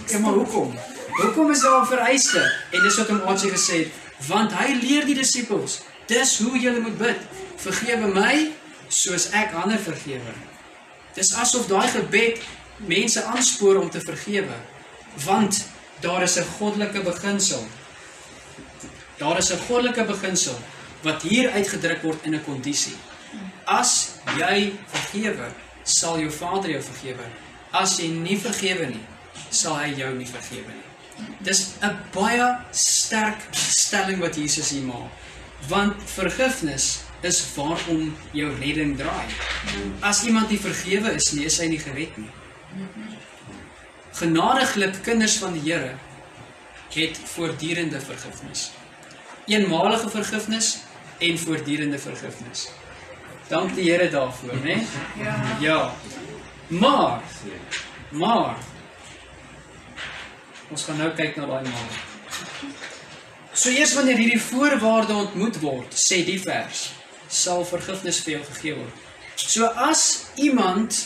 Ja, 0.07 0.19
maar 0.19 0.33
hoekom? 0.33 0.79
Hoekom 1.09 1.51
is 1.51 1.61
daar 1.61 1.83
'n 1.83 1.87
vereiste? 1.87 2.53
En 2.71 2.83
dis 2.83 2.97
wat 2.97 3.09
hom 3.09 3.21
Archie 3.21 3.51
gesê 3.51 3.77
het, 3.77 3.89
want 4.27 4.53
hy 4.53 4.73
leer 4.81 5.05
die 5.05 5.15
disippels, 5.15 5.81
dis 6.07 6.39
hoe 6.39 6.59
julle 6.59 6.81
moet 6.81 6.99
bid. 6.99 7.17
Vergewe 7.57 8.07
my 8.07 8.53
soos 8.89 9.31
ek 9.31 9.53
ander 9.53 9.79
vergewe. 9.79 10.33
Dis 11.15 11.35
asof 11.35 11.67
daai 11.67 11.89
gebed 11.89 12.41
mense 12.77 13.23
aanspoor 13.23 13.77
om 13.81 13.91
te 13.91 14.01
vergewe, 14.01 14.57
want 15.25 15.67
daar 16.01 16.23
is 16.23 16.37
'n 16.37 16.47
goddelike 16.59 17.01
beginsel. 17.01 17.67
Daar 19.17 19.39
is 19.39 19.53
'n 19.53 19.59
goddelike 19.69 20.05
beginsel 20.05 20.59
wat 21.03 21.23
hier 21.23 21.51
uitgedruk 21.51 22.03
word 22.03 22.25
in 22.27 22.35
'n 22.35 22.45
kondisie. 22.45 22.97
As 23.65 24.19
jy 24.39 24.73
vergewe, 24.87 25.49
sal 25.85 26.19
jou 26.19 26.31
Vader 26.31 26.71
jou 26.71 26.83
vergewe. 26.83 27.27
As 27.73 27.99
jy 27.99 28.09
nie 28.09 28.39
vergewe 28.39 28.87
nie, 28.87 29.07
sal 29.51 29.77
hy 29.77 29.95
jou 29.97 30.15
nie 30.15 30.27
vergewe 30.27 30.73
nie. 30.73 31.27
Dis 31.41 31.75
'n 31.83 31.97
baie 32.13 32.59
sterk 32.71 33.41
stelling 33.53 34.21
wat 34.21 34.37
Jesus 34.37 34.71
hier 34.71 34.83
maak. 34.83 35.11
Want 35.69 35.95
vergifnis 36.05 37.05
is 37.21 37.55
waarom 37.55 38.17
jou 38.33 38.51
redding 38.59 38.97
draai. 38.99 39.27
As 40.01 40.25
iemand 40.25 40.51
nie 40.51 40.59
vergewe 40.59 41.15
is 41.15 41.33
nie, 41.33 41.45
is 41.45 41.59
hy 41.59 41.67
nie 41.67 41.79
gered 41.79 42.17
nie. 42.19 42.31
Genadiglik 44.13 45.03
kinders 45.03 45.39
van 45.39 45.53
die 45.53 45.73
Here 45.73 45.95
het 46.93 47.19
voortdurende 47.35 48.01
vergifnis. 48.01 48.71
Eenmalige 49.47 50.11
vergifnis 50.11 50.83
en 51.29 51.39
voortdurende 51.39 51.99
vergifnis. 51.99 52.69
Dank 53.49 53.75
die 53.77 53.91
Here 53.91 54.09
daarvoor, 54.11 54.59
né? 54.65 54.79
Ja. 55.21 55.35
Ja. 55.61 55.81
Maar 56.67 57.23
maar 58.11 58.57
ons 60.71 60.85
gaan 60.85 60.97
nou 61.01 61.11
kyk 61.17 61.37
na 61.37 61.47
daai 61.47 61.63
maar. 61.69 62.01
So 63.53 63.69
eers 63.69 63.95
wanneer 63.95 64.17
hierdie 64.17 64.41
voorwaarde 64.41 65.15
ontmoet 65.15 65.59
word, 65.61 65.97
sê 65.97 66.23
die 66.25 66.39
vers, 66.41 66.87
sal 67.29 67.65
vergifnis 67.69 68.23
vir 68.25 68.39
jou 68.39 68.45
gegee 68.49 68.77
word. 68.79 69.03
So 69.37 69.69
as 69.89 70.33
iemand 70.41 71.03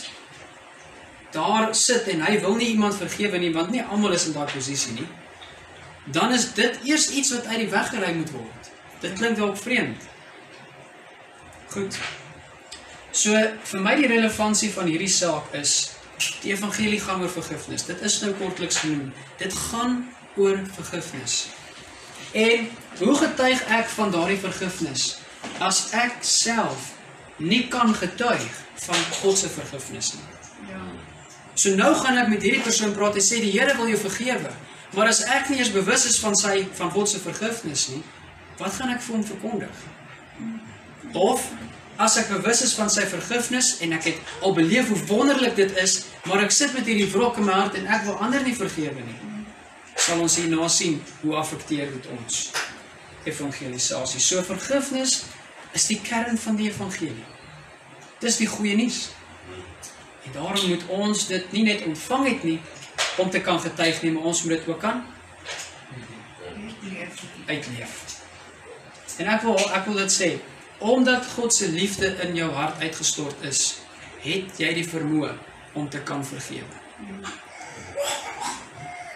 daar 1.35 1.73
sit 1.75 2.07
en 2.11 2.23
hy 2.23 2.37
wil 2.43 2.55
nie 2.55 2.71
iemand 2.73 2.95
vergewe 2.99 3.39
nie, 3.39 3.51
want 3.55 3.71
nie 3.75 3.83
almal 3.83 4.15
is 4.15 4.29
in 4.29 4.35
daai 4.35 4.47
posisie 4.51 4.95
nie, 4.95 5.07
dan 6.15 6.31
is 6.31 6.53
dit 6.55 6.79
eers 6.87 7.09
iets 7.11 7.33
wat 7.35 7.49
uit 7.51 7.65
die 7.65 7.71
weg 7.71 7.91
geruim 7.91 8.21
moet 8.23 8.31
word. 8.31 8.56
Dit 9.01 9.13
klink 9.19 9.37
dalk 9.37 9.57
vreemd. 9.57 10.07
Goed. 11.69 11.97
So 13.11 13.37
vir 13.71 13.81
my 13.83 13.95
die 13.99 14.09
relevantie 14.09 14.69
van 14.73 14.89
hierdie 14.89 15.11
saak 15.11 15.53
is 15.57 15.75
die 16.41 16.53
evangelie 16.53 16.99
gaan 17.01 17.21
oor 17.21 17.31
vergifnis. 17.31 17.85
Dit 17.85 18.01
is 18.05 18.19
nou 18.23 18.33
kortliks 18.39 18.81
genoem. 18.83 19.11
Dit 19.37 19.53
gaan 19.69 20.03
oor 20.37 20.59
vergifnis. 20.77 21.47
En 22.37 22.69
hoe 22.99 23.15
getuig 23.15 23.63
ek 23.73 23.89
van 23.93 24.11
daardie 24.13 24.39
vergifnis 24.41 25.17
as 25.63 25.87
ek 25.95 26.19
self 26.25 26.93
nie 27.37 27.67
kan 27.71 27.93
getuig 27.95 28.47
van 28.87 29.03
God 29.21 29.37
se 29.37 29.49
vergifnis 29.49 30.13
nie? 30.17 30.25
Ja. 30.71 30.81
So 31.57 31.73
nou 31.77 31.93
gaan 31.97 32.19
ek 32.21 32.31
met 32.33 32.45
hierdie 32.45 32.65
persoon 32.65 32.93
praat 32.97 33.17
en 33.17 33.25
sê 33.25 33.41
die 33.41 33.53
Here 33.53 33.73
wil 33.77 33.89
jou 33.89 34.01
vergewe. 34.01 34.51
Maar 34.93 35.09
as 35.11 35.23
ek 35.25 35.49
nie 35.49 35.59
eens 35.61 35.73
bewus 35.73 36.05
is 36.09 36.19
van 36.21 36.35
sy 36.37 36.59
van 36.77 36.91
God 36.93 37.09
se 37.09 37.21
vergifnis 37.21 37.87
nie, 37.93 38.03
wat 38.57 38.73
gaan 38.73 38.93
ek 38.93 39.01
vir 39.05 39.15
hom 39.15 39.25
verkondig? 39.25 39.85
Of 41.13 41.49
as 41.97 42.17
ek 42.21 42.29
bewus 42.29 42.61
is 42.65 42.75
van 42.77 42.89
sy 42.93 43.05
vergifnis 43.09 43.77
en 43.85 43.95
ek 43.97 44.11
het 44.11 44.33
al 44.45 44.53
beleef 44.57 44.91
hoe 44.93 44.99
wonderlik 45.09 45.55
dit 45.57 45.73
is, 45.81 46.03
maar 46.29 46.43
ek 46.45 46.53
sit 46.53 46.73
met 46.77 46.85
hierdie 46.85 47.09
wrok 47.13 47.39
in 47.41 47.47
my 47.49 47.57
hart 47.57 47.77
en 47.79 47.89
ek 47.89 48.05
wil 48.05 48.19
ander 48.21 48.43
nie 48.45 48.55
vergewe 48.57 49.01
nie. 49.01 49.17
Sal 49.97 50.21
ons 50.21 50.37
hierna 50.37 50.67
sien 50.69 50.99
hoe 51.23 51.33
affekteer 51.39 51.89
dit 51.95 52.09
ons 52.13 52.43
evangelisasie. 53.27 54.21
So 54.21 54.43
vergifnis 54.45 55.23
is 55.75 55.87
die 55.89 55.99
kern 56.03 56.37
van 56.37 56.55
die 56.59 56.69
evangelie. 56.69 57.25
Dis 58.21 58.37
die 58.41 58.49
goeie 58.49 58.77
nuus. 58.77 59.07
En 60.27 60.37
daarom 60.37 60.69
moet 60.69 60.85
ons 60.93 61.27
dit 61.27 61.51
nie 61.55 61.63
net 61.67 61.85
ontvang 61.87 62.27
het 62.27 62.43
nie 62.43 62.59
om 63.17 63.29
te 63.29 63.41
kan 63.41 63.59
getuig 63.61 64.01
nie, 64.03 64.11
maar 64.11 64.29
ons 64.31 64.43
moet 64.43 64.57
dit 64.57 64.67
ook 64.67 64.79
kan 64.81 65.03
Leef. 66.81 67.23
uitleef. 67.45 68.06
En 69.17 69.27
ek 69.27 69.41
wil 69.41 69.57
ek 69.57 69.85
wil 69.89 69.99
dit 70.03 70.13
sê, 70.13 70.29
omdat 70.77 71.25
God 71.35 71.53
se 71.53 71.69
liefde 71.73 72.13
in 72.27 72.35
jou 72.37 72.49
hart 72.53 72.81
uitgestort 72.81 73.41
is, 73.49 73.79
het 74.21 74.59
jy 74.61 74.73
die 74.77 74.85
vermoë 74.85 75.33
om 75.77 75.89
te 75.89 76.01
kan 76.05 76.25
vergewe. 76.25 76.85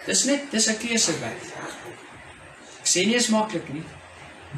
Dis 0.06 0.24
net 0.26 0.50
dis 0.50 0.68
'n 0.68 0.78
keusewerk. 0.78 1.42
Ek 2.80 2.86
sê 2.86 3.06
nie 3.06 3.14
is 3.14 3.28
maklik 3.28 3.68
nie. 3.72 3.84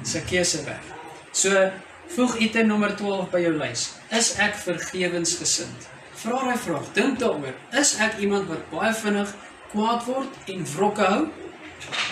Dis 0.02 0.14
'n 0.14 0.24
keusewerk. 0.24 0.86
So 1.32 1.70
voeg 2.08 2.36
item 2.38 2.66
nommer 2.66 2.96
12 2.96 3.30
by 3.30 3.40
jou 3.40 3.52
lys. 3.52 3.92
Is 4.10 4.34
ek 4.38 4.54
vergewensgesind? 4.54 5.88
Vra 6.14 6.44
daai 6.44 6.58
vraag. 6.58 6.92
Dink 6.92 7.18
daaroor. 7.18 7.54
Is 7.72 7.96
ek 7.98 8.18
iemand 8.18 8.48
wat 8.48 8.70
baie 8.70 8.94
vinnig 8.94 9.34
kwaad 9.72 10.04
word 10.04 10.28
en 10.46 10.66
wrokke 10.76 11.04
hou 11.04 11.28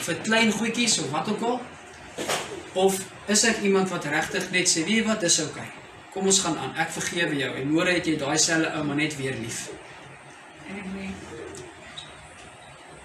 vir 0.02 0.16
klein 0.26 0.52
goedjies 0.52 0.98
of 0.98 1.10
wat 1.10 1.28
ook 1.28 1.42
al? 1.42 1.60
Of 2.72 2.98
is 3.26 3.44
ek 3.44 3.60
iemand 3.62 3.88
wat 3.88 4.04
regtig 4.04 4.50
net 4.50 4.68
sê, 4.68 4.84
"Weet 4.84 4.96
jy 4.96 5.04
wat, 5.04 5.20
dis 5.20 5.40
oukei. 5.40 5.60
Okay. 5.60 5.72
Kom 6.12 6.26
ons 6.26 6.40
gaan 6.40 6.58
aan. 6.58 6.76
Ek 6.76 6.90
vergewe 6.90 7.36
jou." 7.36 7.56
En 7.56 7.70
môre 7.70 7.92
het 7.92 8.06
jy 8.06 8.16
daai 8.16 8.38
selfe 8.38 8.72
ou 8.72 8.84
maar 8.84 8.96
net 8.96 9.16
weer 9.16 9.34
lief. 9.34 9.68
Amen. 10.70 11.14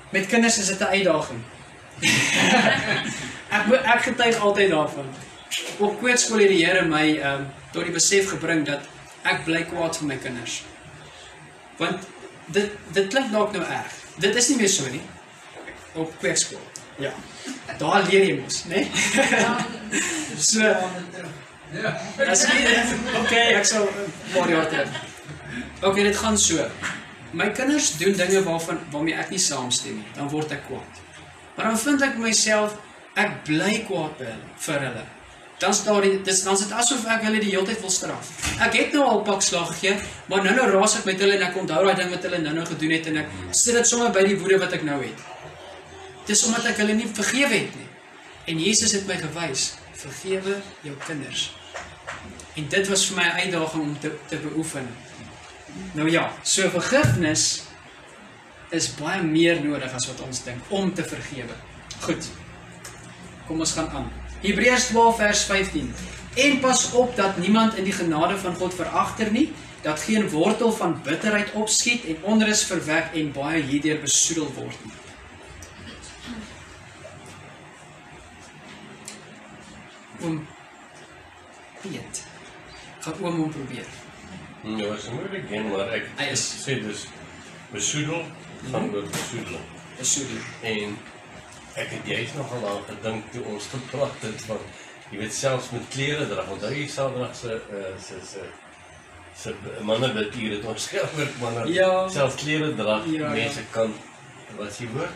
Met 0.10 0.28
kinders 0.28 0.58
is 0.58 0.68
dit 0.68 0.80
'n 0.80 0.84
uitdaging. 0.84 1.44
ek 3.58 3.72
ek 3.84 4.02
getuig 4.02 4.38
altyd 4.38 4.70
daarvan. 4.70 5.06
Op 5.78 6.00
kweekskool 6.00 6.40
het 6.40 6.50
die 6.50 6.66
Here 6.66 6.86
my 6.86 7.18
ehm 7.18 7.34
um, 7.34 7.48
tot 7.72 7.84
die 7.84 7.94
besef 7.94 8.30
gebring 8.30 8.66
dat 8.66 8.82
ek 9.24 9.44
bly 9.44 9.64
kwaad 9.64 9.98
vir 9.98 10.08
my 10.08 10.18
kinders. 10.18 10.64
Want 11.78 12.08
dit 12.46 12.72
dit 12.94 13.08
klink 13.08 13.32
dalk 13.32 13.52
nou 13.52 13.64
erg. 13.64 13.94
Dit 14.16 14.36
is 14.36 14.50
nie 14.50 14.58
meer 14.58 14.70
so 14.70 14.90
nie. 14.90 15.02
Op 15.94 16.14
kweekskool. 16.20 16.77
Ja. 16.98 17.14
Daar 17.78 18.04
leer 18.10 18.26
jy 18.26 18.38
mos, 18.42 18.64
né? 18.66 18.84
Nee? 18.84 20.02
so 20.50 20.76
Ja. 21.76 21.92
As 22.32 22.46
jy 22.48 22.62
okay, 23.20 23.52
ek 23.58 23.66
sal 23.68 23.84
'n 23.84 24.12
paar 24.32 24.50
jaar 24.50 24.70
terug. 24.72 24.88
Okay, 25.84 26.04
dit 26.04 26.16
gaan 26.16 26.38
so. 26.38 26.64
My 27.32 27.50
kinders 27.52 27.98
doen 27.98 28.16
dinge 28.16 28.44
waarvan 28.44 28.80
waarmee 28.92 29.14
ek 29.14 29.30
nie 29.30 29.40
saamstem 29.40 30.00
nie, 30.00 30.08
dan 30.16 30.30
word 30.30 30.52
ek 30.52 30.64
kwaad. 30.68 31.04
Maar 31.56 31.66
dan 31.66 31.78
vind 31.78 32.02
ek 32.02 32.18
myself 32.18 32.78
ek 33.16 33.44
bly 33.44 33.84
kwaad 33.88 34.18
by 34.18 34.26
hulle 34.32 34.48
vir 34.58 34.80
hulle. 34.80 35.04
Dan's 35.60 35.84
daar 35.84 36.02
die 36.02 36.22
dis 36.24 36.44
dan's 36.44 36.64
dit 36.64 36.72
asof 36.72 37.06
ek 37.06 37.24
hulle 37.28 37.40
die 37.44 37.52
hele 37.52 37.66
tyd 37.66 37.82
wil 37.82 37.92
straf. 37.92 38.32
Ek 38.64 38.74
het 38.74 38.94
nou 38.94 39.04
al 39.04 39.22
pak 39.28 39.42
slag 39.42 39.68
gegee, 39.74 39.98
maar 40.30 40.44
nou 40.44 40.56
nou 40.56 40.70
raas 40.72 40.96
ek 41.02 41.06
met 41.06 41.20
hulle 41.20 41.36
en 41.36 41.48
ek 41.50 41.58
onthou 41.58 41.84
daai 41.84 41.96
ding 42.00 42.14
wat 42.16 42.24
hulle 42.24 42.40
nou 42.46 42.54
nou 42.54 42.66
gedoen 42.66 42.92
het 42.96 43.08
en 43.12 43.18
ek 43.18 43.28
sit 43.52 43.76
dit 43.76 43.88
sommer 43.88 44.14
by 44.16 44.24
die 44.24 44.40
woede 44.40 44.62
wat 44.64 44.74
ek 44.74 44.88
nou 44.88 45.02
het. 45.04 45.20
Dis 46.28 46.44
omdat 46.44 46.66
ek 46.74 46.82
hulle 46.84 46.98
nie 46.98 47.08
vergewe 47.08 47.56
het 47.56 47.76
nie. 47.76 47.90
En 48.52 48.60
Jesus 48.60 48.94
het 48.96 49.08
my 49.08 49.16
gewys, 49.20 49.74
vergewe 49.96 50.60
jou 50.84 50.96
kinders. 51.06 51.50
En 52.58 52.68
dit 52.70 52.88
was 52.88 53.06
vir 53.08 53.18
my 53.18 53.28
'n 53.28 53.40
uitdaging 53.44 53.84
om 53.84 54.00
te 54.00 54.12
te 54.30 54.38
beoefen. 54.38 54.88
Nou 55.94 56.10
ja, 56.10 56.32
so 56.44 56.70
vergifnis 56.70 57.64
is 58.70 58.96
baie 58.96 59.22
meer 59.24 59.64
nodig 59.64 59.94
as 59.94 60.08
wat 60.08 60.22
ons 60.22 60.44
dink 60.44 60.64
om 60.68 60.94
te 60.94 61.04
vergewe. 61.04 61.56
Goed. 62.02 62.28
Kom 63.48 63.60
ons 63.60 63.72
gaan 63.72 63.90
aan. 63.90 64.12
Hebreërs 64.42 64.90
12 64.92 65.18
vers 65.18 65.44
15. 65.44 65.94
En 66.36 66.60
pas 66.60 66.92
op 66.92 67.16
dat 67.16 67.38
niemand 67.38 67.76
in 67.76 67.84
die 67.84 67.96
genade 67.96 68.38
van 68.38 68.56
God 68.56 68.74
veragter 68.74 69.32
nie, 69.32 69.54
dat 69.82 70.02
geen 70.02 70.30
wortel 70.30 70.72
van 70.72 71.00
bitterheid 71.04 71.52
opskiet 71.52 72.06
en 72.06 72.18
onrus 72.22 72.64
verwek 72.66 73.14
en 73.14 73.32
baie 73.32 73.62
hierdeur 73.64 74.02
besoedel 74.02 74.52
word 74.54 74.86
nie. 74.86 74.97
Oom 80.28 80.48
Piet. 81.82 82.24
Gaan 83.06 83.14
oom 83.22 83.36
hom 83.42 83.52
probeer. 83.54 83.86
Ja, 84.64 84.94
is 84.96 85.06
'n 85.08 85.14
moeilike 85.16 85.56
een, 85.56 85.68
maar 85.72 85.90
ek 85.94 86.06
Hy 86.18 86.26
is- 86.32 86.64
sê 86.66 86.82
dus 86.84 87.06
besoedel 87.72 88.24
oor 88.74 89.04
besoedeling. 89.12 89.66
Besoedel. 89.98 90.42
En 90.62 90.98
ek 91.76 91.90
het 91.90 92.06
juist 92.06 92.36
nogal 92.36 92.68
aan 92.70 92.84
gedink 92.96 93.32
toe 93.32 93.44
ons 93.44 93.66
gepraat 93.72 94.22
het 94.22 94.42
van 94.42 94.58
jy 95.12 95.18
weet 95.18 95.34
selfs 95.34 95.70
met 95.70 95.82
klere 95.90 96.28
dra. 96.28 96.44
Onthou 96.52 96.74
jy 96.74 96.88
Saterdag 96.88 97.36
se 97.36 97.62
uh, 97.72 98.02
se 98.02 98.16
se 98.32 98.42
se 99.36 99.54
manne 99.82 100.14
wat 100.14 100.34
hier 100.34 100.52
het 100.52 100.66
ons 100.66 100.88
gehoor 100.92 101.28
manne 101.42 101.74
Ja. 101.74 102.10
selfs 102.10 102.36
klere 102.36 102.76
dra. 102.76 103.02
Ja, 103.06 103.12
ja. 103.20 103.30
Mense 103.30 103.62
kan 103.72 103.94
wat 104.58 104.68
is 104.72 104.78
die 104.78 104.88
woord? 104.90 105.10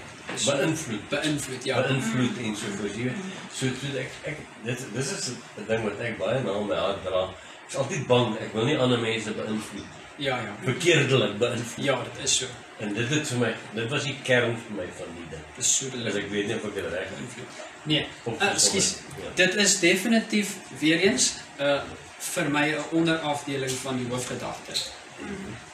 Beïnvloed. 0.45 1.09
Beïnvloed, 1.09 1.63
ja. 1.63 1.81
beïnvloed 1.81 2.37
en 2.43 2.55
so 2.55 2.65
voort. 2.77 2.95
Jy 2.95 3.03
weet, 3.03 3.23
so 3.53 3.65
toe 3.79 3.91
ek 3.99 4.11
ek 4.31 4.37
dit 4.63 4.83
dis 4.93 5.11
is 5.17 5.27
'n 5.29 5.65
ding 5.67 5.83
wat 5.83 5.99
ek 5.99 6.17
baie 6.17 6.43
na 6.43 6.59
my 6.61 6.75
hart 6.75 7.03
dra. 7.05 7.23
Ek 7.23 7.69
is 7.69 7.75
altyd 7.75 8.07
bang 8.07 8.37
ek 8.39 8.53
wil 8.53 8.65
nie 8.65 8.77
ander 8.77 8.99
mense 8.99 9.31
beïnvloed. 9.33 9.97
Ja, 10.17 10.37
ja. 10.37 10.53
Verkeerdelik 10.63 11.37
beïnvloed. 11.37 11.85
Ja, 11.85 12.03
dit 12.03 12.23
is 12.23 12.37
so. 12.37 12.45
En 12.79 12.93
dit 12.93 13.09
het 13.09 13.27
vir 13.27 13.37
my 13.37 13.55
dit 13.73 13.89
was 13.89 14.03
die 14.03 14.17
kern 14.23 14.55
vir 14.67 14.75
my 14.77 14.87
van 14.97 15.07
die 15.17 15.27
ding. 15.29 15.43
Besoedel. 15.55 16.03
Dus 16.03 16.15
ek 16.15 16.29
weet 16.29 16.47
nie 16.47 16.55
of 16.55 16.65
ek 16.65 16.73
dit 16.75 16.85
reg 16.93 17.09
beïnvloed. 17.15 17.59
Nee, 17.83 18.07
Of- 18.23 18.41
uh, 18.41 18.51
ekskuus. 18.53 18.95
Ja. 19.21 19.29
Dit 19.35 19.55
is 19.55 19.79
definitief 19.79 20.55
weer 20.79 20.99
eens 20.99 21.33
'n 21.59 21.63
uh, 21.63 21.81
vir 22.19 22.49
my 22.49 22.67
'n 22.71 22.83
onderafdeling 22.91 23.71
van 23.71 23.97
die 23.97 24.07
hoofgedagte. 24.09 24.73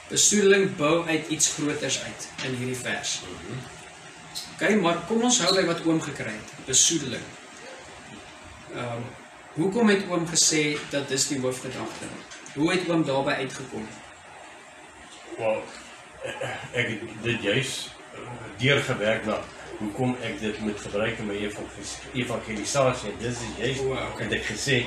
Besoedeling 0.09 0.75
bou 0.75 1.07
uit 1.07 1.27
iets 1.27 1.53
groters 1.53 2.01
uit 2.03 2.27
in 2.45 2.55
hierdie 2.55 2.75
vers. 2.77 3.21
OK, 4.57 4.69
maar 4.81 5.03
kom 5.05 5.21
ons 5.21 5.37
hou 5.43 5.51
by 5.53 5.67
wat 5.67 5.83
oom 5.85 5.99
gekry 6.01 6.31
het. 6.33 6.53
Besoedeling. 6.65 7.25
Ehm 8.73 8.95
um, 8.95 9.03
hoekom 9.57 9.89
het 9.89 10.03
oom 10.09 10.25
gesê 10.29 10.77
dat 10.89 11.07
dis 11.09 11.27
die 11.27 11.37
hoofgedagte? 11.41 12.09
Hoe 12.55 12.71
het 12.71 12.89
oom 12.89 13.03
daarbey 13.05 13.35
uitgekom? 13.35 13.85
Wel, 15.37 15.61
ek 16.73 16.89
het 16.89 17.05
dit 17.23 17.41
juis 17.41 17.71
eh, 18.13 18.19
deurgewerk 18.61 19.25
na 19.25 19.37
hoekom 19.77 20.15
ek 20.25 20.39
dit 20.41 20.59
moet 20.65 20.81
gebruik 20.81 21.17
in 21.21 21.29
my 21.29 21.37
evangelis- 21.37 21.97
evangelisasie. 22.13 23.13
Dis 23.21 23.41
is 23.45 23.57
juist 23.61 23.85
O, 23.85 23.93
okay. 23.93 24.25
het 24.25 24.33
ek 24.39 24.49
gesê 24.49 24.79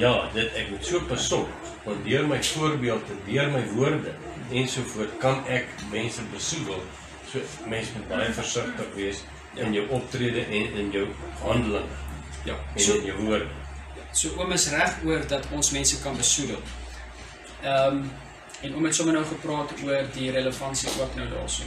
ja, 0.00 0.14
dit 0.32 0.56
ek 0.56 0.72
moet 0.72 0.84
so 0.84 1.00
op 1.00 1.48
want 1.84 2.04
deur 2.04 2.26
my 2.28 2.40
voorbeeld 2.44 3.12
en 3.12 3.20
deur 3.28 3.52
my 3.52 3.62
woorde 3.76 4.16
ensovoort 4.50 5.16
kan 5.18 5.44
ek 5.48 5.68
mense 5.92 6.24
besoedel. 6.32 6.80
So 7.30 7.68
mense 7.70 7.92
moet 7.96 8.08
baie 8.08 8.32
versigtig 8.34 8.94
wees 8.94 9.24
in 9.54 9.74
jou 9.74 9.88
optrede 9.88 10.44
en 10.46 10.78
in 10.82 10.90
jou 10.94 11.08
handeling 11.42 11.90
Ja, 12.44 12.54
en 12.74 12.80
so 12.80 12.94
in 12.94 13.04
jou 13.04 13.18
woorde. 13.24 13.46
So 14.12 14.32
oom 14.38 14.52
is 14.52 14.68
reg 14.72 14.96
oor 15.04 15.26
dat 15.28 15.46
ons 15.54 15.70
mense 15.70 16.00
kan 16.02 16.16
besoedel. 16.16 16.62
Ehm 17.62 18.04
en 18.60 18.74
oom 18.76 18.84
het 18.84 18.94
sommer 18.94 19.14
nou 19.16 19.24
gepraat 19.24 19.70
oor 19.84 20.08
die 20.12 20.30
relevantie 20.30 20.88
ook 21.00 21.14
nou 21.16 21.28
daarso. 21.30 21.64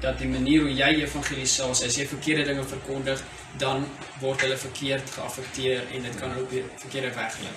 Dat 0.00 0.18
die 0.18 0.28
manier 0.28 0.62
hoe 0.64 0.72
jy 0.72 1.02
evangelisasie, 1.02 1.88
as 1.90 1.96
jy 1.96 2.06
verkeerde 2.08 2.46
dinge 2.48 2.64
verkondig, 2.64 3.20
dan 3.60 3.84
word 4.20 4.40
hulle 4.40 4.56
verkeerd 4.56 5.10
geaffekteer 5.12 5.84
en 5.92 6.08
dit 6.08 6.16
kan 6.16 6.32
hulle 6.32 6.46
op 6.46 6.54
die 6.54 6.62
verkeerde 6.84 7.12
weg 7.18 7.36
lei. 7.44 7.52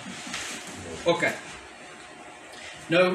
OK. 1.14 1.24
Nou 2.92 3.06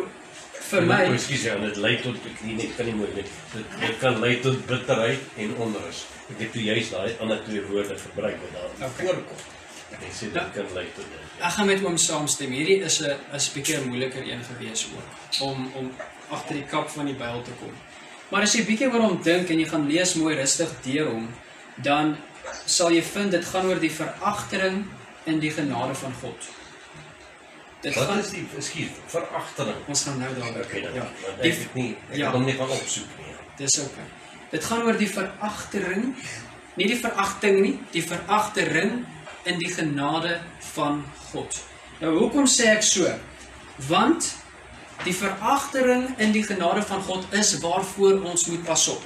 vir 0.75 0.87
my 0.91 1.01
Ekskuus, 1.15 1.43
ja, 1.47 1.57
dit 1.63 1.77
lei 1.83 1.95
tot 2.03 2.17
ek 2.31 2.43
nie 2.45 2.69
kan 2.77 2.87
nie 2.87 2.95
mooi. 2.99 3.09
Dit 3.15 3.29
dit 3.81 3.99
kan 4.01 4.21
lei 4.21 4.35
tot 4.45 4.67
bitterheid 4.67 5.21
en 5.45 5.55
onrus. 5.67 6.05
Ek 6.31 6.39
het 6.45 6.53
toe 6.53 6.63
juist 6.63 6.91
daai 6.95 7.17
ander 7.21 7.41
twee 7.47 7.63
woorde 7.71 7.97
gebruik 8.07 8.37
wat 8.43 8.53
daar 8.59 8.89
Okay. 8.89 9.07
voorkom. 9.07 9.37
Ek 9.95 10.13
sê 10.13 10.25
dit 10.33 10.35
Ja. 10.35 10.49
kan 10.55 10.67
lei 10.75 10.87
tot 10.97 11.05
dit. 11.05 11.21
Ek 11.41 11.53
gaan 11.53 11.67
met 11.67 11.85
oom 11.85 11.97
saamstem. 11.99 12.51
Hierdie 12.51 12.81
is 12.83 13.01
'n 13.01 13.17
is 13.35 13.49
'n 13.49 13.55
bietjie 13.55 13.77
'n 13.79 13.89
moeiliker 13.89 14.23
een 14.23 14.43
gewees 14.51 14.87
ook 14.97 15.43
om 15.49 15.71
om 15.75 15.93
agter 16.31 16.55
die 16.55 16.65
kap 16.67 16.89
van 16.91 17.07
die 17.07 17.15
Bybel 17.15 17.43
te 17.43 17.51
kom. 17.61 17.73
Maar 18.31 18.43
as 18.43 18.55
jy 18.55 18.65
bietjie 18.65 18.89
oor 18.93 19.01
hom 19.01 19.23
dink 19.23 19.51
en 19.51 19.59
jy 19.61 19.67
gaan 19.69 19.87
lees 19.89 20.15
mooi 20.15 20.35
rustig 20.35 20.71
deur 20.83 21.07
hom, 21.07 21.29
dan 21.83 22.17
sal 22.67 22.91
jy 22.91 23.03
vind 23.03 23.31
dit 23.31 23.45
gaan 23.45 23.67
oor 23.67 23.79
die 23.81 23.91
veragtering 23.91 24.85
in 25.27 25.39
die 25.41 25.51
genade 25.51 25.95
van 25.95 26.13
God. 26.21 26.37
Dit 27.85 27.95
Wat 27.95 28.07
gaan 28.09 28.19
is 28.23 28.31
die 28.33 28.47
ekskuus, 28.57 28.93
veragtering? 29.13 29.77
ons 29.93 30.03
gaan 30.07 30.19
nou 30.19 30.31
daaroor. 30.39 30.65
Okay, 30.65 30.81
dan. 30.87 30.95
ja. 30.95 31.07
Die- 31.43 31.51
Ek 31.53 31.75
nie 31.75 31.91
ek 32.11 32.17
ja. 32.17 32.31
hom 32.33 32.45
nie 32.49 32.55
gaan 32.57 32.71
opsoek 32.73 33.11
nie. 33.19 33.35
Dis 33.59 33.77
ok. 33.83 33.99
Dit 34.51 34.65
gaan 34.65 34.83
oor 34.87 34.97
die 34.97 35.09
veragtering, 35.11 36.15
nie 36.79 36.87
die 36.89 36.97
veragting 37.01 37.61
nie, 37.61 37.75
die 37.93 38.03
veragtering 38.03 39.05
in 39.45 39.59
die 39.61 39.69
genade 39.75 40.39
van 40.75 41.05
God. 41.33 41.59
Nou 42.01 42.15
hoekom 42.19 42.47
sê 42.49 42.71
ek 42.73 42.83
so? 42.83 43.11
Want 43.89 44.31
die 45.05 45.15
veragtering 45.15 46.15
in 46.19 46.33
die 46.33 46.43
genade 46.47 46.83
van 46.83 47.03
God 47.03 47.27
is 47.37 47.53
waarvoor 47.61 48.23
ons 48.25 48.47
moet 48.47 48.65
pas 48.65 48.89
op. 48.89 49.03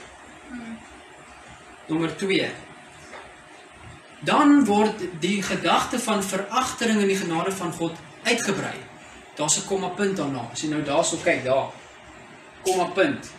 Nommer 1.88 2.12
2. 2.16 2.50
Dan 4.20 4.64
word 4.66 5.02
die 5.22 5.42
gedagte 5.42 5.98
van 5.98 6.22
veragtering 6.22 7.00
in 7.00 7.08
die 7.08 7.16
genade 7.16 7.52
van 7.54 7.72
God 7.72 7.94
uitgebrei. 8.28 8.76
Daar's 9.36 9.58
'n 9.58 9.66
komma 9.66 9.88
punt 9.88 10.16
daarna. 10.16 10.48
As 10.52 10.62
jy 10.62 10.68
nou 10.68 10.82
daarso 10.82 11.16
kyk, 11.24 11.44
daar. 11.44 11.70
Komma 12.62 12.84
punt. 12.84 13.30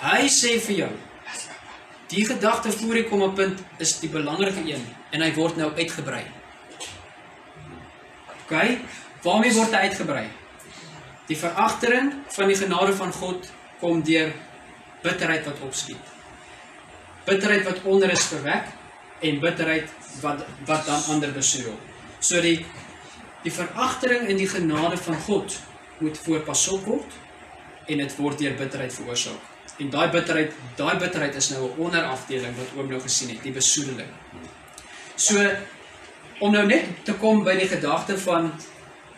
Hy 0.00 0.28
sê 0.28 0.60
vir 0.60 0.76
jou 0.76 0.92
die 2.10 2.26
gedagte 2.26 2.72
voor 2.72 2.98
die 2.98 3.06
komma 3.08 3.28
punt 3.38 3.60
is 3.78 3.98
die 4.02 4.10
belangrike 4.10 4.62
een 4.66 4.82
en 5.14 5.22
hy 5.22 5.30
word 5.36 5.58
nou 5.60 5.70
uitgebrei. 5.76 6.24
OK? 8.40 8.54
Waarmee 9.22 9.54
word 9.54 9.74
hy 9.76 9.82
uitgebrei? 9.90 10.24
Die 11.30 11.38
veragtering 11.38 12.12
van 12.34 12.50
die 12.50 12.58
genade 12.58 12.96
van 12.98 13.12
God 13.14 13.46
kom 13.78 14.02
deur 14.02 14.32
bitterheid 15.04 15.46
wat 15.46 15.62
opskiet. 15.66 16.10
Bitterheid 17.28 17.68
wat 17.68 17.84
onrus 17.86 18.26
verwek 18.32 18.72
en 19.22 19.38
bitterheid 19.44 19.94
wat 20.24 20.42
wat 20.66 20.86
dan 20.88 21.06
ander 21.14 21.30
besoedel. 21.36 21.76
So 22.18 22.42
die 22.42 22.66
die 23.42 23.52
veragtering 23.52 24.28
in 24.28 24.36
die 24.36 24.48
genade 24.48 24.96
van 24.96 25.16
God 25.26 25.56
moet 25.98 26.18
voorpas 26.18 26.66
word 26.84 27.18
en 27.86 27.98
dit 27.98 28.16
word 28.16 28.38
deur 28.38 28.54
bitterheid 28.56 28.94
veroorsaak. 28.94 29.48
En 29.80 29.90
daai 29.90 30.08
bitterheid, 30.12 30.56
daai 30.76 30.96
bitterheid 31.00 31.34
is 31.34 31.50
nou 31.50 31.62
'n 31.64 31.78
onderafdeling 31.86 32.56
wat 32.56 32.72
oom 32.76 32.88
nou 32.88 33.00
gesien 33.00 33.28
het, 33.28 33.42
die 33.42 33.52
besoedeling. 33.52 34.08
So 35.16 35.50
om 36.38 36.52
nou 36.52 36.66
net 36.66 37.04
te 37.04 37.14
kom 37.14 37.44
by 37.44 37.56
die 37.56 37.68
gedagte 37.68 38.18
van 38.18 38.52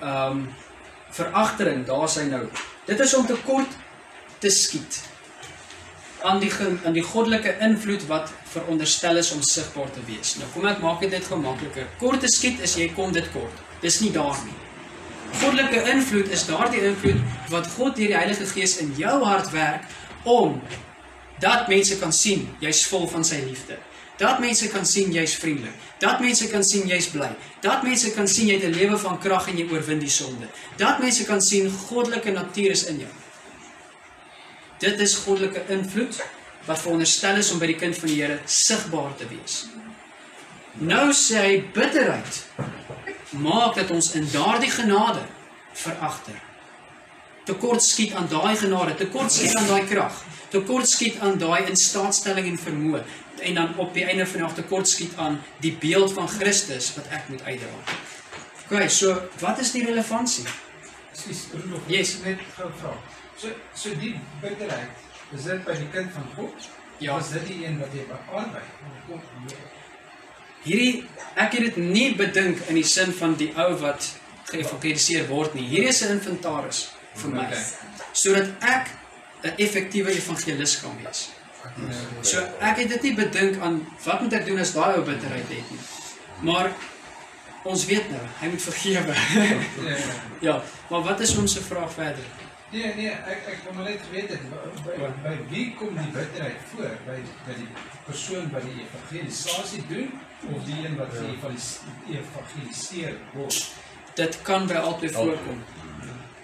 ehm 0.00 0.30
um, 0.30 0.54
veragtering, 1.12 1.86
daar's 1.86 2.14
hy 2.16 2.22
nou. 2.22 2.46
Dit 2.86 3.00
is 3.00 3.14
om 3.14 3.26
te 3.26 3.36
kort 3.44 3.68
te 4.38 4.50
skiet 4.50 5.02
aan 6.22 6.40
die 6.40 6.52
aan 6.84 6.92
die 6.92 7.02
goddelike 7.02 7.56
invloed 7.58 8.06
wat 8.06 8.32
veronderstel 8.44 9.16
is 9.16 9.32
om 9.32 9.42
sigbaar 9.42 9.90
te 9.90 10.00
wees. 10.06 10.36
Nou 10.36 10.48
kom 10.54 10.66
ek 10.66 10.80
maak 10.80 11.00
dit 11.00 11.10
net 11.10 11.26
gemakliker. 11.26 11.86
Kort 11.98 12.20
te 12.20 12.30
skiet 12.30 12.60
is 12.60 12.76
jy 12.76 12.88
kom 12.96 13.12
dit 13.12 13.28
kort. 13.32 13.71
Dis 13.82 14.00
nie 14.00 14.12
daar 14.14 14.38
nie. 14.46 14.58
Goddelike 15.40 15.82
invloed 15.90 16.30
is 16.30 16.46
daardie 16.46 16.82
invloed 16.86 17.20
wat 17.50 17.70
God 17.76 17.96
deur 17.96 18.12
die 18.12 18.18
Heilige 18.18 18.46
Gees 18.46 18.76
in 18.82 18.92
jou 18.96 19.14
hart 19.24 19.50
werk 19.54 19.88
om 20.28 20.60
dat 21.42 21.68
mense 21.68 21.98
kan 21.98 22.12
sien 22.14 22.46
jy's 22.62 22.84
vol 22.86 23.08
van 23.10 23.24
sy 23.26 23.40
liefde. 23.42 23.78
Dat 24.20 24.38
mense 24.38 24.68
kan 24.70 24.84
sien 24.86 25.10
jy's 25.10 25.34
vriendelik. 25.40 25.74
Dat 25.98 26.20
mense 26.22 26.46
kan 26.50 26.62
sien 26.64 26.86
jy's 26.86 27.08
bly. 27.10 27.30
Dat 27.64 27.82
mense 27.82 28.12
kan 28.14 28.28
sien 28.28 28.46
jy 28.46 28.60
het 28.60 28.68
'n 28.68 28.78
lewe 28.78 28.98
van 28.98 29.18
krag 29.18 29.48
en 29.48 29.58
jy 29.58 29.66
oorwin 29.70 29.98
die 29.98 30.10
sonde. 30.10 30.46
Dat 30.76 30.98
mense 30.98 31.24
kan 31.24 31.40
sien 31.42 31.70
goddelike 31.70 32.30
natuur 32.30 32.70
is 32.70 32.84
in 32.84 32.98
jou. 32.98 33.10
Dit 34.78 35.00
is 35.00 35.14
goddelike 35.14 35.64
invloed 35.68 36.22
wat 36.66 36.78
veronderstel 36.78 37.36
is 37.36 37.50
om 37.52 37.58
by 37.58 37.66
die 37.66 37.78
kind 37.78 37.96
van 37.98 38.08
die 38.08 38.22
Here 38.22 38.38
sigbaar 38.44 39.16
te 39.16 39.26
wees. 39.28 39.66
Nou 40.78 41.12
sê 41.12 41.36
hy 41.36 41.64
bitterheid 41.74 42.44
maak 43.32 43.74
dat 43.74 43.90
ons 43.90 44.12
in 44.14 44.28
daardie 44.32 44.70
genade 44.70 45.22
veragter. 45.72 46.40
Tekort 47.44 47.82
skiet 47.82 48.14
aan 48.14 48.28
daai 48.30 48.56
genade, 48.56 48.94
tekort 48.94 49.32
skiet 49.32 49.56
aan 49.56 49.66
daai 49.66 49.86
krag, 49.86 50.22
tekort 50.48 50.88
skiet 50.88 51.18
aan 51.20 51.38
daai 51.38 51.64
instaatstelling 51.70 52.46
en 52.46 52.58
vermoë 52.58 53.02
en 53.42 53.54
dan 53.54 53.72
op 53.76 53.94
die 53.94 54.04
einde 54.04 54.26
van 54.26 54.38
die 54.38 54.46
dag 54.46 54.54
tekort 54.54 54.88
skiet 54.88 55.16
aan 55.16 55.40
die 55.60 55.72
beeld 55.80 56.12
van 56.12 56.28
Christus 56.28 56.92
wat 56.94 57.08
ek 57.10 57.28
moet 57.28 57.42
uitdra. 57.42 57.80
OK, 58.70 58.88
so 58.88 59.16
wat 59.40 59.58
is 59.58 59.72
die 59.74 59.84
relevantie? 59.84 60.44
Skus, 61.12 61.46
Rudolf, 61.52 61.82
Yes. 61.86 62.18
net 62.24 62.38
gou 62.56 62.70
vra. 62.78 62.94
So 63.36 63.48
so 63.74 63.94
die 63.98 64.14
bitterheid, 64.40 65.02
is 65.34 65.42
dit 65.44 65.64
by 65.64 65.74
die 65.76 65.88
kind 65.92 66.12
van 66.14 66.28
God? 66.36 66.68
Ja. 66.98 67.18
Is 67.18 67.32
dit 67.34 67.46
die 67.46 67.64
een 67.66 67.78
wat 67.80 67.92
jy 67.92 68.06
bearbei? 68.06 68.62
Kom 69.08 69.20
Hierdie 70.62 71.04
ek 71.34 71.56
het 71.56 71.62
dit 71.70 71.76
nie 71.80 72.08
bedink 72.16 72.60
in 72.68 72.76
die 72.78 72.86
sin 72.86 73.12
van 73.16 73.36
die 73.40 73.50
ou 73.58 73.70
wat 73.80 74.10
geëvangeliseer 74.50 75.28
word 75.30 75.54
nie. 75.56 75.66
Hierdie 75.68 75.88
is 75.88 76.02
'n 76.02 76.18
inventaris 76.18 76.88
vir 77.20 77.30
my 77.30 77.48
sodat 78.12 78.48
ek 78.60 78.90
'n 79.44 79.54
effektiewe 79.56 80.12
evangelis 80.12 80.80
kan 80.80 80.96
wees. 81.02 81.30
So 82.22 82.38
ek 82.60 82.76
het 82.76 82.88
dit 82.88 83.02
nie 83.02 83.14
bedink 83.14 83.60
aan 83.60 83.86
wat 84.04 84.22
moet 84.22 84.32
ek 84.32 84.46
doen 84.46 84.58
as 84.58 84.72
daai 84.74 84.96
ou 84.96 85.04
bitterheid 85.04 85.48
het 85.48 85.70
nie. 85.70 85.82
Maar 86.42 86.72
ons 87.62 87.84
weet 87.86 88.10
nou, 88.10 88.22
hy 88.40 88.48
moet 88.48 88.62
vergewe. 88.62 89.14
Ja, 89.34 89.42
ja. 89.88 89.98
ja, 90.48 90.62
maar 90.90 91.02
wat 91.02 91.20
is 91.20 91.36
ons 91.36 91.52
se 91.52 91.62
vraag 91.62 91.92
verder? 91.92 92.24
Nee, 92.72 92.94
nee, 92.96 93.10
ek 93.12 93.46
ek 93.52 93.58
wil 93.64 93.74
maar 93.76 93.84
net 93.84 94.04
weet 94.10 94.30
het, 94.32 94.44
by, 94.50 94.94
by, 94.96 95.08
by 95.22 95.32
wie 95.50 95.66
kom 95.78 95.92
die 95.96 96.12
bitterheid 96.14 96.60
voor? 96.72 96.94
By 97.06 97.18
by 97.46 97.56
die 97.58 97.68
persoon 98.06 98.48
wat 98.54 98.64
die 98.64 98.86
evangelisasie 98.86 99.82
doen 99.90 100.08
of 100.50 100.64
die 100.66 100.78
een 100.86 100.96
wat 100.96 101.12
geëvangelis- 101.14 101.78
geëvangeliseer 102.06 103.14
word? 103.34 103.66
Dit 104.14 104.38
kan 104.42 104.66
by 104.66 104.74
albei 104.74 105.10
voorkom. 105.12 105.62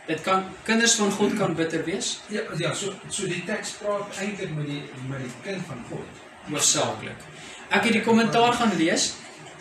Dit 0.08 0.22
kan 0.24 0.44
kinders 0.64 0.94
van 0.94 1.10
God 1.12 1.34
kan 1.36 1.54
bitter 1.54 1.84
wees, 1.84 2.20
Ja, 2.32 2.40
ja, 2.56 2.74
so 2.74 2.92
so 3.12 3.26
die 3.28 3.42
teks 3.44 3.70
praat 3.82 4.16
eintlik 4.22 4.54
met 4.56 4.66
die 4.66 4.82
met 5.08 5.20
die 5.20 5.32
kind 5.44 5.66
van 5.66 5.82
God. 5.90 6.06
hoofsaaklik. 6.48 7.16
Ek 7.68 7.82
het 7.84 7.92
die 7.92 8.02
kommentaar 8.02 8.52
gaan 8.56 8.72
lees 8.78 9.14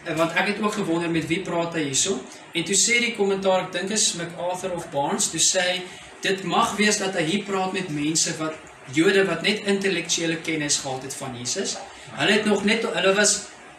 eh, 0.06 0.16
want 0.16 0.32
ek 0.40 0.48
het 0.54 0.62
ook 0.62 0.74
gewonder 0.74 1.10
met 1.12 1.28
wie 1.28 1.42
praat 1.44 1.74
hy 1.76 1.84
hierso 1.90 2.22
en 2.54 2.64
toe 2.64 2.76
sê 2.80 3.00
die 3.04 3.16
kommentaar 3.18 3.66
ek 3.66 3.72
dink 3.74 3.90
is 3.92 4.14
MacArthur 4.16 4.72
of 4.76 4.88
Barnes 4.92 5.28
toe 5.34 5.40
sê 5.44 5.60
hy 5.66 5.82
dit 6.24 6.44
mag 6.44 6.76
wees 6.78 6.98
dat 6.98 7.14
hy 7.20 7.24
hier 7.28 7.44
praat 7.44 7.74
met 7.74 7.90
mense 7.90 8.38
wat 8.40 8.56
Jode 8.96 9.26
wat 9.28 9.42
net 9.44 9.66
intellektuele 9.68 10.38
kennis 10.40 10.78
gehad 10.80 11.04
het 11.04 11.14
van 11.14 11.36
Jesus. 11.36 11.76
Hulle 12.16 12.32
het 12.32 12.46
nog 12.46 12.64
net 12.64 12.86
hulle 12.88 13.14
was 13.18 13.34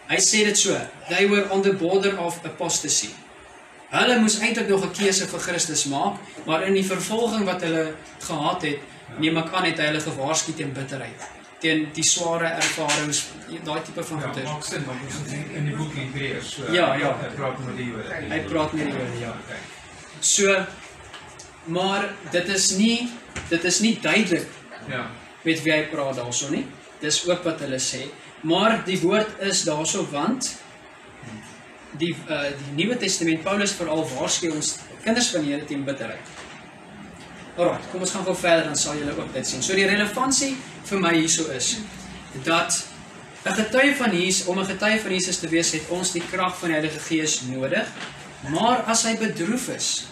hy 0.09 0.17
sê 0.17 0.45
dit 0.45 0.57
so, 0.59 0.77
they 1.09 1.27
were 1.29 1.49
on 1.51 1.63
the 1.63 1.73
border 1.73 2.19
of 2.19 2.39
apostasy. 2.45 3.11
Hulle 3.91 4.19
moes 4.21 4.39
eintlik 4.41 4.69
nog 4.69 4.85
'n 4.85 4.93
keuse 4.93 5.27
vir 5.27 5.41
Christus 5.41 5.85
maak, 5.87 6.19
maar 6.47 6.63
in 6.67 6.75
die 6.75 6.85
vervolging 6.85 7.45
wat 7.45 7.63
hulle 7.63 7.95
gehad 8.21 8.63
het, 8.63 8.79
neem 9.19 9.37
ek 9.39 9.53
aan 9.53 9.65
het 9.65 9.79
hy 9.79 9.85
hulle 9.87 10.01
gewaarsku 10.01 10.53
teen 10.55 10.73
bitterheid, 10.73 11.21
teen 11.61 11.89
die 11.95 12.03
sware 12.05 12.47
ervarings, 12.47 13.23
daai 13.65 13.81
tipe 13.83 14.05
van 14.05 14.19
Ja, 14.21 14.29
goeie. 14.33 14.45
maak 14.45 14.65
sin 14.65 14.85
want 14.85 14.99
ons 15.03 15.15
het 15.15 15.47
in- 15.57 15.65
die 15.67 15.77
boek 15.77 15.95
Hebreërs 15.95 16.51
so. 16.55 16.73
Ja, 16.73 16.95
ja. 16.95 17.17
Hy 17.17 17.35
praat 17.37 17.59
met 17.65 17.77
die 17.77 17.87
Jode. 17.87 18.15
Hy 18.35 18.41
praat 18.41 18.73
met 18.73 18.85
die 18.85 18.93
Jode, 18.93 19.21
ja. 19.21 19.29
Okay. 19.45 19.57
So 20.21 20.67
maar 21.67 22.09
dit 22.31 22.49
is 22.49 22.71
nie 22.77 23.09
dit 23.49 23.65
is 23.65 23.81
nie 23.81 23.99
duidelik 24.03 24.47
Ja. 24.89 25.11
met 25.45 25.63
wie 25.63 25.73
hy 25.73 25.83
praat 25.93 26.17
daarso 26.17 26.51
nie. 26.51 26.67
Dis 27.01 27.29
ook 27.29 27.45
wat 27.45 27.61
hulle 27.61 27.77
sê, 27.79 28.09
maar 28.41 28.83
die 28.85 28.99
woord 29.01 29.41
is 29.41 29.63
daarso 29.67 30.07
want 30.11 30.57
die 31.99 32.15
uh, 32.29 32.51
die 32.59 32.85
Nuwe 32.85 32.97
Testament 32.97 33.43
Paulus 33.43 33.73
veral 33.79 34.05
waarsku 34.15 34.51
ons 34.55 34.77
kinders 35.03 35.31
van 35.35 35.47
die 35.47 35.55
Here 35.55 35.65
teen 35.67 35.85
bitterheid. 35.87 36.37
Alraai, 37.59 37.81
kom 37.91 38.05
ons 38.05 38.13
gaan 38.15 38.27
gou 38.27 38.37
verder 38.39 38.69
dan 38.69 38.77
sal 38.79 39.01
julle 39.01 39.17
ook 39.17 39.33
dit 39.35 39.47
sien. 39.47 39.63
So 39.63 39.75
die 39.75 39.89
relevantie 39.89 40.53
vir 40.87 41.03
my 41.03 41.15
hierso 41.17 41.49
is 41.55 41.79
dat 42.45 42.85
'n 43.45 43.55
getuie 43.55 43.95
van 43.97 44.13
Jesus 44.13 44.47
om 44.47 44.59
'n 44.59 44.67
getuie 44.67 45.01
van 45.01 45.11
Jesus 45.11 45.39
te 45.39 45.49
wees, 45.49 45.73
het 45.73 45.89
ons 45.89 46.13
die 46.13 46.23
krag 46.31 46.59
van 46.59 46.69
die 46.69 46.79
Heilige 46.79 47.01
Gees 47.01 47.41
nodig. 47.41 47.87
Maar 48.51 48.83
as 48.87 49.03
hy 49.03 49.17
bedroef 49.17 49.69
is, 49.69 50.07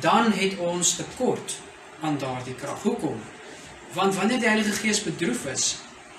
dan 0.00 0.32
het 0.32 0.58
ons 0.58 0.96
tekort 0.96 1.58
aan 2.00 2.18
daardie 2.18 2.54
krag. 2.54 2.82
Hoekom? 2.82 3.20
Want 3.92 4.14
wanneer 4.14 4.38
die 4.38 4.48
Heilige 4.48 4.72
Gees 4.72 5.02
bedroef 5.02 5.46
is, 5.46 5.76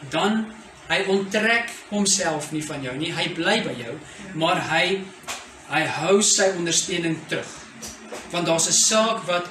dan 0.09 0.51
hy 0.87 1.03
onttrek 1.11 1.71
homself 1.89 2.51
nie 2.51 2.63
van 2.65 2.83
jou 2.83 2.95
nie. 2.97 3.11
Hy 3.13 3.29
bly 3.35 3.57
by 3.65 3.75
jou, 3.81 3.95
maar 4.35 4.61
hy 4.71 5.03
hy 5.67 5.83
hou 5.99 6.21
sy 6.23 6.53
ondersteuning 6.55 7.17
terug. 7.27 7.49
Want 8.31 8.45
daar's 8.47 8.67
'n 8.69 8.73
saak 8.73 9.25
wat 9.27 9.47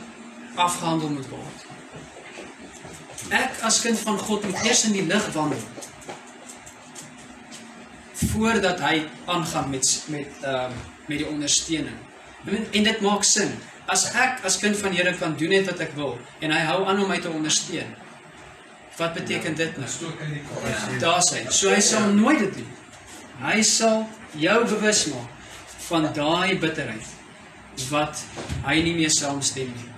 afgehandel 0.57 1.09
moet 1.09 1.28
word. 1.28 1.57
Ek 3.30 3.61
as 3.62 3.80
kind 3.80 3.99
van 3.99 4.18
God 4.18 4.45
moet 4.45 4.64
eers 4.64 4.84
in 4.84 4.93
die 4.93 5.07
lig 5.07 5.32
wandel 5.32 5.64
voordat 8.16 8.80
hy 8.80 9.07
aangaan 9.26 9.70
met 9.70 10.05
met 10.09 10.28
ehm 10.43 10.72
um, 10.72 10.72
met 11.07 11.18
die 11.18 11.28
ondersteuning. 11.28 11.97
En, 12.45 12.66
en 12.72 12.82
dit 12.82 13.01
maak 13.01 13.22
sin. 13.24 13.53
As 13.87 14.09
ek 14.14 14.43
as 14.45 14.59
kind 14.59 14.76
van 14.76 14.95
Here 14.95 15.14
kan 15.14 15.37
doen 15.39 15.49
net 15.55 15.68
wat 15.70 15.80
ek 15.80 15.95
wil 15.95 16.18
en 16.41 16.51
hy 16.51 16.62
hou 16.66 16.87
aan 16.87 17.03
om 17.03 17.09
my 17.09 17.18
te 17.22 17.30
ondersteun. 17.30 17.95
Wat 18.97 19.12
beteken 19.12 19.55
dit 19.55 19.76
nou? 19.76 19.88
Kar. 20.62 20.99
Daar's 20.99 21.30
hy. 21.34 21.44
So 21.53 21.68
hy 21.68 21.80
sal 21.84 22.14
nooit 22.16 22.38
dit 22.38 22.55
doen. 22.61 22.70
Hy 23.44 23.61
sal 23.62 24.07
jou 24.40 24.57
bewus 24.64 25.05
maak 25.12 25.32
van 25.86 26.09
daai 26.16 26.57
bitterheid 26.59 27.12
wat 27.90 28.22
hy 28.64 28.80
nie 28.82 28.94
meer 28.97 29.12
saamstem 29.12 29.68
nie. 29.68 29.90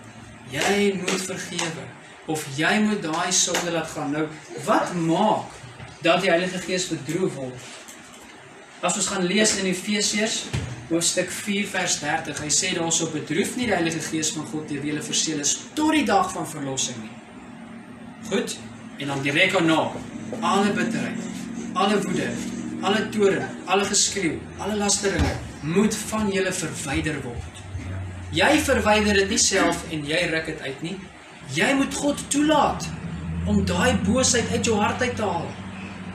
Jy 0.58 0.98
moet 0.98 1.22
vergewe 1.28 1.86
of 2.28 2.42
jy 2.58 2.74
moet 2.84 3.02
daai 3.04 3.30
sonde 3.32 3.72
laat 3.72 3.90
gaan. 3.94 4.10
Nou, 4.12 4.26
wat 4.66 4.92
maak 4.98 5.54
dat 6.02 6.24
die 6.24 6.32
Heilige 6.32 6.60
Gees 6.66 6.88
bedroef 6.90 7.38
word? 7.38 7.68
As 8.82 8.98
ons 8.98 9.08
gaan 9.10 9.26
lees 9.26 9.56
in 9.62 9.70
Efesiërs 9.70 10.42
hoofstuk 10.88 11.30
4 11.34 11.66
vers 11.70 11.98
30, 12.02 12.42
hy 12.44 12.50
sê 12.52 12.72
daarso 12.76 13.08
bedroef 13.14 13.54
nie 13.56 13.68
die 13.70 13.76
Heilige 13.76 14.02
Gees 14.02 14.32
van 14.34 14.46
God 14.50 14.68
deur 14.70 14.82
wie 14.82 14.92
julle 14.92 15.04
verseël 15.04 15.42
is 15.44 15.54
tot 15.78 15.94
die 15.94 16.06
dag 16.08 16.30
van 16.34 16.48
verlossing 16.48 16.98
nie. 17.04 17.14
Goed? 18.28 18.58
En 18.98 19.06
dan 19.06 19.22
direk 19.22 19.52
daarna, 19.52 19.90
alle 20.40 20.72
bitterheid, 20.72 21.18
alle 21.72 22.00
woede, 22.02 22.28
alle 22.80 23.08
toorn, 23.08 23.44
alle 23.64 23.84
geskreeu, 23.84 24.38
alle 24.58 24.76
lasteringe 24.76 25.34
moet 25.62 25.94
van 25.94 26.30
julle 26.32 26.52
verwyder 26.52 27.20
word. 27.22 27.62
Jy 28.34 28.50
verwyder 28.66 29.14
dit 29.22 29.30
nie 29.32 29.40
self 29.40 29.84
en 29.94 30.02
jy 30.06 30.24
ruk 30.32 30.50
dit 30.50 30.60
uit 30.60 30.82
nie. 30.82 30.96
Jy 31.54 31.68
moet 31.78 31.94
God 31.94 32.24
toelaat 32.28 32.88
om 33.48 33.62
daai 33.66 33.96
boosheid 34.04 34.50
uit 34.52 34.66
jou 34.66 34.76
hart 34.76 35.02
uit 35.02 35.14
te 35.16 35.24
haal. 35.24 35.46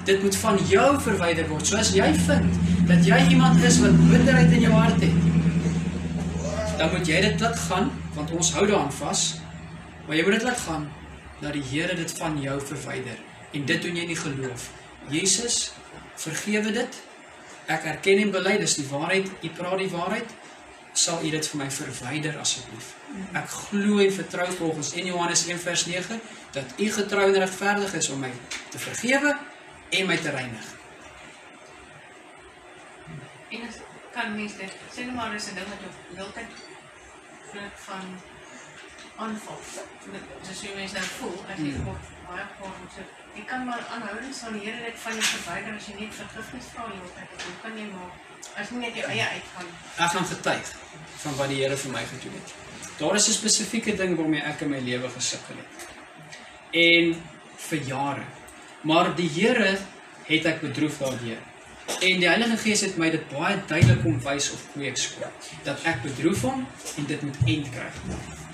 Dit 0.05 0.21
moet 0.21 0.35
van 0.35 0.59
jou 0.69 0.89
verwyder 1.01 1.47
word. 1.49 1.67
So 1.67 1.79
as 1.79 1.93
jy 1.95 2.09
vind 2.27 2.59
dat 2.89 3.07
jy 3.07 3.21
iemand 3.31 3.63
is 3.63 3.79
wat 3.81 3.95
bitterheid 4.11 4.51
in 4.51 4.67
jou 4.67 4.73
hart 4.75 4.99
het, 5.01 5.31
dan 6.77 6.91
moet 6.91 7.07
jy 7.07 7.21
dit 7.29 7.39
laat 7.39 7.63
gaan 7.69 7.89
want 8.13 8.35
ons 8.35 8.51
hou 8.53 8.67
daaraan 8.67 8.91
vas. 8.99 9.23
Maar 10.05 10.19
jy 10.19 10.27
moet 10.27 10.37
dit 10.37 10.45
laat 10.51 10.61
gaan 10.67 10.85
dat 11.43 11.53
die 11.53 11.63
Here 11.69 11.95
dit 11.95 12.11
van 12.17 12.39
jou 12.41 12.57
verwyder 12.63 13.19
en 13.53 13.65
dit 13.69 13.81
doen 13.81 13.97
jy 13.99 14.05
nie 14.09 14.17
geloof. 14.17 14.69
Jesus, 15.11 15.73
vergewe 16.15 16.71
dit. 16.71 17.01
Ek 17.71 17.85
erken 17.91 18.21
en 18.23 18.31
bely 18.33 18.55
dis 18.61 18.77
die 18.79 18.87
waarheid. 18.89 19.29
U 19.43 19.51
praat 19.57 19.83
die 19.83 19.91
waarheid. 19.91 20.33
Sal 20.93 21.23
u 21.25 21.29
dit 21.33 21.47
vir 21.51 21.59
my 21.59 21.69
verwyder 21.73 22.37
asseblief? 22.41 22.93
Ek 23.37 23.49
glo 23.49 23.99
en 24.03 24.13
vertrou 24.13 24.47
volgens 24.57 24.93
1 24.93 25.09
Johannes 25.09 25.45
1 25.47 25.61
vers 25.61 25.85
9 25.89 26.19
dat 26.53 26.75
u 26.77 26.89
getrou 26.97 27.25
en 27.27 27.39
regverdig 27.45 27.95
is 27.97 28.09
om 28.13 28.21
my 28.21 28.31
te 28.69 28.81
vergewe 28.81 29.33
en 29.89 30.09
my 30.09 30.17
te 30.17 30.33
reinig. 30.33 30.69
En 33.53 33.65
as 33.67 33.81
kan 34.13 34.35
mens 34.35 34.53
dit 34.57 34.77
sê 34.93 35.07
nou 35.07 35.15
maar 35.17 35.33
dis 35.33 35.49
'n 35.49 35.57
ding 35.57 35.69
wat 35.69 35.81
jou 35.81 35.93
heeltyd 36.17 36.51
vloek 37.49 37.77
van 37.87 38.05
aanval. 39.17 39.59
Dis 40.47 40.61
hoe 40.65 40.75
mense 40.75 40.93
nou 40.95 41.05
voel 41.19 41.37
as 41.51 41.57
jy 41.57 41.71
Hmm. 41.73 41.83
word 41.83 42.03
baie 42.27 42.45
kwaad 42.57 42.93
so. 42.95 43.01
Jy 43.35 43.43
kan 43.49 43.65
maar 43.65 43.83
aanhoudend 43.93 44.35
sal 44.35 44.51
die 44.51 44.61
Here 44.65 44.83
dit 44.85 44.99
van 45.03 45.13
jou 45.13 45.23
verwyder 45.23 45.75
as 45.77 45.85
jy 45.87 45.95
net 45.99 46.13
vergifnis 46.13 46.65
vra 46.73 46.83
heeltyd. 46.89 47.29
Hoe 47.45 47.55
kan 47.61 47.77
jy 47.77 47.87
maar 47.93 48.11
as 48.61 48.69
jy 48.69 48.77
net 48.77 48.95
jou 48.95 49.05
eie 49.09 49.25
uitgaan? 49.35 49.67
Ek 49.97 50.11
gaan 50.11 50.25
getuig 50.25 50.67
van 51.23 51.35
wat 51.35 51.47
die 51.49 51.61
Here 51.63 51.77
vir 51.77 51.91
my 51.91 52.03
gedoen 52.05 52.33
het. 52.41 52.53
Daar 52.99 53.15
is 53.15 53.27
'n 53.27 53.31
spesifieke 53.39 53.95
ding 53.95 54.15
waarmee 54.17 54.41
ek 54.41 54.61
in 54.61 54.69
my 54.69 54.79
lewe 54.79 55.09
gesukkel 55.09 55.55
het. 55.55 55.87
En 56.71 57.21
vir 57.57 57.79
jare. 57.79 58.23
Maar 58.81 59.15
die 59.15 59.29
Here 59.29 59.77
het 60.25 60.45
ek 60.45 60.61
bedroef 60.61 60.97
daardeur. 60.97 61.37
En 62.01 62.19
die 62.19 62.27
Heilige 62.27 62.57
Gees 62.57 62.81
het 62.81 62.97
my 62.97 63.09
dit 63.09 63.29
baie 63.29 63.57
duidelik 63.67 64.01
kom 64.03 64.19
wys 64.23 64.51
of 64.51 64.61
kweekskool 64.73 65.31
dat 65.63 65.83
ek 65.83 66.01
bedroef 66.01 66.41
hom 66.41 66.67
en 66.97 67.05
dit 67.05 67.21
moet 67.21 67.37
eind 67.45 67.69
kry. 67.69 67.89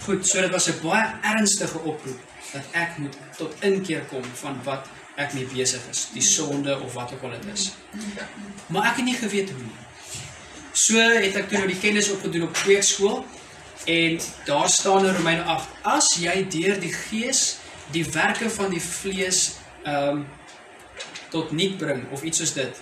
Goed, 0.03 0.27
so 0.27 0.41
dit 0.41 0.51
was 0.51 0.67
'n 0.69 0.79
baie 0.81 1.05
ernstige 1.21 1.79
oproep 1.79 2.19
dat 2.51 2.63
ek 2.71 2.97
moet 2.97 3.15
tot 3.37 3.53
inkeer 3.59 4.01
kom 4.09 4.23
van 4.23 4.63
wat 4.63 4.87
ek 5.15 5.33
mee 5.33 5.45
besig 5.45 5.81
is, 5.91 6.07
die 6.13 6.23
sonde 6.23 6.79
of 6.79 6.93
wat 6.93 7.13
ook 7.13 7.23
al 7.23 7.29
dit 7.29 7.45
is. 7.53 7.71
Maar 8.67 8.89
ek 8.91 8.95
het 8.95 9.05
nie 9.05 9.15
geweet 9.19 9.49
hoe 9.49 9.61
nie. 9.61 9.77
So 10.71 10.97
het 10.97 11.35
ek 11.35 11.49
toe 11.49 11.57
nou 11.57 11.67
die 11.67 11.79
kennis 11.79 12.11
opgedoen 12.11 12.47
op 12.47 12.53
kweekskool 12.53 13.25
en 13.85 14.19
daar 14.45 14.69
staan 14.69 15.05
in 15.05 15.15
Romeine 15.15 15.43
8: 15.43 15.67
As 15.81 16.13
jy 16.19 16.47
deur 16.49 16.79
die 16.79 16.93
Gees 16.93 17.57
die 17.91 18.05
werke 18.05 18.49
van 18.49 18.69
die 18.69 18.81
vlees 18.81 19.51
ehm 19.83 20.09
um, 20.09 20.27
tot 21.29 21.51
niet 21.51 21.77
bring 21.77 22.07
of 22.11 22.23
iets 22.23 22.37
soos 22.37 22.53
dit, 22.53 22.81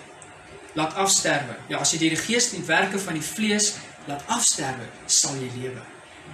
laat 0.72 0.94
afsterwe. 0.94 1.56
Ja, 1.68 1.78
as 1.78 1.92
jy 1.92 1.98
deur 1.98 2.16
die 2.16 2.24
Gees 2.24 2.50
die 2.50 2.64
werke 2.64 2.98
van 2.98 3.18
die 3.18 3.22
vlees 3.24 3.74
laat 4.06 4.24
afsterwe, 4.26 4.86
sal 5.06 5.36
jy 5.36 5.50
lewe. 5.60 5.82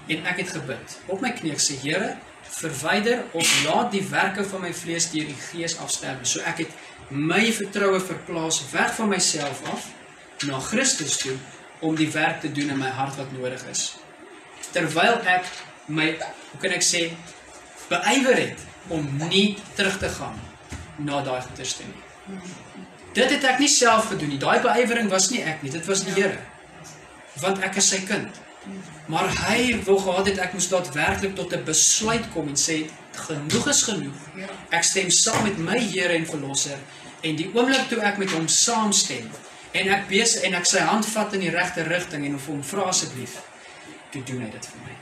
En 0.06 0.24
ek 0.28 0.42
het 0.42 0.54
gebid 0.56 0.96
op 1.12 1.22
my 1.24 1.32
knie 1.36 1.54
sê 1.62 1.76
Here, 1.80 2.14
verwyder 2.54 3.24
of 3.32 3.50
laat 3.64 3.92
die 3.94 4.04
werke 4.10 4.44
van 4.46 4.64
my 4.66 4.72
vlees 4.76 5.08
deur 5.10 5.26
die 5.30 5.40
Gees 5.48 5.78
afsterwe. 5.80 6.26
So 6.28 6.44
ek 6.46 6.64
het 6.64 6.74
my 7.10 7.42
vertroue 7.52 8.00
verplaas 8.00 8.60
weg 8.72 8.94
van 8.98 9.10
myself 9.12 9.64
af 9.72 9.88
na 10.48 10.60
Christus 10.60 11.16
toe 11.22 11.36
om 11.84 11.96
die 11.96 12.10
werk 12.12 12.40
te 12.40 12.52
doen 12.52 12.72
in 12.74 12.80
my 12.80 12.92
hart 12.96 13.16
wat 13.20 13.32
nodig 13.32 13.64
is. 13.72 13.94
Terwyl 14.72 15.20
ek 15.28 15.48
my, 15.92 16.14
hoe 16.52 16.60
kan 16.62 16.76
ek 16.76 16.84
sê, 16.84 17.08
beywer 17.90 18.40
het 18.40 18.64
om 18.92 19.04
nie 19.28 19.56
terug 19.76 19.98
te 20.00 20.08
gaan 20.16 20.36
na 21.00 21.20
daai 21.24 21.40
goeders 21.42 21.76
toe 21.80 21.88
nie. 21.88 22.40
Dit 23.14 23.30
het 23.30 23.44
ek 23.46 23.60
nie 23.62 23.70
self 23.70 24.10
gedoen 24.12 24.34
nie. 24.34 24.40
Daai 24.42 24.60
beyewering 24.64 25.10
was 25.12 25.30
nie 25.32 25.42
ek 25.44 25.62
nie, 25.64 25.72
dit 25.72 25.86
was 25.88 26.04
die 26.06 26.16
Here. 26.16 26.40
want 27.42 27.62
ek 27.66 27.78
is 27.80 27.88
sy 27.90 28.00
kind. 28.06 28.42
Maar 29.06 29.28
hy 29.48 29.80
wou 29.84 29.98
gehad 30.00 30.26
het 30.26 30.38
ek 30.38 30.52
moes 30.56 30.68
daadwerklik 30.68 31.34
tot 31.36 31.52
'n 31.52 31.64
besluit 31.64 32.28
kom 32.32 32.48
en 32.48 32.56
sê 32.56 32.84
genoeg 33.12 33.68
is 33.68 33.82
genoeg. 33.82 34.20
Ja. 34.36 34.48
Ek 34.70 34.82
stem 34.82 35.10
saam 35.10 35.42
met 35.42 35.58
my 35.58 35.78
Here 35.78 36.12
en 36.12 36.26
Verlosser 36.26 36.78
en 37.20 37.36
die 37.36 37.50
oomblik 37.54 37.88
toe 37.88 38.00
ek 38.00 38.18
met 38.18 38.30
hom 38.30 38.48
saamstem 38.48 39.30
en 39.72 39.88
ek 39.88 40.08
besig 40.08 40.42
en 40.42 40.54
ek 40.54 40.66
sy 40.66 40.78
hand 40.78 41.06
vat 41.06 41.32
in 41.32 41.40
die 41.40 41.50
regte 41.50 41.82
rigting 41.82 42.24
en 42.26 42.34
of 42.34 42.46
hom 42.46 42.62
vra 42.62 42.88
asseblief, 42.92 43.40
toe 44.10 44.22
doen 44.22 44.44
hy 44.44 44.50
dit 44.50 44.66
vir 44.72 44.80
my. 44.86 44.94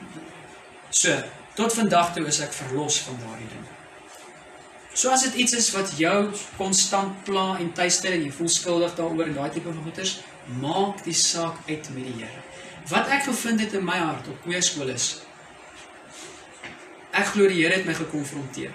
So, 0.90 1.22
tot 1.54 1.74
vandag 1.74 2.14
toe 2.14 2.26
is 2.26 2.40
ek 2.40 2.52
verlos 2.52 2.98
van 3.06 3.18
daardie 3.24 3.48
ding. 3.48 3.66
So 4.94 5.08
as 5.08 5.24
dit 5.24 5.34
iets 5.44 5.56
is 5.56 5.70
wat 5.72 5.94
jou 5.96 6.16
konstant 6.58 7.24
pla 7.24 7.56
en 7.60 7.72
tuister 7.72 8.12
en 8.12 8.24
jy 8.26 8.32
voel 8.36 8.50
skuldig 8.52 8.96
daaroor 8.98 9.30
en 9.30 9.38
daai 9.40 9.50
tipe 9.54 9.70
van 9.70 9.84
goeters, 9.86 10.18
maak 10.60 11.04
die 11.06 11.16
saak 11.16 11.62
uit 11.68 11.88
met 11.96 12.10
die 12.10 12.16
Here. 12.20 12.41
Wat 12.89 13.09
ek 13.09 13.22
gevind 13.28 13.61
het 13.61 13.72
in 13.78 13.85
my 13.85 13.99
hart 13.99 14.28
op 14.28 14.43
kweeskool 14.43 14.91
is 14.91 15.22
ek 17.12 17.35
glo 17.35 17.47
die 17.49 17.61
Here 17.61 17.76
het 17.76 17.87
my 17.87 17.95
gekonfronteer. 17.95 18.72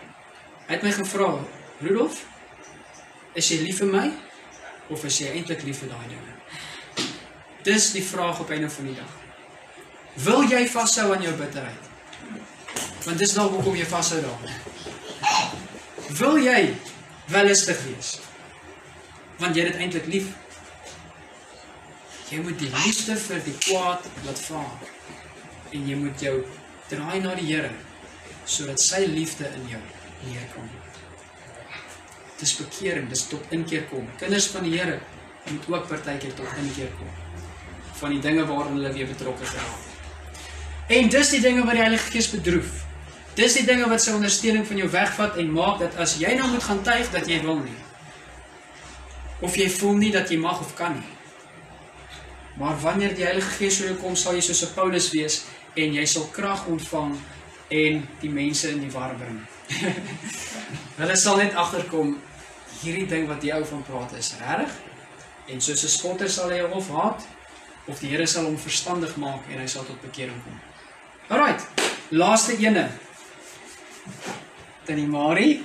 Hy 0.68 0.76
het 0.76 0.84
my 0.84 0.92
gevra, 0.92 1.40
"Rudolf, 1.82 2.26
is 3.34 3.50
jy 3.50 3.58
lief 3.64 3.78
vir 3.78 3.88
my 3.88 4.12
of 4.90 5.04
is 5.04 5.20
jy 5.20 5.32
eintlik 5.34 5.64
lief 5.64 5.80
vir 5.80 5.90
daai 5.90 6.08
dinge?" 6.08 6.34
Dis 7.64 7.92
die 7.92 8.04
vraag 8.04 8.40
op 8.40 8.50
einde 8.50 8.70
van 8.70 8.86
die 8.86 8.96
dag. 8.96 9.12
Wil 10.14 10.44
jy 10.44 10.68
vashou 10.68 11.14
aan 11.14 11.22
jou 11.22 11.34
bitterheid? 11.36 11.84
Want 13.04 13.18
dis 13.18 13.34
dalk 13.34 13.52
hoekom 13.52 13.76
jy 13.76 13.86
vashou 13.86 14.22
daaraan. 14.22 14.56
Wil 16.10 16.38
jy 16.38 16.76
wellustig 17.26 17.84
wees? 17.84 18.20
Want 19.38 19.56
jy 19.56 19.66
het 19.66 19.76
eintlik 19.76 20.06
lief. 20.06 20.26
Jy 22.28 22.42
moet 22.44 22.60
die 22.60 22.72
liefde 22.74 23.16
vir 23.24 23.44
die 23.46 23.56
kwaad 23.64 24.08
laat 24.26 24.40
vaar. 24.50 24.90
En 25.72 25.86
jy 25.88 25.96
moet 26.00 26.24
jou 26.24 26.36
draai 26.92 27.20
na 27.24 27.36
die 27.40 27.48
Here 27.52 27.72
sodat 28.48 28.80
sy 28.80 29.02
liefde 29.12 29.48
in 29.60 29.66
jou 29.74 29.80
neerkom. 30.24 30.68
Dis 32.40 32.54
bekering, 32.56 33.10
dis 33.12 33.26
tot 33.28 33.52
inkeer 33.52 33.88
kom. 33.92 34.06
Kinders 34.20 34.48
van 34.54 34.64
die 34.64 34.78
Here 34.78 35.00
moet 35.48 35.68
ook 35.72 35.88
partykeer 35.90 36.36
tot 36.36 36.62
inkeer 36.64 36.92
kom 37.00 37.12
van 37.98 38.14
die 38.14 38.22
dinge 38.22 38.44
waarin 38.46 38.76
hulle 38.78 38.92
weer 38.94 39.08
betrokke 39.10 39.46
geraak. 39.46 39.86
En 40.88 41.10
dis 41.10 41.30
die 41.34 41.42
dinge 41.42 41.64
wat 41.66 41.74
die 41.74 41.82
Heilige 41.82 42.12
Gees 42.14 42.30
bedroef. 42.30 42.84
Dis 43.38 43.58
die 43.58 43.66
dinge 43.66 43.90
wat 43.90 44.04
sy 44.04 44.14
ondersteuning 44.14 44.68
van 44.70 44.78
jou 44.78 44.90
wegvat 44.94 45.38
en 45.42 45.52
maak 45.54 45.82
dat 45.82 45.98
as 46.02 46.14
jy 46.22 46.36
nou 46.38 46.48
moet 46.52 46.64
gaan 46.64 46.84
tuig 46.86 47.10
dat 47.14 47.26
jy 47.30 47.42
wil 47.42 47.58
nie. 47.64 47.78
Of 49.42 49.58
jy 49.58 49.66
voel 49.80 49.98
nie 49.98 50.12
dat 50.14 50.30
jy 50.30 50.38
mag 50.42 50.62
of 50.62 50.76
kan 50.78 50.94
nie. 50.98 51.17
Maar 52.58 52.80
wanneer 52.82 53.16
die 53.16 53.26
Heilige 53.26 53.50
Gees 53.60 53.80
oor 53.82 53.92
jou 53.92 53.98
kom, 54.02 54.16
sal 54.16 54.34
jy 54.34 54.42
soos 54.42 54.64
'n 54.66 54.74
Paulus 54.74 55.12
wees 55.14 55.44
en 55.76 55.94
jy 55.94 56.06
sal 56.06 56.26
krag 56.34 56.66
ontvang 56.66 57.14
en 57.70 58.08
die 58.22 58.30
mense 58.30 58.70
in 58.72 58.80
die 58.82 58.92
war 58.92 59.14
bring. 59.16 59.42
Hulle 61.00 61.16
sal 61.16 61.38
net 61.38 61.54
agterkom 61.54 62.18
hierdie 62.82 63.08
ding 63.08 63.28
wat 63.28 63.44
jy 63.44 63.54
ou 63.60 63.66
van 63.66 63.84
praat 63.84 64.14
is 64.18 64.34
regtig. 64.42 64.74
En 65.48 65.62
soos 65.62 65.84
'n 65.84 65.90
spotter 65.98 66.30
sal 66.30 66.50
hy 66.50 66.58
jou 66.58 66.72
of 66.72 66.90
haat 66.90 67.28
of 67.88 68.00
die 68.00 68.10
Here 68.10 68.26
sal 68.28 68.46
hom 68.46 68.58
verstandig 68.58 69.16
maak 69.18 69.46
en 69.52 69.60
hy 69.60 69.68
sal 69.68 69.86
tot 69.86 70.02
bekering 70.02 70.42
kom. 70.44 70.60
Alraight, 71.30 71.62
laaste 72.10 72.58
ene. 72.58 72.90
Tannie 74.86 75.08
Marie, 75.08 75.62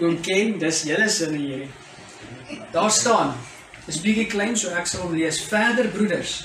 oom 0.00 0.20
Ken, 0.22 0.58
dis 0.58 0.82
julle 0.86 1.08
sinne 1.08 1.38
hierdie. 1.38 1.70
Daar 2.72 2.90
staan. 2.90 3.34
Dis 3.86 4.00
bietjie 4.02 4.26
klein 4.26 4.56
so 4.58 4.74
ek 4.74 4.88
sal 4.90 5.06
hom 5.06 5.14
lees. 5.14 5.38
Verder 5.46 5.88
broeders, 5.94 6.40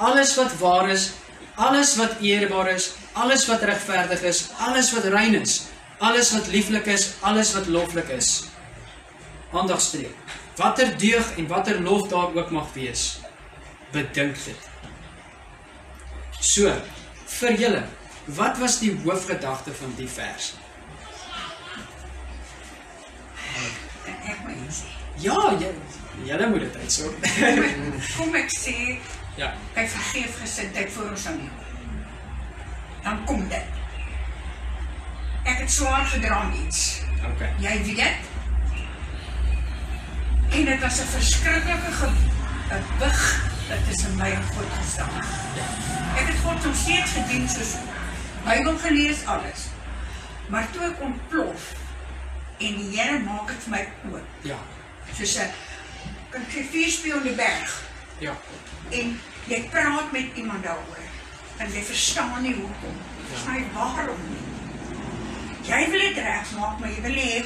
alles 0.00 0.34
wat 0.38 0.54
waar 0.60 0.88
is, 0.92 1.10
alles 1.56 1.94
wat 2.00 2.20
eerbaar 2.24 2.72
is, 2.72 2.94
alles 3.12 3.46
wat 3.48 3.64
regverdig 3.68 4.22
is, 4.28 4.46
alles 4.64 4.92
wat 4.96 5.08
rein 5.12 5.36
is, 5.40 5.66
alles 5.98 6.32
wat 6.32 6.48
lieflik 6.52 6.88
is, 6.92 7.10
alles 7.20 7.52
wat 7.56 7.68
loflik 7.72 8.08
is. 8.16 8.30
Aandag 9.52 9.80
streek. 9.80 10.16
Watter 10.56 10.92
deug 10.98 11.36
en 11.36 11.48
watter 11.48 11.80
lof 11.84 12.08
daar 12.08 12.32
ook 12.36 12.50
mag 12.50 12.72
wees, 12.72 13.18
bedink 13.92 14.40
dit. 14.44 14.68
So, 16.40 16.72
vir 17.40 17.56
julle, 17.60 17.82
wat 18.36 18.56
was 18.60 18.78
die 18.80 18.94
hoofgedagte 19.04 19.72
van 19.76 19.92
die 20.00 20.08
vers? 20.08 20.54
Ek 24.06 24.48
iets 24.52 24.80
sê. 24.84 24.92
Ja, 25.20 25.36
jy, 25.56 25.70
julle 26.24 26.48
moet 26.48 26.60
dit 26.60 26.76
uitsorg. 26.76 27.14
Kom 28.16 28.34
ek, 28.34 28.50
sê, 28.50 28.98
ja. 29.36 29.52
hy 29.74 29.86
vergeef 29.88 30.38
gesindheid 30.40 30.92
voor 30.92 31.10
ons 31.10 31.26
aan. 31.26 31.42
Dan 33.02 33.24
kom 33.24 33.48
dit. 33.48 33.74
Ek 35.46 35.60
het 35.62 35.70
swaar 35.70 36.06
gedra 36.10 36.40
aan 36.46 36.54
iets. 36.64 37.02
Okay. 37.34 37.52
Jy 37.62 37.82
weet 37.82 37.96
dit. 37.96 38.32
En 40.56 40.64
dit 40.64 40.80
was 40.80 41.00
'n 41.00 41.10
verskriklike 41.14 41.92
gewig 42.00 43.44
dat 43.68 43.78
tussen 43.88 44.16
my 44.16 44.30
en 44.30 44.42
God 44.42 44.70
gestaan 44.78 45.10
het. 45.12 45.26
Ek 46.20 46.26
het 46.26 46.38
God 46.44 46.64
nog 46.64 46.76
steeds 46.76 47.10
gedien 47.10 47.48
soos 47.48 47.74
Bybel 48.44 48.78
gelees 48.78 49.24
alles. 49.24 49.66
Maar 50.48 50.70
toe 50.70 50.82
ek 50.82 51.00
ontplof 51.02 51.72
en 52.58 52.76
die 52.78 52.90
Here 52.94 53.18
maak 53.18 53.48
dit 53.50 53.64
vir 53.66 53.70
my 53.70 53.82
oop. 54.10 54.28
Ja. 54.46 54.58
Soos 55.12 55.36
'n 55.38 55.50
kan 56.36 56.44
jy 56.52 56.62
vier 56.72 56.90
speel 56.92 57.16
in 57.22 57.28
die 57.30 57.36
berg 57.38 57.74
Ja. 58.20 58.34
en 58.90 59.18
jy 59.48 59.60
praat 59.72 60.12
met 60.12 60.36
iemand 60.36 60.62
daaroor 60.64 61.04
en 61.58 61.72
jy 61.72 61.82
verstaan 61.82 62.42
nie 62.42 62.54
hoekom. 62.54 62.96
Verstaan 63.30 63.54
nie 63.54 63.70
waarom 63.72 64.18
nie. 64.28 64.42
Jy 65.66 65.90
wil 65.90 66.00
dit 66.00 66.18
regmaak, 66.20 66.78
maar 66.78 66.90
jy 66.92 67.00
wil 67.02 67.16
hê 67.16 67.44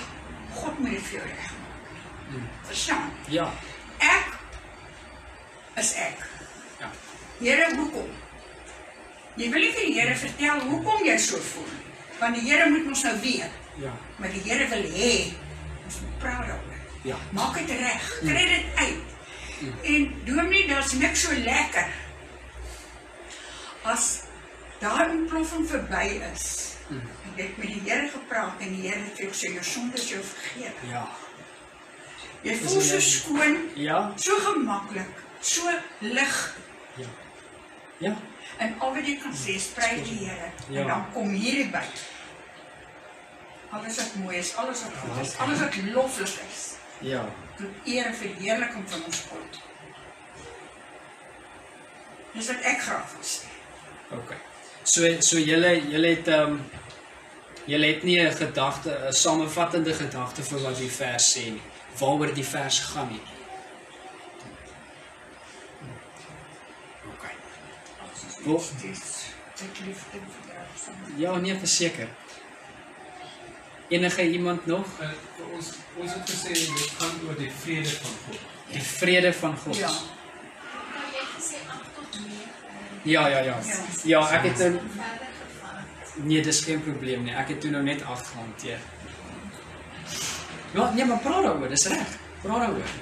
God 0.55 0.78
moet 0.78 0.91
dit 0.91 1.03
vir 1.07 1.18
jou 1.18 1.26
regmaak. 1.28 2.49
Verstaan? 2.66 3.11
Ja. 3.28 3.47
Ek 3.99 4.34
is 5.78 5.93
ek. 5.95 6.26
Ja. 6.80 6.91
Here, 7.41 7.70
hoekom? 7.76 8.11
Jy 9.36 9.51
wil 9.51 9.61
nie 9.62 9.72
vir 9.76 9.86
die 9.86 9.95
Here 10.01 10.16
vertel 10.16 10.61
hoekom 10.66 11.07
jy 11.07 11.16
so 11.18 11.38
voel 11.53 11.70
nie. 11.70 11.95
Want 12.18 12.34
die 12.34 12.45
Here 12.51 12.66
moet 12.70 12.86
ons 12.91 13.03
nou 13.07 13.14
weet. 13.22 13.57
Ja. 13.80 13.95
Maar 14.18 14.34
die 14.34 14.43
Here 14.51 14.66
wil 14.74 14.82
hê 14.99 15.12
ons 15.86 16.01
moet 16.03 16.18
praat 16.18 16.47
daaroor. 16.51 16.69
Ja. 17.03 17.16
Maak 17.32 17.55
dit 17.59 17.70
reg. 17.70 18.18
Kry 18.20 18.46
dit 18.46 18.64
uit. 18.74 18.96
En 19.82 20.14
dominee, 20.24 20.68
daar's 20.68 20.92
niks 20.92 21.20
so 21.20 21.32
lekker 21.36 21.86
as 23.82 24.20
daai 24.80 25.09
ontploffing 25.11 25.66
verby 25.68 26.20
is. 26.32 26.46
En 26.90 27.01
jy 27.36 27.42
het 27.46 27.57
met 27.57 27.66
die 27.72 27.80
Here 27.84 28.09
gepraat 28.12 28.61
en 28.61 28.74
die 28.74 28.88
Here 28.88 29.01
het 29.05 29.16
vir 29.16 29.24
jou 29.26 29.32
gesê 29.32 29.53
jou 29.55 29.64
sondes 29.64 30.09
jou 30.11 30.20
vergeef. 30.24 30.82
Ja. 30.90 31.05
Jy 32.44 32.57
voel 32.62 32.80
so 32.80 33.01
skoon, 33.05 33.57
Ja. 33.76 34.12
so 34.16 34.36
gemaklik, 34.44 35.22
so 35.40 35.70
lig. 36.01 36.57
Ja. 36.96 37.07
Ja. 37.98 38.14
En 38.59 38.74
al 38.80 38.94
wat 38.94 39.07
jy 39.07 39.16
kan 39.22 39.32
sê, 39.36 39.57
prys 39.74 40.05
die 40.09 40.18
Here. 40.26 40.51
Ja. 40.68 40.80
En 40.80 40.86
dan 40.86 41.07
kom 41.12 41.28
hierdie 41.28 41.68
by. 41.72 41.84
Alles 43.70 43.96
wat 43.96 44.14
mooi 44.24 44.36
is, 44.36 44.55
alles 44.57 44.82
wat 44.82 44.92
goed 45.01 45.20
is, 45.24 45.36
alles 45.36 45.59
wat 45.59 45.76
loflik 45.94 46.40
is. 46.48 46.80
Ja. 47.01 47.24
tot 47.57 47.68
eer 47.84 48.07
en 48.07 48.14
verheerliking 48.14 48.84
van 48.90 49.05
ons 49.07 49.20
God. 49.30 49.59
Dis 52.32 52.46
wat 52.46 52.61
ek 52.72 52.78
graag 52.80 53.12
wil 53.12 53.24
sê. 53.24 53.48
Okay. 54.18 54.38
So 54.82 55.20
so 55.20 55.38
julle 55.38 55.72
julle 55.92 56.09
het 56.14 56.28
ehm 56.28 56.53
um, 56.53 56.61
julle 57.64 57.86
het 57.86 58.03
nie 58.03 58.18
'n 58.20 58.32
gedagte, 58.32 58.90
'n 59.09 59.12
samevattende 59.12 59.94
gedagte 59.94 60.42
vir 60.42 60.61
wat 60.62 60.76
die 60.78 60.90
vers 60.90 61.36
sê 61.36 61.44
nie. 61.51 61.62
Waaroor 61.98 62.34
die 62.34 62.44
vers 62.44 62.78
gaan 62.80 63.09
nie. 63.09 63.22
Okay. 67.14 67.34
Wel- 68.44 68.64
Dis 68.80 69.01
dit 69.61 69.80
liefde 69.86 70.18
en 70.18 70.26
verdraagsaamheid. 70.40 71.18
Ja, 71.18 71.36
nee, 71.36 71.59
verseker. 71.59 72.09
Enige 73.91 74.30
iemand 74.30 74.66
nog? 74.66 74.86
Uh, 75.01 75.09
vir 75.36 75.47
ons 75.57 75.70
ons 76.01 76.12
het 76.14 76.30
gesê 76.30 76.53
dit 76.55 76.93
gaan 76.99 77.16
oor 77.26 77.38
die 77.38 77.51
vrede 77.62 77.91
van 77.91 78.12
God. 78.26 78.45
Die 78.70 78.82
vrede 78.82 79.32
van 79.32 79.57
God. 79.64 79.76
Ja. 79.76 79.91
Maar 79.91 81.09
jy 81.11 81.24
het 81.24 81.32
gesê 81.38 81.64
8 81.66 81.91
tot 81.97 82.20
9. 82.20 82.30
Ja, 83.03 83.26
ja, 83.28 83.38
ja. 83.38 83.59
Ja. 83.66 83.82
Ja, 84.05 84.22
ek 84.38 84.47
het 84.51 84.59
nou 84.59 84.72
gevat. 84.78 85.28
Nee, 86.22 86.43
dis 86.43 86.61
geen 86.64 86.82
probleem 86.86 87.26
nie. 87.26 87.34
Ek 87.34 87.49
het 87.49 87.61
toe 87.61 87.70
nou 87.70 87.82
net 87.82 88.03
8 88.03 88.26
gehanteer. 88.26 88.78
Ja, 90.74 90.91
nee, 90.95 91.05
maar 91.05 91.18
praat 91.18 91.43
daaroor, 91.43 91.68
dis 91.68 91.86
reg. 91.86 92.16
Praat 92.43 92.66
daaroor. 92.66 92.95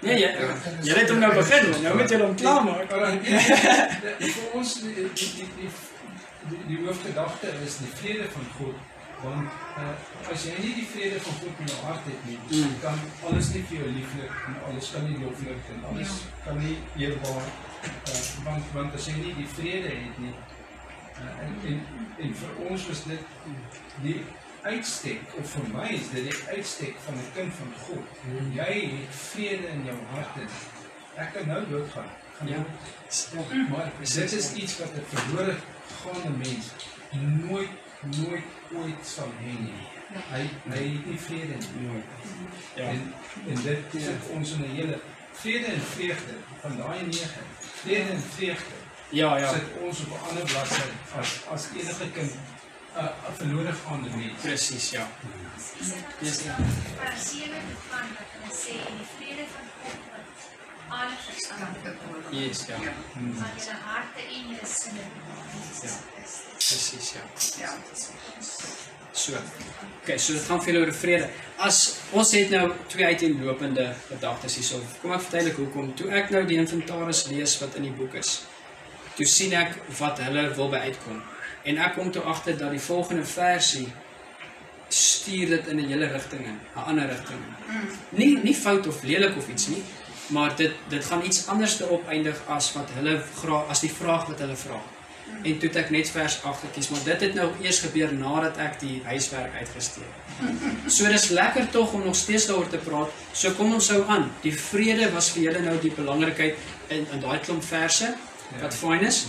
Nee, 0.00 0.18
jy 0.20 0.28
jy 0.84 0.94
het 0.96 1.10
hom 1.12 1.18
nou 1.20 1.32
begin, 1.34 1.66
nou 1.84 1.96
moet 1.96 2.12
jy 2.12 2.20
hom 2.20 2.34
nee, 2.36 3.20
nee, 3.24 4.14
nee, 4.20 4.30
vir 4.36 4.54
ons 4.56 4.78
die 4.80 4.94
die 4.94 5.10
die 5.16 5.48
die, 5.56 5.72
die, 6.52 6.60
die 6.70 6.78
hoofgedagte 6.84 7.52
is 7.64 7.76
die 7.82 7.92
vrede 7.98 8.28
van 8.36 8.48
God. 8.58 8.89
Want 9.22 9.48
uh, 9.76 10.30
as 10.32 10.44
jy 10.44 10.54
nie 10.62 10.74
die 10.74 10.86
vrede 10.92 11.20
van 11.20 11.34
God 11.40 11.58
in 11.60 11.66
jou 11.72 11.80
hart 11.86 12.04
het 12.08 12.22
nie, 12.26 12.38
Mm. 12.50 12.74
kan 12.80 12.98
alles 13.28 13.48
nie 13.54 13.62
vir 13.68 13.76
jou 13.78 13.88
lieflik 13.92 14.32
en 14.46 14.54
alles 14.68 14.90
kan 14.94 15.04
nie 15.10 15.18
loflik 15.24 15.66
en 15.74 15.84
alles 15.90 16.12
kan 16.44 16.58
nie 16.58 16.76
eerbaar 16.96 17.44
uh, 17.44 18.44
want 18.44 18.64
want 18.74 18.94
as 18.94 19.06
jy 19.06 19.16
nie 19.20 19.34
die 19.34 19.46
vrede 19.56 19.88
het 19.88 20.18
nie 20.18 20.32
uh, 21.20 21.44
en, 21.44 21.52
en 21.68 21.82
en 22.18 22.34
vir 22.34 22.70
ons 22.70 22.86
is 22.88 23.02
dit 23.04 23.20
die 24.02 24.16
uitstek 24.62 25.20
of 25.40 25.52
vir 25.56 25.68
my 25.74 25.88
is 25.98 26.08
dit 26.14 26.24
die 26.30 26.40
uitstek 26.56 26.96
van 27.04 27.14
'n 27.20 27.28
kind 27.34 27.52
van 27.60 27.70
God. 27.84 28.04
Jy 28.54 28.72
het 28.96 29.14
vrede 29.20 29.68
in 29.76 29.84
jou 29.84 29.96
hart 30.14 30.36
en 30.36 30.48
ek 31.16 31.32
kan 31.34 31.46
nou 31.48 31.60
doodgaan. 31.68 32.10
Gaan 32.38 32.48
Ja. 32.48 32.56
dood. 32.56 33.68
Maar 33.68 33.92
dit 33.98 34.32
is 34.32 34.52
iets 34.54 34.78
wat 34.78 34.92
'n 34.96 35.04
verlore 35.14 35.56
gaande 36.02 36.30
mens 36.36 36.66
nooit 37.48 37.70
nooit 38.00 38.44
ooit 38.74 39.06
sal 39.06 39.32
hê 39.42 39.52
nie. 39.60 39.80
Hy 40.32 40.42
hy 40.72 40.84
het 40.94 41.06
nie 41.06 41.18
vrede 41.26 41.56
nie. 41.56 41.86
Mooi. 41.86 42.02
Ja. 42.74 42.84
En 42.88 43.14
en 43.48 43.62
dit 43.62 43.78
sit 43.92 44.28
ons 44.36 44.52
in 44.52 44.62
'n 44.62 44.74
hele 44.74 44.98
vrede 45.32 45.66
en 45.66 45.80
vreugde 45.80 46.34
van 46.60 46.76
daai 46.76 47.02
9. 47.06 47.28
Vrede 47.82 48.10
en 48.10 48.20
vreugde 48.36 48.78
Ja, 49.10 49.36
ja. 49.38 49.52
sit 49.52 49.62
ons 49.82 50.00
op 50.00 50.10
'n 50.10 50.28
ander 50.28 50.44
bladsy 50.44 50.82
as 51.18 51.30
as 51.50 51.68
enige 51.74 52.10
kind 52.12 52.32
'n 52.32 52.98
uh, 52.98 53.04
'n 53.30 53.34
verlore 53.36 53.72
gaande 53.72 54.08
mens. 54.16 54.40
Presies, 54.42 54.90
ja. 54.90 55.08
Yes, 56.20 56.42
ja. 56.44 56.56
Vers 57.00 57.30
7 57.30 57.48
toe 57.68 57.80
gaan 57.90 58.08
dat 58.16 58.28
hulle 58.34 58.52
sê 58.62 58.72
en 58.88 58.94
die 59.00 59.10
vrede 59.16 59.44
van 59.54 59.66
God 59.80 59.98
wat 60.10 60.14
alle 60.14 60.32
verstand 60.34 60.59
Yes, 62.30 62.66
ja. 62.66 62.76
Hmm. 63.12 63.34
van 63.34 63.48
julle 63.56 63.76
harte 63.84 64.20
en 64.20 64.48
julle 64.48 64.66
sinne 64.66 65.00
Ja. 65.82 65.90
Presies, 66.56 67.12
ja. 67.12 67.20
Ja. 67.58 67.70
So. 69.12 69.32
Okay, 70.02 70.18
so 70.18 70.32
dit 70.32 70.42
gaan 70.46 70.60
vir 70.62 70.72
julle 70.72 70.86
oor 70.86 70.92
vrede. 70.94 71.28
As 71.56 71.78
ons 72.16 72.32
het 72.36 72.50
nou 72.54 72.66
twee 72.88 73.06
uiteenlopende 73.06 73.88
gedagtes 74.08 74.56
hierso. 74.60 74.80
Kom 75.02 75.14
ek 75.16 75.24
vertel 75.26 75.50
ek 75.50 75.58
hoekom. 75.60 75.90
Toe 75.98 76.10
ek 76.20 76.30
nou 76.34 76.44
die 76.48 76.58
inventaris 76.60 77.24
lees 77.30 77.56
wat 77.62 77.78
in 77.80 77.88
die 77.88 77.94
boek 77.96 78.14
is, 78.20 78.36
toe 79.16 79.26
sien 79.28 79.54
ek 79.58 79.74
wat 79.98 80.22
hulle 80.26 80.46
wil 80.58 80.70
by 80.72 80.84
uitkom. 80.90 81.18
En 81.68 81.82
ek 81.86 81.98
kom 81.98 82.12
toe 82.14 82.22
agter 82.22 82.56
dat 82.58 82.72
die 82.74 82.82
volgende 82.82 83.26
versie 83.28 83.88
stuur 84.90 85.56
dit 85.56 85.66
in 85.68 85.80
'n 85.80 85.88
hele 85.88 86.06
rigting 86.06 86.46
in, 86.46 86.58
'n 86.76 86.86
ander 86.92 87.08
rigting 87.08 87.38
in. 87.38 87.54
Nie 88.10 88.38
nie 88.42 88.54
fout 88.54 88.86
of 88.86 89.02
lelik 89.02 89.36
of 89.36 89.48
iets 89.48 89.68
nie, 89.68 89.82
maar 90.30 90.56
dit 90.56 90.72
dit 90.88 91.04
gaan 91.04 91.24
iets 91.26 91.46
anders 91.46 91.76
te 91.76 91.90
opeindig 91.90 92.40
as 92.48 92.72
wat 92.76 92.90
hulle 92.94 93.18
vra 93.42 93.64
as 93.68 93.84
die 93.84 93.92
vraag 93.92 94.26
wat 94.30 94.42
hulle 94.44 94.56
vra. 94.56 94.80
En 95.42 95.58
toe 95.58 95.68
het 95.68 95.76
ek 95.84 95.90
net 95.94 96.10
vers 96.12 96.36
8 96.42 96.64
gekies, 96.66 96.88
maar 96.92 97.04
dit 97.04 97.20
het 97.24 97.34
nou 97.34 97.46
eers 97.62 97.78
gebeur 97.84 98.10
nadat 98.12 98.58
ek 98.60 98.80
die 98.80 98.96
huiswerk 99.06 99.54
uitgesteek 99.60 100.08
het. 100.08 100.90
So 100.92 101.08
dis 101.08 101.28
lekker 101.36 101.70
tog 101.72 101.92
om 101.96 102.04
nog 102.04 102.16
steeds 102.16 102.48
daaroor 102.50 102.68
te 102.68 102.80
praat. 102.82 103.14
So 103.32 103.54
kom 103.56 103.72
ons 103.76 103.88
hou 103.94 104.02
aan. 104.08 104.28
Die 104.44 104.52
vrede 104.56 105.10
was 105.14 105.30
vir 105.34 105.46
julle 105.48 105.62
nou 105.64 105.76
die 105.80 105.94
belangrikheid 105.96 106.58
in 106.88 107.06
in 107.14 107.22
daai 107.22 107.38
klomp 107.44 107.64
verse 107.64 108.12
wat 108.60 108.74
fyn 108.74 109.06
is. 109.06 109.26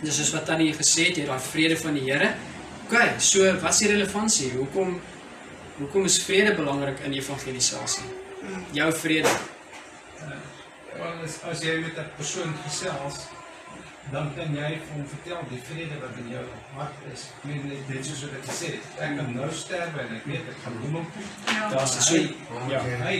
Dis 0.00 0.16
soos 0.20 0.32
wat 0.36 0.46
Tannie 0.48 0.72
gesê 0.76 1.10
het, 1.10 1.18
jy 1.20 1.26
daai 1.28 1.40
vrede 1.50 1.76
van 1.80 1.96
die 1.98 2.06
Here. 2.06 2.34
OK, 2.86 2.96
so 3.18 3.46
wat 3.62 3.74
is 3.74 3.84
die 3.84 3.92
relevantie? 3.94 4.50
Hoekom 4.56 5.00
hoekom 5.80 6.04
is 6.04 6.18
vrede 6.22 6.52
belangrik 6.54 7.00
in 7.06 7.16
evangelisasie? 7.16 8.04
Jou 8.76 8.92
vrede. 8.92 9.32
Wel 11.00 11.22
as 11.24 11.42
as 11.48 11.60
jy 11.64 11.80
met 11.80 11.96
'n 11.96 12.10
persoon 12.16 12.54
gesels, 12.64 13.16
dan 14.12 14.32
kan 14.36 14.54
jy 14.54 14.70
vir 14.84 14.94
hom 14.94 15.06
vertel 15.08 15.44
die 15.50 15.60
vrede 15.68 16.00
wat 16.00 16.16
in 16.22 16.32
jou 16.34 16.42
hart 16.76 17.04
is. 17.12 17.22
Ek 17.36 17.44
meen 17.48 17.68
net 17.68 17.86
dit 17.88 18.06
soos 18.06 18.24
wat 18.26 18.34
ek 18.38 18.48
gesê 18.50 18.72
het. 18.74 18.88
Ek 19.06 19.14
kan 19.16 19.30
nou 19.34 19.50
sterwe 19.52 20.00
en 20.00 20.16
ek 20.16 20.26
weet 20.26 20.50
ek 20.52 20.58
gaan 20.64 20.76
hom 20.82 20.98
op. 21.02 21.06
Daar's 21.46 21.94
so 22.08 22.16
ja. 22.72 22.82
Hy 23.04 23.16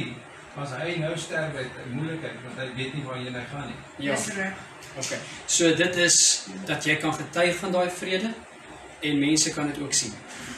as 0.61 0.75
hy 0.81 0.99
nou 1.01 1.15
sterwe 1.17 1.63
het 1.63 1.79
'n 1.87 1.95
moeilikheid 1.95 2.43
want 2.45 2.59
hy 2.59 2.69
weet 2.75 2.95
nie 2.95 3.05
waarheen 3.05 3.35
hy 3.35 3.47
gaan 3.53 3.67
nie. 3.71 3.81
Ja. 4.07 4.15
Dis 4.15 4.29
reg. 4.35 4.53
OK. 4.97 5.13
So 5.47 5.75
dit 5.75 5.97
is 5.97 6.47
dat 6.67 6.85
jy 6.85 6.97
kan 6.97 7.15
getuig 7.15 7.57
van 7.57 7.73
daai 7.73 7.91
vrede 7.91 8.35
en 9.01 9.19
mense 9.19 9.53
kan 9.55 9.67
dit 9.67 9.79
ook 9.79 9.93
sien. 9.93 10.13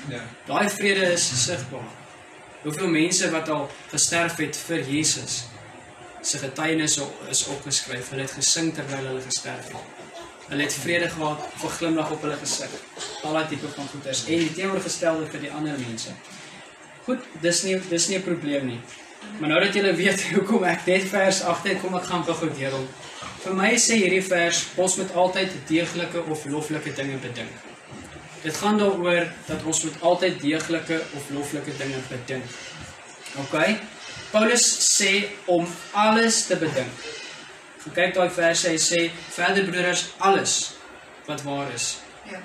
Ja. 0.09 0.21
Daai 0.47 0.69
vrede 0.71 1.13
is 1.13 1.45
sigbaar. 1.45 1.91
Hoeveel 2.63 2.89
mense 2.89 3.31
wat 3.31 3.49
al 3.49 3.71
gesterf 3.91 4.37
het 4.37 4.57
vir 4.57 4.81
Jesus 4.89 5.52
se 6.23 6.39
getuienisse 6.39 7.07
is 7.31 7.45
opgeskryf. 7.47 8.11
Hulle 8.15 8.23
het 8.23 8.37
gesing 8.39 8.75
terwyl 8.75 9.07
hulle 9.11 9.21
gesterf 9.27 9.73
het. 9.73 10.01
Hulle 10.49 10.63
het 10.63 10.75
vrede 10.75 11.09
gehad, 11.11 11.41
'n 11.65 11.69
glimlag 11.69 12.11
op 12.11 12.23
hulle 12.23 12.37
gesig. 12.37 12.71
Al 13.23 13.33
daai 13.33 13.47
tipe 13.49 13.69
van 13.69 13.87
goeders 13.87 14.25
en 14.25 14.39
die 14.39 14.53
teenoorgestelde 14.53 15.27
vir 15.27 15.41
die 15.41 15.51
ander 15.51 15.79
mense. 15.79 16.11
Goed, 17.05 17.19
dis 17.41 17.63
nie 17.63 17.81
dis 17.89 18.09
nie 18.09 18.19
'n 18.19 18.23
probleem 18.23 18.67
nie. 18.67 18.81
Maar 19.39 19.49
nou 19.49 19.61
dat 19.65 19.75
julle 19.75 19.95
weet 19.95 20.23
hoekom 20.35 20.65
ek 20.65 20.87
net 20.87 21.09
vers 21.09 21.43
8 21.43 21.69
het, 21.69 21.81
kom 21.81 21.95
ek 21.95 22.05
gaan 22.05 22.25
gou 22.25 22.51
deur 22.59 22.71
hom. 22.71 22.89
Vir 23.43 23.55
my 23.55 23.71
sê 23.75 23.99
hierdie 23.99 24.23
vers 24.23 24.67
ons 24.77 24.97
moet 24.97 25.13
altyd 25.13 25.51
deeglike 25.67 26.23
of 26.31 26.45
loflike 26.45 26.93
dinge 26.95 27.17
bedink. 27.17 27.51
Dit 28.43 28.57
gaan 28.57 28.79
daaroor 28.79 29.27
dat 29.47 29.65
ons 29.65 29.83
moet 29.85 30.01
altyd 30.01 30.41
deeglike 30.41 31.01
of 31.17 31.31
loflike 31.31 31.77
dinge 31.79 31.99
bedink. 32.09 32.45
OK? 33.39 33.55
Paulus 34.33 34.65
sê 34.81 35.29
om 35.47 35.67
alles 35.93 36.47
te 36.49 36.57
bedink. 36.57 37.01
Gaan 37.83 37.97
kyk 37.99 38.15
daai 38.17 38.31
verse, 38.33 38.71
hy 38.71 38.79
sê 38.81 39.01
verder 39.35 39.67
broeders 39.69 40.07
alles 40.25 40.55
wat 41.27 41.43
waar 41.45 41.69
is. 41.75 41.99
Ja. 42.31 42.41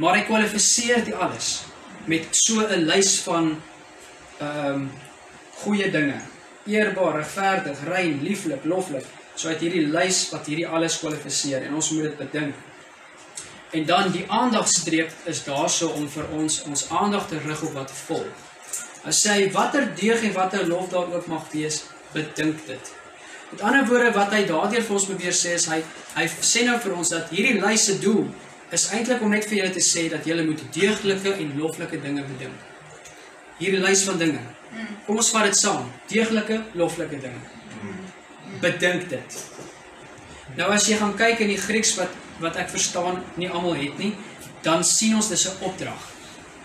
Maar 0.00 0.20
hy 0.20 0.22
kwalifiseer 0.28 1.04
die 1.04 1.14
alles 1.14 1.66
met 2.06 2.32
so 2.36 2.64
'n 2.64 2.86
lys 2.88 3.18
van 3.26 3.60
ehm 4.38 4.72
um, 4.72 4.90
goeie 5.60 5.90
dinge. 5.90 6.20
Eerbaar, 6.66 7.16
regverdig, 7.16 7.84
rein, 7.84 8.22
lieflik, 8.22 8.64
loflik. 8.64 9.04
So 9.34 9.48
uit 9.48 9.60
hierdie 9.60 9.86
lys 9.86 10.30
wat 10.32 10.46
hierdie 10.46 10.68
alles 10.68 10.98
kwalifiseer 10.98 11.62
en 11.62 11.74
ons 11.74 11.90
moet 11.90 12.02
dit 12.02 12.18
bedink. 12.18 12.54
En 13.70 13.84
dan 13.84 14.12
die 14.12 14.24
aandagstreep 14.28 15.12
is 15.24 15.44
daarso 15.44 15.88
om 15.88 16.08
vir 16.08 16.28
ons 16.32 16.62
ons 16.62 16.88
aandag 16.90 17.28
te 17.28 17.38
rig 17.38 17.62
op 17.62 17.72
wat 17.72 17.92
volg. 18.06 18.45
Hy 19.06 19.12
sê 19.14 19.34
watter 19.54 19.84
deeg 19.94 20.24
en 20.26 20.32
watter 20.34 20.66
lof 20.66 20.88
daar 20.90 21.12
ook 21.14 21.26
mag 21.30 21.44
wees, 21.52 21.84
bedink 22.12 22.64
dit. 22.66 22.88
Met 23.50 23.60
ander 23.62 23.84
woorde 23.86 24.10
wat 24.16 24.32
hy 24.34 24.42
daardeur 24.48 24.82
vir 24.82 24.96
ons 24.96 25.06
probeer 25.06 25.36
sê 25.38 25.52
is 25.54 25.68
hy 25.70 25.78
hy 26.16 26.24
sê 26.26 26.64
nou 26.66 26.74
vir 26.82 26.96
ons 26.96 27.12
dat 27.14 27.30
hierdie 27.30 27.60
lys 27.62 27.84
se 27.86 27.94
doel 28.02 28.24
is 28.74 28.88
eintlik 28.96 29.22
om 29.22 29.30
net 29.30 29.46
vir 29.46 29.60
julle 29.60 29.74
te 29.76 29.84
sê 29.84 30.08
dat 30.10 30.26
julle 30.26 30.46
moet 30.48 30.64
deeglike 30.74 31.36
en 31.36 31.52
loflike 31.60 32.00
dinge 32.02 32.24
bedink. 32.32 32.64
Hierdie 33.60 33.84
lys 33.84 34.02
van 34.08 34.18
dinge. 34.18 34.42
Kom 35.06 35.22
ons 35.22 35.30
vat 35.36 35.46
dit 35.46 35.60
saam. 35.60 35.86
Deeglike, 36.10 36.58
loflike 36.74 37.22
dinge. 37.22 37.44
Bedink 38.64 39.06
dit. 39.14 39.38
Nou 40.58 40.72
as 40.74 40.88
jy 40.90 40.98
gaan 40.98 41.14
kyk 41.14 41.46
in 41.46 41.54
die 41.54 41.62
Grieks 41.62 41.94
wat 42.00 42.22
wat 42.42 42.58
ek 42.60 42.68
verstaan 42.74 43.22
nie 43.40 43.48
almal 43.48 43.78
het 43.78 43.96
nie, 44.02 44.10
dan 44.66 44.82
sien 44.84 45.14
ons 45.16 45.30
dis 45.30 45.46
'n 45.46 45.64
opdrag. 45.64 46.15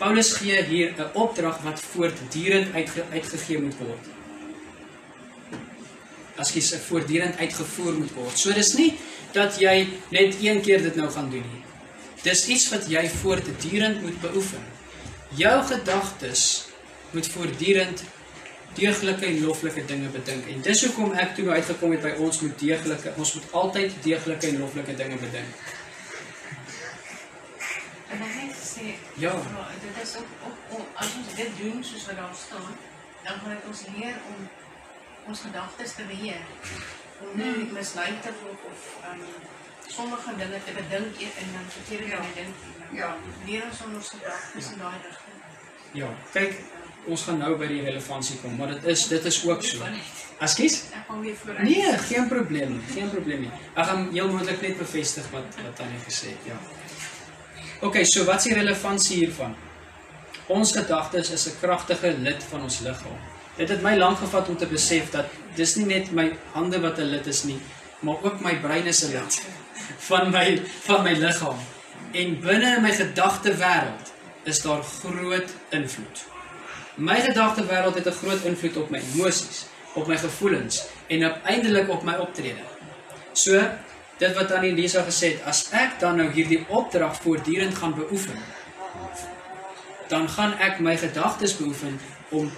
Paulus 0.02 0.34
gee 0.34 0.64
hier 0.64 0.94
'n 0.98 1.10
opdrag 1.14 1.62
wat 1.62 1.80
voortdurend 1.80 2.74
uitge, 2.74 3.04
uitgegee 3.12 3.60
moet 3.62 3.78
word. 3.78 4.06
Askies 6.36 6.74
voortdurend 6.88 7.38
uitgevoer 7.38 7.94
moet 7.94 8.14
word. 8.14 8.40
So 8.40 8.54
dis 8.54 8.74
nie 8.74 8.98
dat 9.32 9.60
jy 9.60 9.88
net 10.10 10.36
een 10.42 10.62
keer 10.62 10.82
dit 10.82 10.96
nou 10.96 11.10
gaan 11.12 11.30
doen 11.30 11.46
nie. 11.54 11.64
Dis 12.22 12.48
iets 12.48 12.70
wat 12.70 12.90
jy 12.90 13.10
voortdurend 13.10 14.02
moet 14.02 14.22
beoefen. 14.22 14.64
Jou 15.36 15.64
gedagtes 15.64 16.66
moet 17.12 17.28
voortdurend 17.28 18.04
deeglike 18.74 19.26
en 19.26 19.44
loflike 19.44 19.86
dinge 19.86 20.08
bedink. 20.08 20.48
En 20.48 20.62
dis 20.62 20.86
hoekom 20.86 21.14
ek 21.14 21.36
toe 21.36 21.50
uitgekom 21.50 21.92
het 21.92 22.02
by 22.02 22.14
ons 22.18 22.42
moet 22.42 22.60
deeglike, 22.60 23.14
ons 23.18 23.34
moet 23.34 23.52
altyd 23.52 23.94
deeglike 24.04 24.48
en 24.48 24.60
loflike 24.60 24.96
dinge 24.96 25.16
bedink. 25.16 25.48
En 28.12 28.18
dan 28.20 28.32
net 28.40 28.56
sê, 28.76 28.86
Ja. 29.16 29.34
maar 29.56 29.72
dit 29.86 29.96
is 30.04 30.16
ook, 30.20 30.32
ook, 30.48 30.80
ook 30.80 30.88
as 30.94 31.10
ons 31.18 31.36
dit 31.36 31.52
doen 31.62 31.84
soos 31.84 32.06
wat 32.06 32.16
daar 32.16 32.36
staan, 32.46 32.72
dan 33.24 33.34
gaan 33.40 33.50
dit 33.56 33.64
ons 33.72 33.82
leer 33.96 34.16
om 34.32 34.40
ons 35.30 35.40
gedagtes 35.40 35.92
te 35.96 36.04
beheer. 36.12 36.44
Om 37.22 37.28
nie 37.40 37.70
mislei 37.72 38.10
te 38.22 38.32
word 38.42 38.62
of 38.72 38.80
um, 39.12 39.22
sommige 39.88 40.36
dinge 40.42 40.60
te 40.66 40.72
bedink 40.80 41.12
e- 41.26 41.36
en 41.42 41.48
dan 41.56 41.66
verkeerde 41.78 42.08
Ja. 42.12 42.18
dinge 42.22 42.34
dink. 42.36 42.56
Ja. 43.02 43.16
Leer 43.46 43.64
ons 43.70 43.82
om 43.86 43.96
ons 43.96 44.10
gedagtes 44.10 44.72
in 44.72 44.78
daai 44.78 44.98
rigting. 45.08 45.38
Ja, 45.94 46.08
kyk, 46.34 46.54
ons 47.06 47.24
gaan 47.28 47.38
nou 47.38 47.56
by 47.60 47.68
die 47.68 47.82
relevantie 47.84 48.38
kom, 48.42 48.56
maar 48.56 48.68
dit 48.68 48.84
is 48.94 49.08
dit 49.08 49.26
is 49.26 49.46
ook 49.48 49.64
so. 49.64 49.84
Askies? 50.42 50.76
Ek 50.98 51.06
gaan 51.08 51.22
weer 51.22 51.36
vooruit. 51.36 51.64
Nee, 51.64 51.98
geen 51.98 52.28
probleem 52.28 52.84
geen 52.94 53.10
probleem 53.10 53.40
nie. 53.46 53.52
Ek 53.76 53.86
gaan 53.86 54.08
heel 54.12 54.28
moontlik 54.32 54.62
net 54.62 54.78
bevestig 54.78 55.30
wat 55.32 55.44
wat 55.64 55.76
Tannie 55.76 56.00
gesê 56.08 56.32
het, 56.34 56.46
ja. 56.50 56.58
OK, 57.82 58.04
so 58.06 58.28
wat 58.28 58.44
is 58.44 58.52
die 58.52 58.54
relevantie 58.54 59.16
hiervan? 59.24 59.56
Ons 60.54 60.72
gedagtes 60.76 61.32
is 61.34 61.48
'n 61.50 61.58
kragtige 61.62 62.14
lid 62.18 62.44
van 62.50 62.62
ons 62.62 62.80
liggaam. 62.80 63.18
Dit 63.58 63.70
het 63.70 63.82
my 63.82 63.96
lank 63.98 64.18
gevat 64.18 64.50
om 64.50 64.58
te 64.58 64.68
besef 64.68 65.10
dat 65.10 65.26
dis 65.56 65.76
nie 65.76 65.86
net 65.86 66.12
my 66.12 66.38
hande 66.54 66.80
wat 66.80 67.00
'n 67.00 67.10
lid 67.10 67.28
is 67.28 67.44
nie, 67.44 67.60
maar 68.00 68.22
ook 68.22 68.40
my 68.40 68.56
brein 68.60 68.86
is 68.86 69.02
'n 69.04 69.12
lid 69.12 69.42
van 69.98 70.30
my 70.32 70.62
van 70.84 71.04
my 71.04 71.14
liggaam. 71.14 71.58
En 72.12 72.40
binne 72.40 72.76
in 72.76 72.82
my 72.82 72.92
gedagtewêreld 72.92 74.14
is 74.44 74.62
daar 74.62 74.84
groot 74.84 75.50
invloed. 75.70 76.26
My 76.96 77.20
gedagtewêreld 77.22 77.96
het 77.96 78.06
'n 78.08 78.20
groot 78.22 78.44
invloed 78.44 78.78
op 78.78 78.90
my 78.90 79.02
emosies, 79.14 79.66
op 79.94 80.08
my 80.08 80.18
gevoelens 80.18 80.86
en 81.08 81.24
uiteindelik 81.24 81.90
op 81.90 82.04
my 82.04 82.16
optrede. 82.16 82.64
So, 83.34 83.70
dit 84.22 84.34
wat 84.38 84.52
aan 84.54 84.68
Elisa 84.70 85.02
gesê 85.02 85.34
het, 85.34 85.46
as 85.50 85.64
ek 85.74 85.98
dan 86.02 86.20
nou 86.22 86.28
hierdie 86.30 86.62
opdrag 86.70 87.16
voortdurend 87.24 87.76
gaan 87.76 87.96
beoefen, 87.98 88.38
dan 90.12 90.28
gaan 90.30 90.54
ek 90.62 90.80
my 90.80 90.94
gedagtes 90.98 91.56
beoefen 91.58 91.98
om 92.30 92.52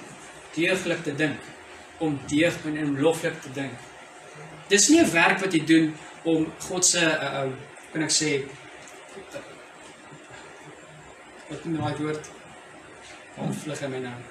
deeglik 0.55 1.03
te 1.03 1.15
dink, 1.15 1.39
om 2.03 2.19
deeg 2.27 2.57
en 2.67 2.79
om 2.83 2.97
loflik 2.99 3.39
te 3.41 3.51
dink. 3.55 3.77
Dis 4.67 4.89
nie 4.89 4.99
'n 5.01 5.11
werk 5.11 5.39
wat 5.39 5.53
jy 5.53 5.63
doen 5.65 5.95
om 6.23 6.51
God 6.67 6.85
se 6.85 6.99
uh, 6.99 7.45
uh 7.45 7.51
kan 7.93 8.03
ek 8.03 8.11
sê 8.11 8.29
wat 11.49 11.65
noem 11.65 11.77
daai 11.77 11.97
woord? 12.01 12.29
Onvlug 13.37 13.81
in 13.81 13.91
my 13.91 13.99
naam. 13.99 14.21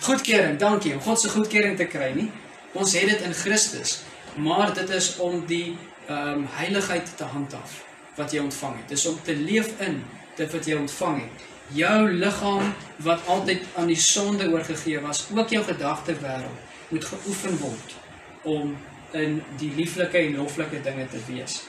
Goedkeuring, 0.00 0.58
dankie. 0.58 0.94
Om 0.94 1.00
God 1.00 1.20
se 1.20 1.28
goedkeuring 1.28 1.76
te 1.76 1.86
kry, 1.86 2.12
nie? 2.14 2.30
Ons 2.72 2.94
het 2.94 3.08
dit 3.10 3.20
in 3.20 3.34
Christus, 3.34 4.02
maar 4.34 4.74
dit 4.74 4.90
is 4.90 5.16
om 5.16 5.46
die 5.46 5.76
ehm 6.06 6.28
um, 6.28 6.46
heiligheid 6.50 7.16
te 7.16 7.24
handhaaf 7.24 7.84
wat 8.14 8.32
jy 8.32 8.40
ontvang 8.42 8.76
het. 8.76 8.88
Dis 8.88 9.06
om 9.06 9.18
te 9.22 9.36
leef 9.36 9.80
in 9.80 10.02
dit 10.36 10.52
wat 10.52 10.66
jy 10.66 10.76
ontvang 10.76 11.20
het. 11.20 11.44
Jou 11.72 12.10
liggaam 12.10 12.74
wat 12.96 13.26
altyd 13.26 13.64
aan 13.76 13.86
die 13.86 14.00
sonde 14.00 14.50
oorgegee 14.50 15.00
was, 15.00 15.26
ook 15.34 15.48
jou 15.48 15.64
gedagte 15.64 16.16
wêreld 16.20 16.90
moet 16.92 17.04
geoefen 17.04 17.58
word 17.58 17.94
om 18.42 18.76
in 19.12 19.42
die 19.56 19.70
lieflike 19.76 20.18
en 20.18 20.36
loflike 20.36 20.82
dinge 20.82 21.08
te 21.08 21.20
wees. 21.26 21.62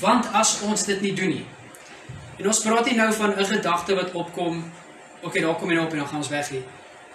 Want 0.00 0.28
as 0.32 0.60
ons 0.62 0.84
dit 0.84 1.00
nie 1.00 1.12
doen 1.12 1.34
nie. 1.36 1.46
En 2.38 2.46
ons 2.46 2.60
praat 2.62 2.86
nie 2.86 2.96
nou 2.96 3.12
van 3.12 3.34
'n 3.36 3.44
gedagte 3.44 3.94
wat 3.94 4.12
opkom, 4.12 4.64
okay, 5.22 5.42
daar 5.42 5.54
kom 5.54 5.68
jy 5.68 5.74
nou 5.74 5.86
op 5.86 5.92
en 5.92 5.98
dan 5.98 6.08
gaan 6.08 6.22
ons 6.22 6.28
weg 6.28 6.48
hier. 6.48 6.62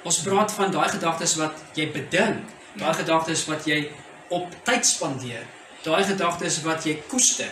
Ons 0.03 0.21
praat 0.21 0.51
van 0.51 0.71
daai 0.71 0.89
gedagtes 0.89 1.35
wat 1.35 1.63
jy 1.73 1.91
bedink, 1.91 2.43
daai 2.75 2.93
gedagtes 2.93 3.45
wat 3.45 3.65
jy 3.65 3.91
op 4.29 4.53
tyd 4.63 4.85
spandeer, 4.85 5.45
daai 5.83 6.03
gedagtes 6.07 6.61
wat 6.63 6.85
jy 6.87 6.97
koester. 7.11 7.51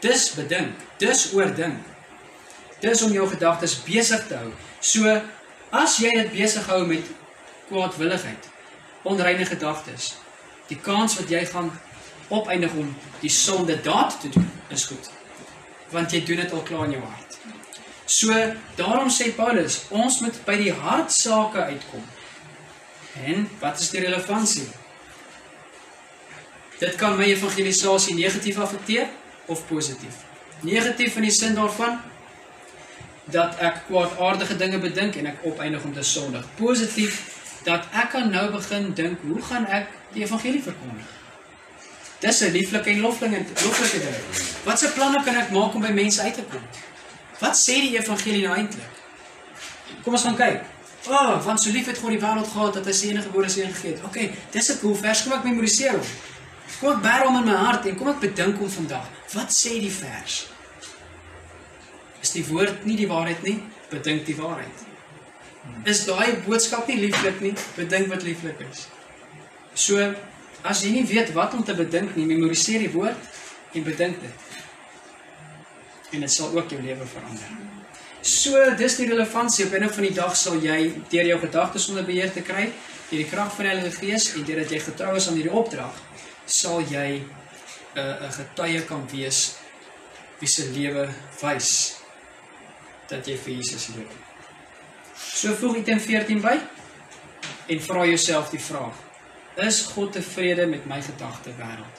Dis 0.00 0.30
bedink, 0.36 0.76
dis 0.98 1.26
oordink. 1.36 1.84
Dis 2.80 3.02
om 3.04 3.12
jou 3.12 3.26
gedagtes 3.28 3.76
besig 3.84 4.22
te 4.28 4.38
hou. 4.40 4.52
So 4.80 5.12
as 5.70 5.98
jy 6.00 6.14
dit 6.16 6.32
besig 6.32 6.66
hou 6.72 6.80
met 6.88 7.10
kwaadwilligheid, 7.68 8.48
onreine 9.04 9.44
gedagtes, 9.46 10.14
die 10.70 10.78
kans 10.80 11.18
wat 11.20 11.30
jy 11.30 11.44
gaan 11.50 11.68
opeindig 12.30 12.72
om 12.78 12.88
die 13.20 13.32
sonde 13.32 13.76
daad 13.84 14.16
te 14.20 14.30
doen 14.32 14.48
is 14.72 14.86
goed. 14.88 15.10
Want 15.90 16.14
jy 16.14 16.24
doen 16.24 16.40
dit 16.44 16.52
al 16.54 16.64
klaar 16.64 16.88
in 16.88 16.96
jou 16.96 17.04
hart. 17.04 17.38
So 18.10 18.34
daarom 18.78 19.10
sê 19.12 19.30
Paulus, 19.36 19.84
ons 19.94 20.20
moet 20.24 20.38
by 20.46 20.56
die 20.58 20.72
hartsake 20.74 21.68
uitkom. 21.74 22.06
En 23.26 23.44
wat 23.60 23.82
is 23.82 23.90
die 23.92 24.02
relevantie? 24.02 24.66
Dit 26.80 26.94
kan 26.96 27.16
my 27.16 27.24
evangelisasie 27.28 28.14
negatief 28.16 28.58
affekteer 28.58 29.08
of 29.46 29.66
positief. 29.66 30.22
Negatief 30.60 31.16
in 31.16 31.22
die 31.28 31.34
sin 31.34 31.54
daarvan 31.54 32.00
dat 33.24 33.58
ek 33.60 33.82
kwaadaardige 33.86 34.56
dinge 34.56 34.78
bedink 34.80 35.18
en 35.20 35.28
ek 35.30 35.44
opeindig 35.44 35.84
om 35.84 35.92
te 35.92 36.02
sondig. 36.02 36.46
Positief 36.56 37.20
dat 37.68 37.84
ek 37.92 38.10
kan 38.16 38.30
nou 38.32 38.46
begin 38.54 38.94
dink, 38.96 39.20
hoe 39.28 39.42
gaan 39.42 39.66
ek 39.66 39.92
die 40.14 40.24
evangelie 40.24 40.62
verkondig? 40.62 41.18
Dis 42.20 42.40
'n 42.40 42.52
lieflike 42.52 42.90
en 42.90 43.00
loflinge 43.00 43.44
loflike 43.64 43.98
ding. 43.98 44.16
Watse 44.64 44.92
planne 44.92 45.22
kan 45.24 45.36
ek 45.36 45.50
maak 45.50 45.74
om 45.74 45.80
by 45.80 45.92
mense 45.92 46.22
uit 46.22 46.34
te 46.34 46.42
kom? 46.50 46.64
Wat 47.38 47.56
sê 47.56 47.80
die 47.80 47.98
evangelie 47.98 48.42
nou 48.46 48.56
eintlik? 48.56 48.92
Kom 50.02 50.12
ons 50.12 50.22
gaan 50.22 50.36
kyk. 50.36 50.64
O, 51.08 51.12
oh, 51.12 51.44
want 51.44 51.60
so 51.60 51.70
lief 51.70 51.86
het 51.86 51.98
God 51.98 52.10
die 52.10 52.20
wêreld 52.20 52.48
gehad 52.48 52.74
dat 52.74 52.84
hy 52.84 52.92
sy 52.92 53.06
enige 53.08 53.28
gebore 53.28 53.48
seun 53.48 53.72
gegee 53.72 53.92
het. 53.92 54.04
Okay, 54.04 54.32
dis 54.50 54.68
'n 54.68 54.78
cool 54.80 54.94
vers. 54.94 55.22
Kom 55.22 55.32
ek 55.32 55.44
memoriseer 55.44 55.92
hom. 55.92 56.08
Kom 56.78 56.94
ek 56.94 57.02
bær 57.04 57.26
hom 57.26 57.40
in 57.40 57.48
my 57.50 57.56
hart 57.64 57.88
en 57.90 57.98
kom 57.98 58.12
ek 58.12 58.22
bedink 58.24 58.60
hom 58.62 58.70
vandag. 58.70 59.08
Wat 59.34 59.52
sê 59.54 59.80
die 59.82 59.92
vers? 59.92 60.44
Is 62.20 62.32
die 62.36 62.44
woord 62.46 62.84
nie 62.86 62.96
die 63.00 63.08
waarheid 63.10 63.42
nie? 63.46 63.58
Bedink 63.90 64.26
die 64.28 64.36
waarheid. 64.38 64.86
Is 65.88 66.04
daai 66.08 66.40
boodskap 66.46 66.88
nie 66.88 67.00
lieflik 67.06 67.40
nie? 67.44 67.54
Bedink 67.76 68.10
wat 68.12 68.24
lieflik 68.26 68.60
is. 68.68 68.86
So 69.74 69.98
as 70.66 70.84
jy 70.84 70.92
nie 70.92 71.06
weet 71.08 71.32
wat 71.36 71.56
om 71.56 71.64
te 71.64 71.74
bedink 71.76 72.16
nie, 72.16 72.28
memoriseer 72.28 72.84
die 72.84 72.92
woord 72.92 73.76
en 73.76 73.84
bedink 73.86 74.20
dit. 74.20 74.48
En 76.12 76.26
dit 76.26 76.32
sal 76.32 76.52
ook 76.56 76.72
jou 76.72 76.80
lewe 76.82 77.06
verander. 77.08 77.52
So 78.20 78.58
dis 78.76 78.98
die 79.00 79.08
relevantie 79.08 79.64
op 79.64 79.74
'n 79.74 79.88
van 79.88 80.04
die 80.04 80.14
dag 80.14 80.36
sal 80.36 80.56
jy 80.60 80.92
deur 81.08 81.26
jou 81.26 81.38
gedagtes 81.40 81.88
onder 81.88 82.04
beheer 82.04 82.32
te 82.32 82.42
kry, 82.42 82.72
deur 83.10 83.22
die 83.22 83.30
krag 83.30 83.54
van 83.54 83.64
die 83.64 83.72
Heilige 83.72 83.96
Gees 83.96 84.34
en 84.34 84.44
deurdat 84.44 84.70
jy 84.70 84.80
getrou 84.80 85.16
is 85.16 85.28
aan 85.28 85.34
hierdie 85.34 85.52
opdrag, 85.52 85.94
sal 86.50 86.82
jy 86.82 87.22
'n 87.94 87.98
uh, 87.98 88.26
'n 88.26 88.32
getuie 88.32 88.82
kan 88.84 89.06
wees 89.10 89.56
wie 90.38 90.48
se 90.48 90.70
lewe 90.70 91.08
wys 91.42 91.96
dat 93.08 93.26
jy 93.26 93.36
vir 93.36 93.54
Jesus 93.54 93.88
leef. 93.96 94.12
So 95.14 95.54
voeg 95.54 95.76
item 95.82 96.00
14 96.00 96.40
by 96.40 96.56
en 97.66 97.80
vra 97.80 98.04
jouself 98.06 98.50
die 98.50 98.62
vraag: 98.62 98.94
Is 99.56 99.82
God 99.82 100.12
tevrede 100.12 100.66
met 100.66 100.86
my 100.86 101.02
gedagte 101.02 101.50
wêreld? 101.58 101.96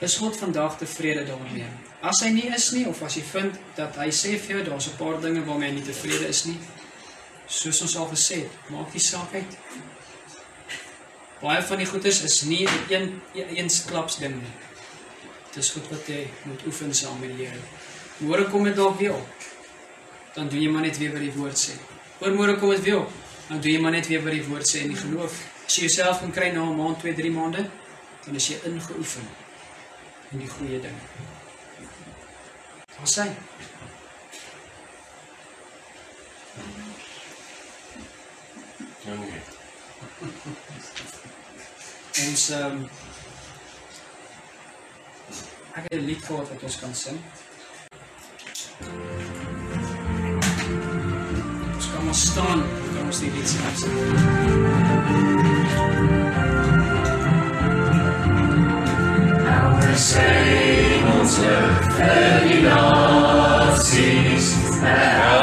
Is 0.00 0.16
God 0.16 0.36
vandag 0.36 0.78
tevrede 0.78 1.24
daarmee? 1.24 1.66
As 2.00 2.22
hy 2.24 2.30
nie 2.32 2.48
is 2.54 2.70
nie 2.72 2.86
of 2.88 3.02
as 3.02 3.16
jy 3.18 3.22
vind 3.32 3.56
dat 3.76 3.96
hy 4.00 4.08
sê 4.08 4.38
vir 4.40 4.56
jou 4.56 4.62
daar's 4.64 4.88
'n 4.88 4.96
paar 4.96 5.20
dinge 5.20 5.44
waarmee 5.44 5.68
hy 5.68 5.74
nie 5.74 5.84
tevrede 5.84 6.28
is 6.28 6.44
nie, 6.44 6.58
soos 7.46 7.82
ons 7.82 7.96
al 7.96 8.08
gesê 8.08 8.34
het, 8.34 8.70
maak 8.70 8.92
die 8.92 9.00
saak 9.00 9.34
uit. 9.34 9.56
Baie 11.40 11.62
van 11.64 11.80
die 11.80 11.86
goeders 11.88 12.20
is 12.22 12.42
nie 12.42 12.66
'n 12.68 13.20
een 13.32 13.48
eens 13.56 13.84
klaps 13.84 14.18
ding 14.18 14.34
nie. 14.34 14.52
Dis 15.54 15.70
goed 15.70 15.88
wat 15.88 16.06
jy 16.06 16.28
moet 16.44 16.66
oefen 16.66 16.94
saam 16.94 17.18
met 17.20 17.36
die 17.36 17.46
Here. 17.46 17.60
Môre 18.18 18.44
kom 18.50 18.64
dit 18.64 18.76
dalk 18.76 18.98
weer 18.98 19.14
op. 19.14 19.28
Dan 20.34 20.48
doen 20.48 20.62
jy 20.62 20.68
maar 20.70 20.82
net 20.82 20.98
weer 20.98 21.12
wat 21.12 21.20
die 21.20 21.32
woord 21.32 21.58
sê. 21.58 21.72
Oor 22.20 22.32
môre 22.32 22.58
kom 22.58 22.70
dit 22.70 22.82
weer 22.82 22.98
op. 22.98 23.12
Dan 23.48 23.60
doen 23.60 23.72
jy 23.72 23.80
maar 23.80 23.90
net 23.90 24.06
weer 24.06 24.22
wat 24.22 24.32
die 24.32 24.44
woord 24.44 24.68
sê 24.68 24.82
in 24.84 24.88
die 24.88 24.96
geloof. 24.96 25.32
As 25.66 25.76
jy 25.76 25.82
jouself 25.82 26.20
kan 26.20 26.30
kry 26.30 26.50
na 26.52 26.62
'n 26.62 26.76
maand, 26.76 26.98
2, 26.98 27.14
3 27.14 27.30
maande, 27.30 27.70
dan 28.24 28.34
is 28.34 28.48
jy 28.48 28.58
ingeoefen 28.64 29.28
in 30.30 30.38
die 30.38 30.48
goeie 30.48 30.80
ding. 30.80 30.98
Ons 33.00 33.18
sê 33.18 33.30
Dankie. 39.04 39.40
ons 42.28 42.50
ehm 42.50 42.64
um, 42.66 42.88
ek 45.74 45.82
het 45.82 46.00
'n 46.00 46.06
lied 46.06 46.22
gehad 46.24 46.48
wat 46.48 46.62
ons 46.62 46.78
kan 46.82 46.94
sing. 46.94 47.18
Ons 51.74 51.86
kan 51.92 52.04
maar 52.04 52.20
staan, 52.28 52.60
kan 52.94 53.04
ons 53.06 53.18
die 53.20 53.30
lied 53.30 53.48
sing. 53.48 53.60
Thank 64.82 65.39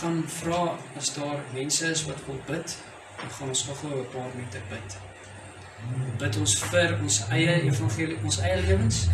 gaan 0.00 0.24
vra 0.28 0.76
as 0.96 1.14
daar 1.14 1.40
mense 1.52 1.90
is 1.90 2.04
wat 2.04 2.24
wil 2.26 2.40
bid. 2.46 2.76
Dan 3.16 3.30
gaan 3.30 3.48
ons 3.48 3.66
nog 3.66 3.78
gou 3.80 4.00
'n 4.00 4.08
paar 4.12 4.30
minute 4.34 4.60
bid. 4.68 4.96
Bid 6.18 6.36
ons 6.36 6.58
vir 6.58 6.98
ons 7.02 7.20
eie 7.28 7.60
evangelie, 7.62 8.18
ons 8.24 8.38
eie 8.38 8.62
lewens. 8.62 9.06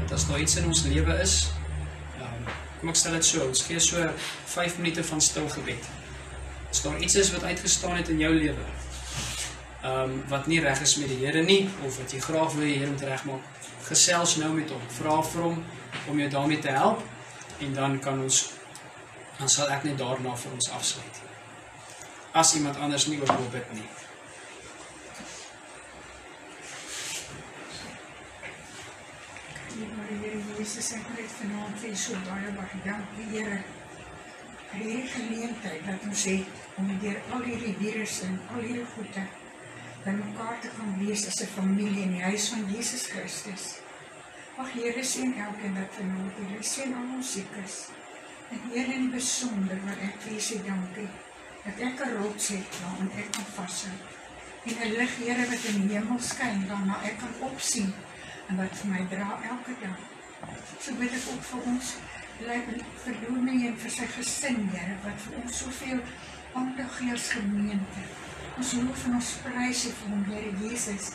Dat 0.00 0.12
as 0.12 0.26
daar 0.28 0.40
iets 0.40 0.56
in 0.56 0.66
ons 0.66 0.82
lewe 0.82 1.20
is, 1.20 1.50
um, 2.20 2.44
kom 2.80 2.88
ek 2.88 2.96
stel 2.96 3.12
dit 3.12 3.24
so, 3.24 3.46
ons 3.46 3.62
gee 3.62 3.80
so 3.80 4.10
5 4.44 4.78
minute 4.78 5.04
van 5.04 5.20
stil 5.20 5.48
gebed. 5.48 5.88
As 6.70 6.82
daar 6.82 6.98
iets 6.98 7.14
is 7.14 7.32
wat 7.32 7.42
uitgestaan 7.42 7.96
het 7.96 8.08
in 8.08 8.18
jou 8.18 8.34
lewe, 8.34 8.64
ehm 9.82 10.10
um, 10.10 10.24
wat 10.28 10.46
nie 10.46 10.60
reg 10.60 10.80
is 10.80 10.96
met 10.96 11.08
die 11.08 11.26
Here 11.26 11.42
nie 11.42 11.68
of 11.86 11.98
wat 11.98 12.12
jy 12.12 12.20
graag 12.20 12.52
wil 12.52 12.64
die 12.64 12.78
Here 12.78 12.90
moet 12.90 13.00
regmaak, 13.00 13.40
gesels 13.88 14.36
nou 14.36 14.52
met 14.54 14.70
hom. 14.70 14.82
Vra 15.00 15.22
vir 15.22 15.42
hom 15.42 15.64
om 16.08 16.18
jou 16.18 16.30
daarmee 16.30 16.58
te 16.58 16.70
help 16.70 17.02
en 17.58 17.74
dan 17.74 17.98
kan 17.98 18.22
ons 18.22 18.57
dan 19.38 19.48
sal 19.48 19.70
ek 19.70 19.84
net 19.86 19.98
daarna 19.98 20.34
vir 20.36 20.52
ons 20.52 20.70
afsluit. 20.74 21.22
As 22.34 22.54
iemand 22.58 22.76
anders 22.76 23.06
nie 23.06 23.20
ook 23.22 23.32
wil 23.32 23.50
bid 23.54 23.72
nie. 23.72 23.88
Here 30.08 30.38
Jesus, 30.58 30.92
ek 30.96 31.04
wil 31.06 31.20
net 31.20 31.34
vanaand 31.38 31.76
vir 31.82 31.92
so 31.96 32.18
baie 32.26 32.54
baie 32.56 32.78
dankie, 32.84 33.26
Here. 33.32 33.58
vir 34.68 34.80
hierdie 34.84 35.10
geleentheid 35.12 35.84
wat 35.86 36.02
ons 36.04 36.24
het 36.28 36.80
om 36.80 36.88
deur 37.02 37.20
al 37.32 37.44
hierdie 37.46 37.74
virusse 37.78 38.26
en 38.26 38.34
al 38.52 38.66
hierdie 38.66 38.88
goede 38.94 39.22
bymekaar 40.04 40.58
te 40.64 40.72
kan 40.76 40.90
wees 40.98 41.24
as 41.30 41.40
'n 41.42 41.52
familie 41.54 42.02
in 42.02 42.12
die 42.16 42.22
huis 42.22 42.48
van 42.52 42.66
Jesus 42.74 43.06
Christus. 43.12 43.64
Ag 44.58 44.72
Here, 44.74 45.04
sien 45.04 45.32
elkeen 45.46 45.74
wat 45.78 45.94
vanaand 46.00 46.32
hier 46.38 46.58
is, 46.58 46.72
sien 46.74 46.94
al 46.94 47.16
ons 47.16 47.32
siekes. 47.32 47.78
En 48.50 48.60
Here 48.72 48.92
in 48.94 49.10
besonder 49.10 49.80
wat 49.86 50.04
ek 50.08 50.20
vir 50.24 50.38
sê 50.40 50.60
dankie 50.66 51.08
dat 51.64 51.80
ek 51.88 52.04
'n 52.04 52.14
rots 52.20 52.48
het 52.48 52.78
waaraan 52.82 53.10
ek 53.22 53.32
kan 53.32 53.48
vashou. 53.56 53.96
En 54.68 54.76
'n 54.84 54.94
lig 54.98 55.16
Here 55.16 55.48
wat 55.50 55.64
in 55.70 55.80
die 55.88 55.96
hemel 55.96 56.20
skyn 56.20 56.68
waarna 56.68 57.02
ek 57.10 57.18
kan 57.18 57.34
opsien 57.50 57.92
en 58.48 58.56
wat 58.56 58.76
vir 58.78 58.90
my 58.90 59.02
dra 59.10 59.28
elke 59.52 59.74
dag. 59.82 59.98
So 60.80 60.94
bid 60.94 61.12
ek 61.12 61.28
ook 61.32 61.44
vir 61.50 61.62
ons 61.72 61.94
lyk 62.46 62.68
vir 63.04 63.14
Dominee 63.26 63.68
en 63.68 63.76
vir 63.82 63.90
sy 63.90 64.06
gesin, 64.06 64.68
Here, 64.72 64.96
wat 65.04 65.20
vir 65.24 65.40
ons 65.42 65.58
soveel 65.62 66.00
aandag 66.54 66.96
gee 66.98 67.12
as 67.12 67.28
gemeente. 67.34 68.04
Ons 68.56 68.72
loof 68.78 69.04
en 69.08 69.18
ons 69.18 69.32
prys 69.44 69.84
U 69.88 69.92
vir 70.00 70.12
hom, 70.12 70.24
Here 70.30 70.52
Jesus. 70.62 71.12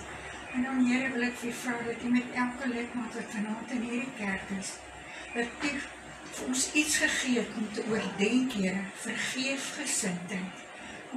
En 0.53 0.67
dan 0.67 0.85
Here 0.85 1.09
wil 1.15 1.27
ek 1.29 1.39
vir 1.41 1.55
vra 1.63 1.77
dat 1.87 2.03
U 2.03 2.13
met 2.13 2.37
elke 2.45 2.69
lidmaat 2.75 3.19
wat 3.19 3.35
vanaand 3.37 3.75
in 3.77 3.85
hierdie 3.89 4.15
kerk 4.19 4.55
is, 4.59 4.75
dat 5.33 5.67
U 5.69 5.71
ons 6.41 6.71
iets 6.73 6.97
gegee 6.97 7.39
het 7.39 7.49
om 7.57 7.67
te 7.73 7.83
oordenk, 7.89 8.53
Here, 8.53 8.81
vergeef 8.95 9.75
gesindheid. 9.77 10.63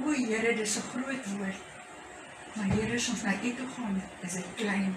O 0.03 0.11
Here, 0.11 0.55
dis 0.55 0.77
'n 0.77 0.89
groot 0.93 1.25
woord. 1.37 1.61
Maar 2.53 2.69
Here, 2.75 2.95
as 2.95 3.09
ons 3.09 3.23
na 3.23 3.33
U 3.43 3.55
toe 3.55 3.67
gaan, 3.75 4.03
is 4.21 4.33
dit 4.33 4.45
klein. 4.55 4.95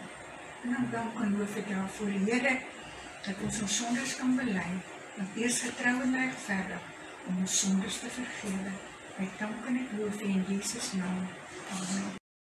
En 0.63 0.71
dan 0.73 0.89
dank 0.91 1.21
en 1.21 1.39
loof 1.39 1.57
ek 1.57 1.69
daarvoor, 1.69 2.09
Here, 2.09 2.59
dat 3.25 3.35
ons 3.43 3.61
ons 3.63 3.77
sondes 3.77 4.17
kan 4.17 4.37
bely, 4.37 4.71
want 5.17 5.37
U 5.37 5.43
is 5.43 5.61
getrou 5.61 6.01
en 6.03 6.15
regverdig 6.15 6.83
om 7.27 7.41
ons 7.41 7.59
sondes 7.59 7.99
te 7.99 8.09
vergewe. 8.21 8.73
Ek 9.19 9.39
dank 9.39 9.67
en 9.67 9.77
ek 9.77 9.99
loof 9.99 10.21
U 10.21 10.25
in 10.25 10.45
Jesus 10.49 10.93
naam. 10.93 11.29
Amen. 11.71 12.20